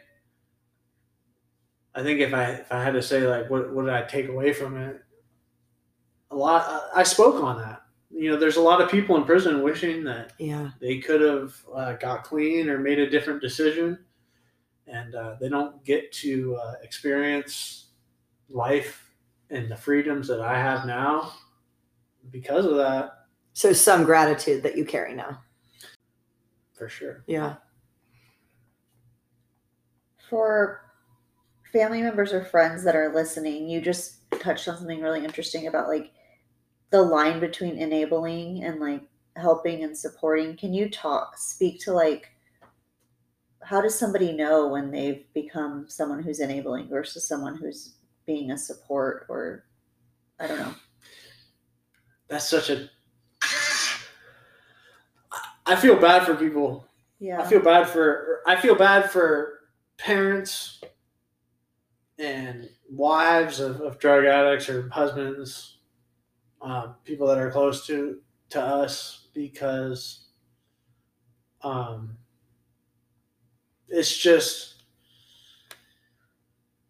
[2.01, 4.29] I think if I if I had to say like what what did I take
[4.29, 5.03] away from it,
[6.31, 7.83] a lot I, I spoke on that.
[8.11, 10.71] You know, there's a lot of people in prison wishing that Yeah.
[10.81, 13.99] they could have uh, got clean or made a different decision,
[14.87, 17.89] and uh, they don't get to uh, experience
[18.49, 19.11] life
[19.51, 21.33] and the freedoms that I have now
[22.31, 25.41] because of that, So some gratitude that you carry now.
[26.73, 27.25] for sure.
[27.27, 27.57] Yeah.
[30.29, 30.90] For
[31.73, 35.89] family members or friends that are listening, you just touched on something really interesting about
[35.89, 36.13] like
[36.91, 39.03] the line between enabling and like
[39.37, 40.57] helping and supporting.
[40.57, 42.31] Can you talk, speak to like
[43.63, 47.95] how does somebody know when they've become someone who's enabling versus someone who's
[48.27, 49.65] being a support or
[50.39, 50.75] I don't know.
[52.29, 52.89] That's such a.
[55.67, 56.87] I feel bad for people
[57.21, 57.41] Yeah.
[57.41, 59.61] I feel bad for I feel bad for
[59.99, 60.81] parents
[62.21, 65.79] and wives of, of drug addicts or husbands,
[66.61, 70.27] um, people that are close to to us because
[71.63, 72.17] um,
[73.89, 74.83] it's just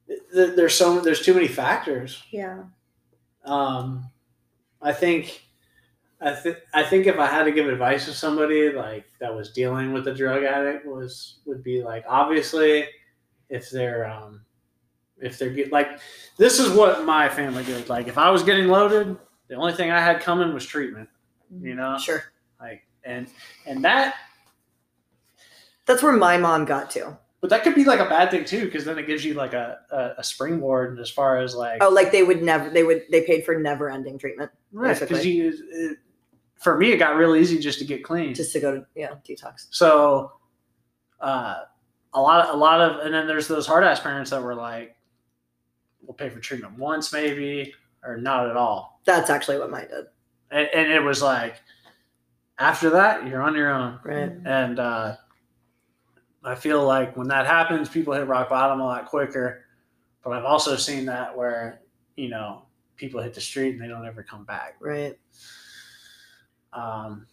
[0.09, 2.23] th- there's so there's too many factors.
[2.31, 2.65] yeah.
[3.45, 4.11] Um,
[4.83, 5.43] I think,
[6.21, 9.53] I think, I think if I had to give advice to somebody like that was
[9.53, 12.87] dealing with a drug addict was would be like obviously,
[13.49, 14.43] if they're um,
[15.21, 16.01] if they're get like
[16.37, 17.89] this is what my family did.
[17.89, 19.17] Like if I was getting loaded,
[19.49, 21.09] the only thing I had coming was treatment.
[21.61, 22.23] You know, Sure.
[22.61, 23.27] like and
[23.67, 24.15] and that,
[25.87, 27.19] That's where my mom got to.
[27.41, 29.53] but that could be like a bad thing too because then it gives you like
[29.55, 33.03] a, a a springboard as far as like Oh, like they would never, they would,
[33.11, 35.53] they paid for never ending treatment right because you.
[35.71, 35.99] It,
[36.57, 38.35] for me, it got real easy just to get clean.
[38.35, 39.69] just to go to, yeah, detox.
[39.71, 40.33] So,
[41.19, 41.61] uh,
[42.13, 44.55] a lot, of, a lot of, and then there's those hard ass parents that were
[44.55, 44.95] like,
[46.03, 47.75] "We'll pay for treatment once, maybe,
[48.05, 50.07] or not at all," That's actually what mine did.
[50.51, 51.57] and, and it was like,
[52.59, 54.31] after that, you're on your own, Right.
[54.45, 55.17] and uh,
[56.45, 59.65] I feel like when that happens, people hit rock bottom a lot quicker.
[60.23, 61.81] But I've also seen that where
[62.17, 62.63] you know
[62.97, 64.77] people hit the street and they don't ever come back.
[64.81, 65.19] Right.
[66.73, 67.27] Um,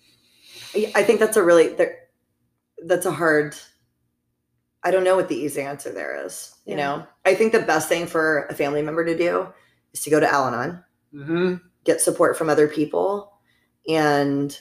[0.73, 1.75] I I think that's a really,
[2.85, 3.55] that's a hard,
[4.87, 6.55] I don't know what the easy answer there is.
[6.65, 9.47] You know, I think the best thing for a family member to do
[9.93, 10.83] is to go to Al Anon.
[11.13, 11.61] mhm.
[11.83, 13.33] get support from other people
[13.87, 14.57] and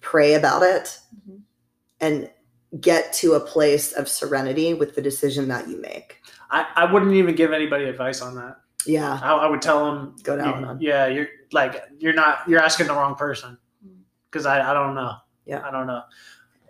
[0.00, 1.40] pray about it Mhm.
[2.00, 2.30] and
[2.80, 6.20] get to a place of serenity with the decision that you make.
[6.50, 8.56] I, I wouldn't even give anybody advice on that.
[8.86, 9.18] Yeah.
[9.22, 10.78] I, I would tell them Go to Al-Anon.
[10.80, 14.00] Yeah, you're like you're not you're asking the wrong person Mm.
[14.30, 15.12] because I, I don't know.
[15.46, 15.62] Yeah.
[15.66, 16.02] I don't know.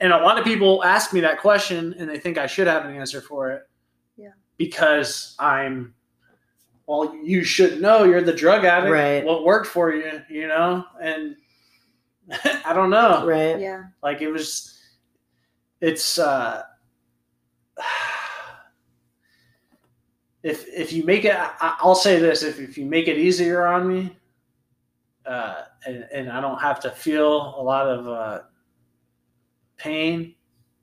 [0.00, 2.86] And a lot of people ask me that question and they think I should have
[2.86, 3.62] an answer for it.
[4.16, 4.30] Yeah.
[4.56, 5.94] Because I'm
[6.86, 8.92] well, you should know you're the drug addict.
[8.92, 9.24] Right.
[9.24, 10.84] What worked for you, you know?
[11.00, 11.36] And
[12.64, 13.24] I don't know.
[13.26, 13.60] Right.
[13.60, 13.84] Yeah.
[14.02, 14.80] Like it was
[15.80, 16.62] it's uh
[20.42, 23.66] if if you make it I, i'll say this if, if you make it easier
[23.66, 24.16] on me
[25.26, 28.40] uh and, and i don't have to feel a lot of uh
[29.80, 30.34] pain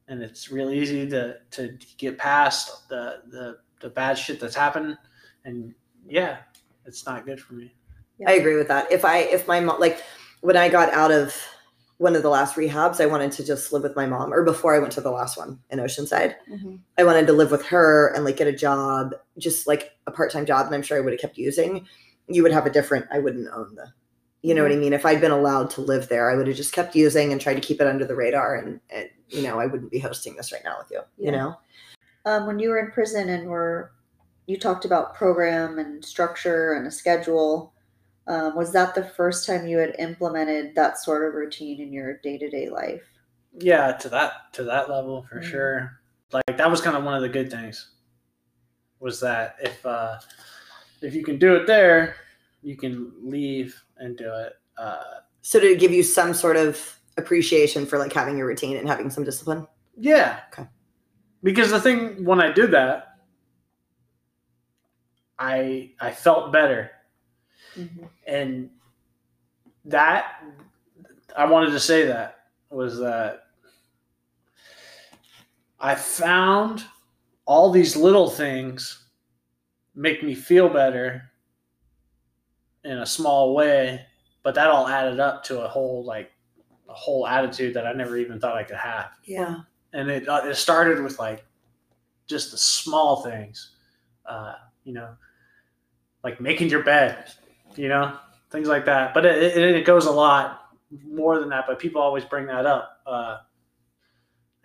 [0.08, 4.98] and it's real easy to to get past the the the bad shit that's happened
[5.46, 5.74] and
[6.08, 6.38] yeah
[6.86, 7.74] it's not good for me
[8.28, 8.92] I agree with that.
[8.92, 10.02] If I, if my mom, like
[10.42, 11.36] when I got out of
[12.00, 14.76] one of the last rehabs, I wanted to just live with my mom, or before
[14.76, 16.80] I went to the last one in Oceanside, Mhm.
[16.98, 20.32] I wanted to live with her and like get a job, just like a part
[20.32, 20.66] time job.
[20.66, 21.86] And I'm sure I would have kept using.
[22.28, 23.94] You would have a different, I wouldn't own the,
[24.48, 24.94] you know what I mean?
[24.94, 27.56] If I'd been allowed to live there, I would have just kept using and tried
[27.56, 28.56] to keep it under the radar.
[28.56, 31.58] And, and you know, I wouldn't be hosting this right now with you, you know?
[32.26, 33.92] Um, when you were in prison and were
[34.46, 37.74] you talked about program and structure and a schedule,
[38.28, 42.18] um, was that the first time you had implemented that sort of routine in your
[42.18, 43.04] day to day life?
[43.60, 45.44] yeah to that to that level for Mhm.
[45.44, 46.00] sure
[46.32, 47.90] like that was kind of one of the good things
[49.00, 50.20] was that if uh
[51.02, 52.18] if you can do it there
[52.64, 55.04] you can leave and do it uh
[55.42, 56.80] So to give you some sort of
[57.18, 59.66] appreciation for like having your routine and having some discipline.
[59.98, 60.68] yeah Okay.
[61.44, 63.16] because the thing when i did that
[65.40, 66.92] i i felt better
[68.28, 68.70] and
[69.86, 70.42] that
[71.38, 72.40] i wanted to say that
[72.70, 73.44] was that
[75.80, 76.84] i found
[77.46, 79.06] all these little things
[79.96, 81.27] make me feel better
[82.88, 84.06] in a small way
[84.44, 86.32] but that all added up to a whole like
[86.90, 89.58] a whole attitude that i never even thought i could have Yeah.
[89.94, 91.46] and it, uh, it started with like
[92.28, 93.72] just the small things
[94.26, 94.54] uh,
[94.84, 95.10] you know
[96.24, 97.32] like making your bed
[97.76, 98.18] you know
[98.52, 100.62] things like that but it, it, it goes a lot
[101.06, 103.38] more than that but people always bring that up uh,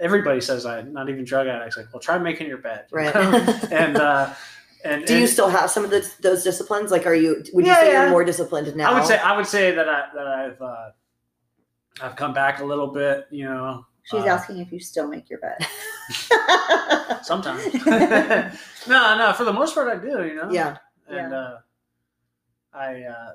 [0.01, 3.15] everybody says that not even drug addicts like well try making your bed Right.
[3.73, 4.33] and uh,
[4.85, 6.91] and Do you still have some of the, those disciplines?
[6.91, 7.43] Like, are you?
[7.53, 8.01] Would you Yeah, say yeah.
[8.03, 8.91] you're more disciplined now?
[8.91, 10.91] I would say I would say that I that I've uh,
[12.03, 15.31] I've come back a little bit you know She's uh, asking if you still make
[15.31, 15.65] your bed.
[17.23, 17.63] sometimes
[18.89, 20.77] no no for the most part I do you know Yeah.
[21.09, 21.39] and Yeah.
[21.39, 21.59] uh,
[22.75, 23.33] I, uh,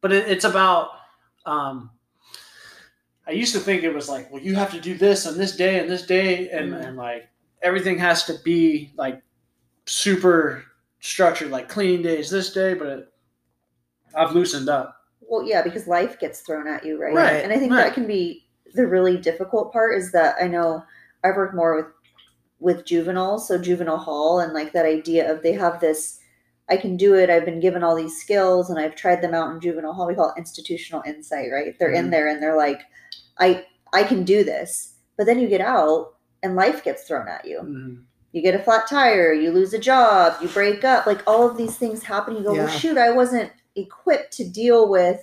[0.00, 0.90] but it, it's about.
[1.46, 1.90] Um,
[3.26, 5.54] I used to think it was like, well, you have to do this on this
[5.56, 6.88] day and this day, and Mhm.
[6.88, 7.28] and like
[7.62, 9.22] everything has to be like
[9.86, 10.64] super
[11.08, 12.74] structured, like clean days this day.
[12.74, 13.12] But
[14.14, 14.96] I've loosened up.
[15.20, 17.14] well, yeah, because life gets thrown at you, right?
[17.14, 17.84] Right, And I think right.
[17.84, 20.82] that can be the really difficult part is that I know
[21.22, 21.86] I've worked more with
[22.60, 26.18] with juveniles, so juvenile hall, and like that idea of they have this.
[26.70, 27.28] I can do it.
[27.28, 30.06] I've been given all these skills, and I've tried them out in juvenile hall.
[30.06, 31.78] We call it institutional insight, right?
[31.78, 32.10] They're in Mhm.
[32.10, 32.80] there, and they're like,
[33.38, 34.94] I I can do this.
[35.18, 38.02] But then you get out, and life gets thrown at you Mhm.
[38.34, 41.56] You get a flat tire, you lose a job, you break up, like all of
[41.56, 42.34] these things happen.
[42.34, 42.64] You go, Yeah.
[42.64, 45.22] well, shoot, I wasn't equipped to deal with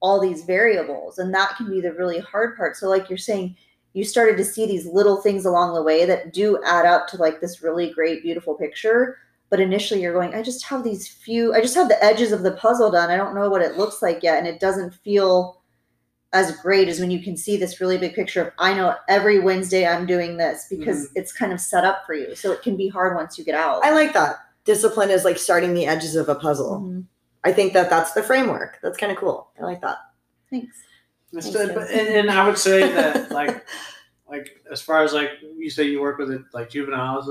[0.00, 1.18] all these variables.
[1.18, 2.76] And that can be the really hard part.
[2.76, 3.56] So, like you're saying,
[3.94, 7.16] you started to see these little things along the way that do add up to
[7.16, 9.18] like this really great, beautiful picture.
[9.50, 12.44] But initially, you're going, I just have these few, I just have the edges of
[12.44, 13.10] the puzzle done.
[13.10, 14.38] I don't know what it looks like yet.
[14.38, 15.55] And it doesn't feel
[16.36, 19.38] as great as when you can see this really big picture of I know every
[19.38, 22.34] Wednesday I'm doing this because it's kind of set up for you.
[22.34, 23.82] So it can be hard once you get out.
[23.84, 24.36] I like that.
[24.64, 26.80] Discipline is like starting the edges of a puzzle.
[26.80, 27.04] Mhm.
[27.44, 28.78] I think that that's the framework.
[28.82, 29.48] That's kind of cool.
[29.60, 29.98] I like that.
[30.50, 30.76] Thanks.
[31.32, 33.64] It's Thanks, the- but- and, and I would say that like
[34.28, 37.26] like as far as like you say you work with it like juveniles,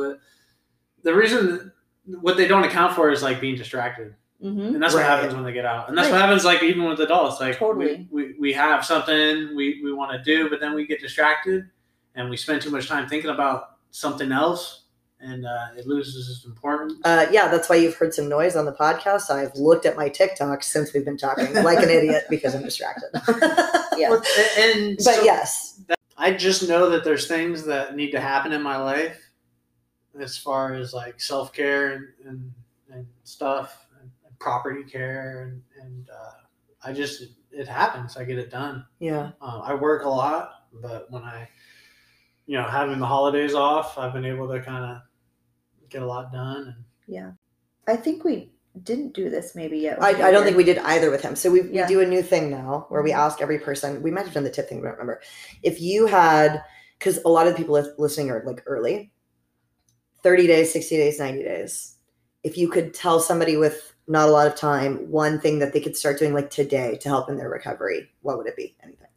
[1.03, 1.71] the reason
[2.21, 4.75] what they don't account for is like being distracted, Mm-hmm.
[4.75, 6.13] and that's what happens when they get out, and that's Right.
[6.15, 7.39] what happens like even with adults.
[7.39, 8.07] Like Totally.
[8.11, 11.69] we, we, we have something we, we want to do, but then we get distracted,
[12.15, 14.83] and we spend too much time thinking about something else,
[15.21, 16.93] and uh, it loses its importance.
[17.05, 19.29] Uh, yeah, that's why you've heard some noise on the podcast.
[19.29, 23.09] I've looked at my TikTok since we've been talking like an idiot because I'm distracted.
[23.97, 24.09] Yeah.
[24.09, 24.21] Well,
[24.57, 25.79] and But so- yes,
[26.17, 29.17] I just know that there's things that need to happen in my life
[30.19, 32.53] as far as like self care and, and,
[32.91, 33.84] and stuff and, and
[34.49, 36.31] property care and, and uh,
[36.83, 38.15] I just it happens.
[38.15, 38.85] I get it done.
[38.99, 41.49] yeah, Uh, I work a lot, but when I
[42.45, 46.31] you know having the holidays off, I've been able to kind of get a lot
[46.31, 46.63] done.
[46.75, 47.31] And Yeah.
[47.87, 48.51] I think we
[48.83, 49.99] didn't do this maybe yet.
[49.99, 51.35] I, I don't think we did either with him.
[51.35, 51.87] So we, Yeah.
[51.87, 53.17] we do a new thing now where we Mhm.
[53.25, 54.03] ask every person.
[54.03, 55.21] We might have done the tip thing, but I don't remember.
[55.63, 56.61] If you had,
[56.99, 59.11] because a lot of the people listening are like early,
[60.21, 61.97] thirty days, sixty days, ninety days.
[62.43, 65.81] If you could tell somebody with not a lot of time one thing that they
[65.81, 68.75] could start doing like today to help in their recovery, what would it be?
[68.83, 69.07] Anything?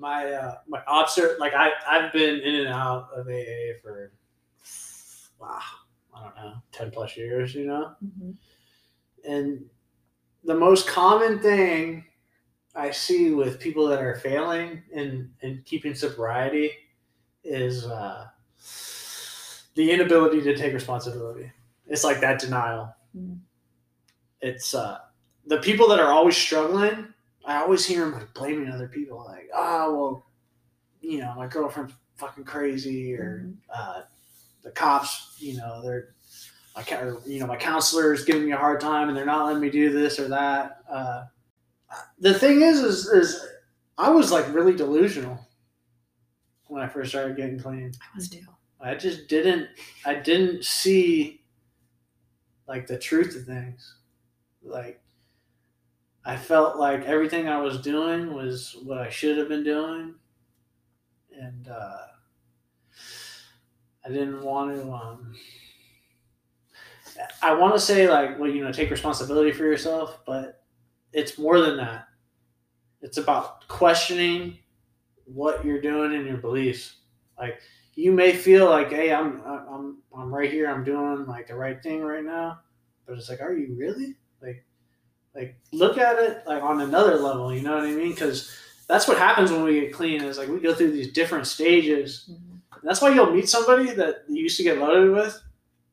[0.00, 4.12] my uh, my obser like I I've been in and out of AA for
[5.38, 5.60] wow
[6.14, 7.94] I don't know ten plus years, you know.
[8.02, 8.36] Mhm.
[9.24, 9.66] And
[10.44, 12.06] the most common thing
[12.74, 16.72] I see with people that are failing in, in keeping sobriety
[17.44, 18.28] is uh,
[19.74, 21.50] the inability to take responsibility.
[21.86, 22.94] It's like that denial.
[23.16, 23.40] Mm.
[24.42, 24.98] It's uh,
[25.46, 27.12] the people that are always struggling.
[27.44, 30.26] I always hear them like blaming other people, like, "Oh, well,
[31.00, 33.56] you know, my girlfriend's fucking crazy," or Mhm.
[33.74, 34.02] uh,
[34.62, 36.14] the cops, you know, they're
[36.76, 39.44] my or, you know my counselor is giving me a hard time and they're not
[39.46, 40.82] letting me do this or that.
[40.88, 41.24] Uh,
[42.18, 43.46] the thing is, is, is
[43.98, 45.38] I was like really delusional
[46.68, 47.92] when I first started getting clean.
[48.00, 48.46] I was too.
[48.80, 49.68] I just didn't,
[50.06, 51.42] I didn't see
[52.68, 53.96] like the truth of things.
[54.62, 55.00] Like
[56.24, 60.14] I felt like everything I was doing was what I should have been doing,
[61.38, 62.06] and uh,
[64.04, 64.92] I didn't want to.
[64.92, 65.34] Um,
[67.42, 70.62] I want to say like, well, you know, take responsibility for yourself, but
[71.12, 72.06] it's more than that.
[73.02, 74.58] It's about questioning
[75.24, 76.96] what you're doing and your beliefs.
[77.38, 77.60] Like
[77.94, 80.70] you may feel like, hey, I'm I'm I'm right here.
[80.70, 82.60] I'm doing like the right thing right now,
[83.06, 84.16] but it's like, are you really?
[84.42, 84.64] Like,
[85.34, 87.52] like look at it like on another level.
[87.54, 88.10] You know what I mean?
[88.10, 88.54] Because
[88.88, 90.22] that's what happens when we get clean.
[90.22, 92.30] Is like we go through these different stages.
[92.30, 92.58] Mhm.
[92.82, 95.40] That's why you'll meet somebody that you used to get loaded with,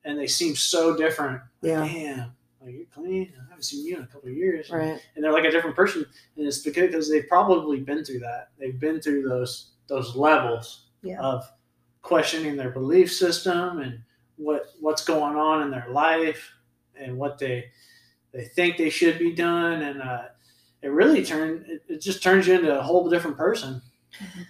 [0.05, 1.41] and they seem so different.
[1.61, 1.85] Like, Yeah.
[1.87, 3.33] Damn, like you're clean.
[3.37, 4.69] I haven't seen you in a couple of years.
[4.69, 4.99] Right.
[5.15, 6.05] And they're like a different person,
[6.37, 8.49] and it's because they've probably been through that.
[8.57, 11.21] They've been through those those levels Yeah.
[11.21, 11.49] of
[12.01, 13.99] questioning their belief system and
[14.37, 16.51] what what's going on in their life
[16.95, 17.69] and what they
[18.33, 20.23] they think they should be done, and uh,
[20.81, 23.81] it really turn it, it just turns you into a whole different person.
[24.21, 24.45] Mhm.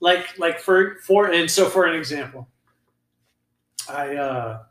[0.00, 2.48] Like like for for and so for an example,
[3.88, 4.62] I uh,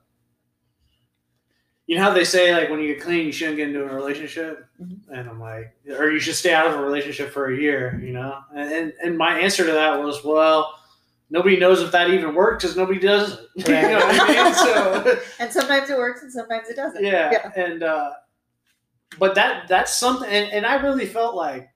[1.88, 3.94] you know how they say like when you get clean you shouldn't get into a
[3.94, 4.99] relationship, Mhm.
[5.10, 8.14] and I'm like, or you should stay out of a relationship for a year, you
[8.14, 10.80] know, and and, and my answer to that was well.
[11.32, 13.40] Nobody knows if that even works because nobody does it.
[13.56, 14.53] you know I mean?
[14.53, 17.03] So, And sometimes it works and sometimes it doesn't.
[17.03, 17.52] yeah, Yeah.
[17.64, 18.11] and uh
[19.19, 21.69] but that that's something and, and i really felt like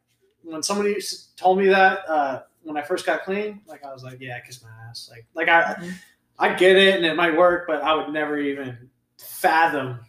[0.43, 0.95] when somebody
[1.37, 4.61] told me that uh when i first got clean like i was like yeah kiss
[4.63, 5.93] my ass like like i Mhm.
[6.39, 9.99] i get it and it might work but i would never even fathom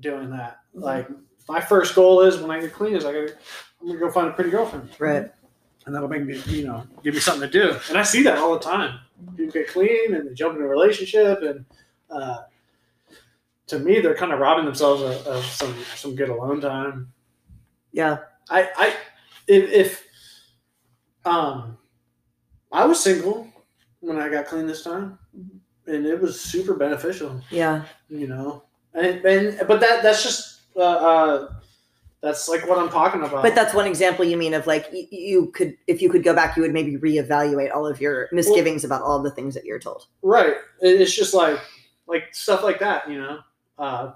[0.00, 0.82] doing that Mhm.
[0.82, 1.08] like
[1.48, 3.16] my first goal is when i get clean is like
[3.80, 5.30] i'm gonna go find a pretty girlfriend Right.
[5.86, 7.74] and that'll make me, you know, give me something to do.
[7.88, 9.00] And I see that all the time.
[9.36, 11.64] People get clean and they jump into a relationship, and
[12.10, 12.42] uh,
[13.70, 17.12] to me, they're kind of robbing themselves of, of some some good alone time.
[17.92, 18.18] Yeah.
[18.48, 18.94] I, I,
[19.46, 20.06] if, if,
[21.24, 21.78] um,
[22.72, 23.48] I was single
[24.00, 25.18] when I got clean this time,
[25.86, 27.40] and it was super beneficial.
[27.50, 27.84] Yeah.
[28.08, 28.64] You know,
[28.94, 31.52] and, and but that that's just uh, uh
[32.22, 33.42] that's like what I'm talking about.
[33.42, 36.34] But that's one example you mean of like y- you could, if you could go
[36.34, 39.78] back, you would maybe reevaluate all of your misgivings about all the things that you're
[39.78, 40.06] told.
[40.22, 40.56] right.
[40.80, 41.58] It's just like
[42.06, 43.08] like stuff like that.
[43.10, 43.38] You know,
[43.80, 44.12] uh,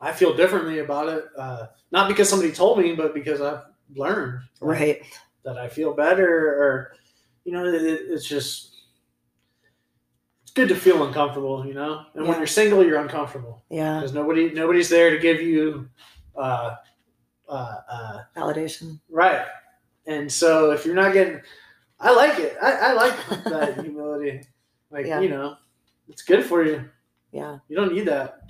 [0.00, 1.24] I feel differently about it.
[1.38, 3.62] Uh, not because somebody told me, but because I've
[3.94, 4.40] learned.
[4.60, 5.02] Right.
[5.44, 6.92] that I feel better, or
[7.44, 8.76] you know, it, it's just
[10.42, 12.04] it's good to feel uncomfortable, you know.
[12.14, 13.98] And when you're single, you're uncomfortable Yeah.
[14.00, 15.88] because nobody nobody's there to give you
[16.36, 16.76] uh,
[17.48, 19.00] uh, uh, Validation.
[19.08, 19.46] right.
[20.06, 21.40] And so if you're not getting,
[22.00, 22.56] I like it.
[22.60, 24.42] I, I like that humility.
[24.90, 25.20] Like Yeah.
[25.20, 25.56] you know,
[26.08, 26.84] it's good for you.
[27.32, 27.58] Yeah.
[27.68, 28.48] You don't need that.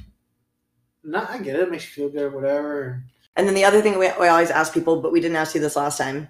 [1.02, 1.62] No, I get it.
[1.62, 3.02] It makes you feel good or whatever.
[3.36, 5.60] And then the other thing we, we always ask people, but we didn't ask you
[5.60, 6.28] this last time,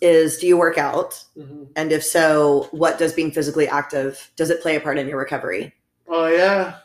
[0.00, 1.22] is do you work out?
[1.36, 1.68] Mhm.
[1.76, 5.18] And if so, what does being physically active does it play a part in your
[5.18, 5.74] recovery?
[6.08, 6.76] Oh yeah.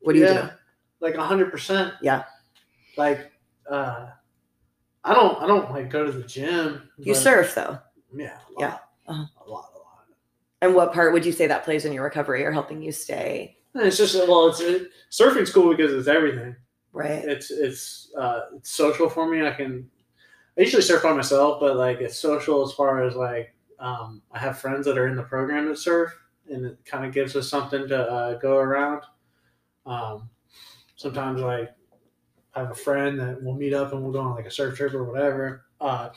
[0.00, 0.48] What do you do?
[1.00, 1.94] Like a hundred percent.
[2.00, 2.24] Yeah.
[2.96, 3.30] Like,
[3.70, 4.06] uh,
[5.04, 6.88] I don't, I don't like go to the gym.
[6.98, 7.78] You surf though.
[8.14, 8.38] Yeah.
[8.48, 8.78] A lot, Yeah.
[9.06, 9.24] Uh-huh.
[9.46, 10.04] A lot, a lot.
[10.62, 13.55] And what part would you say that plays in your recovery or helping you stay
[13.76, 16.56] And it's just well, it's it, surfing's cool because it's everything.
[16.92, 17.22] right?
[17.24, 19.46] It's it's uh, it's social for me.
[19.46, 19.88] I can.
[20.58, 24.38] I usually surf by myself, but like it's social as far as like um, I
[24.38, 26.10] have friends that are in the program that surf,
[26.50, 29.02] and it kind of gives us something to uh, go around.
[29.84, 30.30] Um,
[30.96, 31.70] sometimes like
[32.54, 34.76] I have a friend that we'll meet up and we'll go on like a surf
[34.78, 35.66] trip or whatever.
[35.82, 36.08] Uh,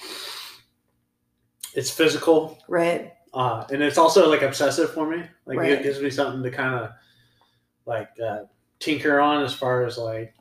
[1.76, 3.14] it's physical, Right.
[3.34, 5.24] uh, and it's also like obsessive for me.
[5.46, 5.72] Like Right.
[5.74, 6.92] it gives me something to kind of
[7.86, 8.44] like uh,
[8.80, 10.34] tinker on as far as like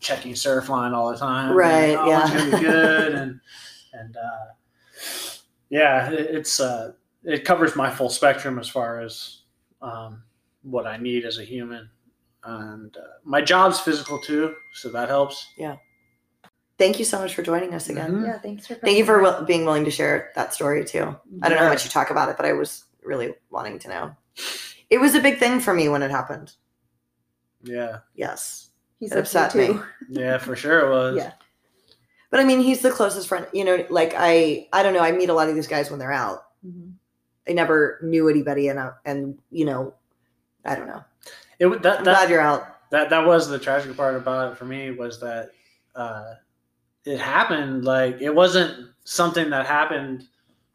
[0.00, 1.52] checking Surfline all the time.
[1.56, 2.22] Right, Oh, yeah.
[2.22, 3.40] it's gonna be good, and
[3.92, 5.32] and uh,
[5.70, 6.92] yeah, it, it's uh,
[7.24, 9.42] it covers my full spectrum as far as
[9.80, 10.22] um,
[10.62, 11.88] what I need as a human.
[12.44, 15.46] And uh, my job's physical too, so that helps.
[15.56, 15.76] Yeah.
[16.78, 18.10] Thank you so much for joining us again.
[18.14, 18.26] Mhm.
[18.26, 19.30] Yeah, thanks for Thank you for coming.
[19.30, 21.14] wi- being willing to share that story too.
[21.42, 23.88] I don't know how much you talk about it, but I was really wanting to
[23.88, 24.16] know.
[24.92, 26.52] It was a big thing for me when it happened.
[27.62, 28.68] Yeah, Yes.
[29.00, 29.78] He's It upset me.
[30.08, 31.16] yeah, for sure it was.
[31.16, 31.32] Yeah.
[32.30, 33.46] But I mean, he's the closest friend.
[33.52, 35.00] You know, like I, I don't know.
[35.00, 36.44] I meet a lot of these guys when they're out.
[36.66, 36.92] Mhm.
[37.48, 39.94] I never knew anybody, and I, and you know,
[40.64, 41.02] I don't know.
[41.58, 42.90] It was that I'm that glad you're out.
[42.90, 45.50] that that was the tragic part about it for me was that
[45.96, 46.34] uh,
[47.04, 50.28] it happened like it wasn't something that happened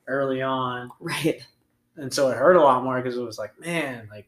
[0.08, 1.46] early on, Right.
[1.98, 4.28] And so it hurt a lot more because it was like, man, like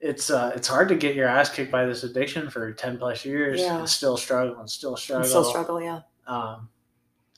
[0.00, 3.24] it's uh, it's hard to get your ass kicked by this addiction for ten plus
[3.24, 3.78] years Yeah.
[3.78, 5.24] and still struggle and still I struggle.
[5.28, 5.82] still struggle.
[5.82, 6.00] Yeah.
[6.26, 6.68] Um,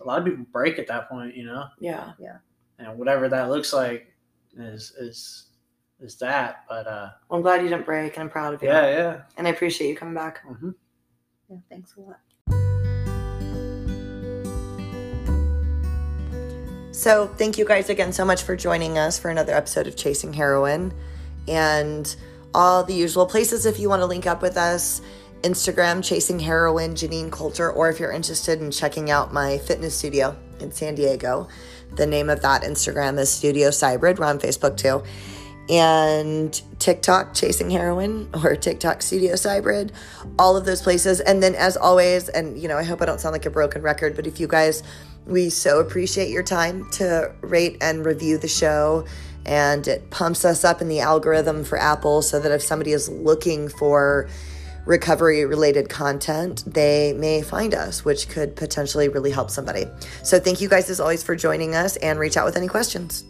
[0.01, 2.13] a lot of people break at that point, you know, Yeah.
[2.19, 2.39] Yeah.
[2.79, 4.13] And whatever that looks like
[4.57, 5.47] is is
[6.01, 6.65] is that.
[6.69, 8.69] But uh, Well, I'm glad you didn't break, and I'm proud of you.
[8.69, 9.21] yeah, yeah.
[9.37, 10.41] And I appreciate you coming back.
[10.47, 10.71] hmm
[11.49, 12.21] Yeah, thanks a lot.
[17.01, 20.35] So, thank you guys again so much for joining us for another episode of Chasing
[20.35, 20.93] Heroin.
[21.49, 22.15] And
[22.53, 25.01] all the usual places if you want to link up with us
[25.41, 30.37] Instagram, Chasing Heroin, Janine Coulter, or if you're interested in checking out my fitness studio
[30.59, 31.49] in San Diego,
[31.97, 34.19] the name of that Instagram is Studio Cybrid.
[34.19, 35.03] We're on Facebook too.
[35.71, 39.93] And TikTok, Chasing Heroin, or TikTok Studio Cybrid,
[40.39, 41.21] all of those places.
[41.21, 43.81] And then, as always, and you know, I hope I don't sound like a broken
[43.81, 44.83] record, but if you guys,
[45.31, 49.07] we so appreciate your time to rate and review the show.
[49.47, 53.09] And it pumps us up in the algorithm for Apple so that if somebody is
[53.09, 54.29] looking for
[54.85, 59.87] recovery related content, they may find us, which could potentially really help somebody.
[60.23, 63.25] So, thank you guys as always for joining us and reach out with any questions.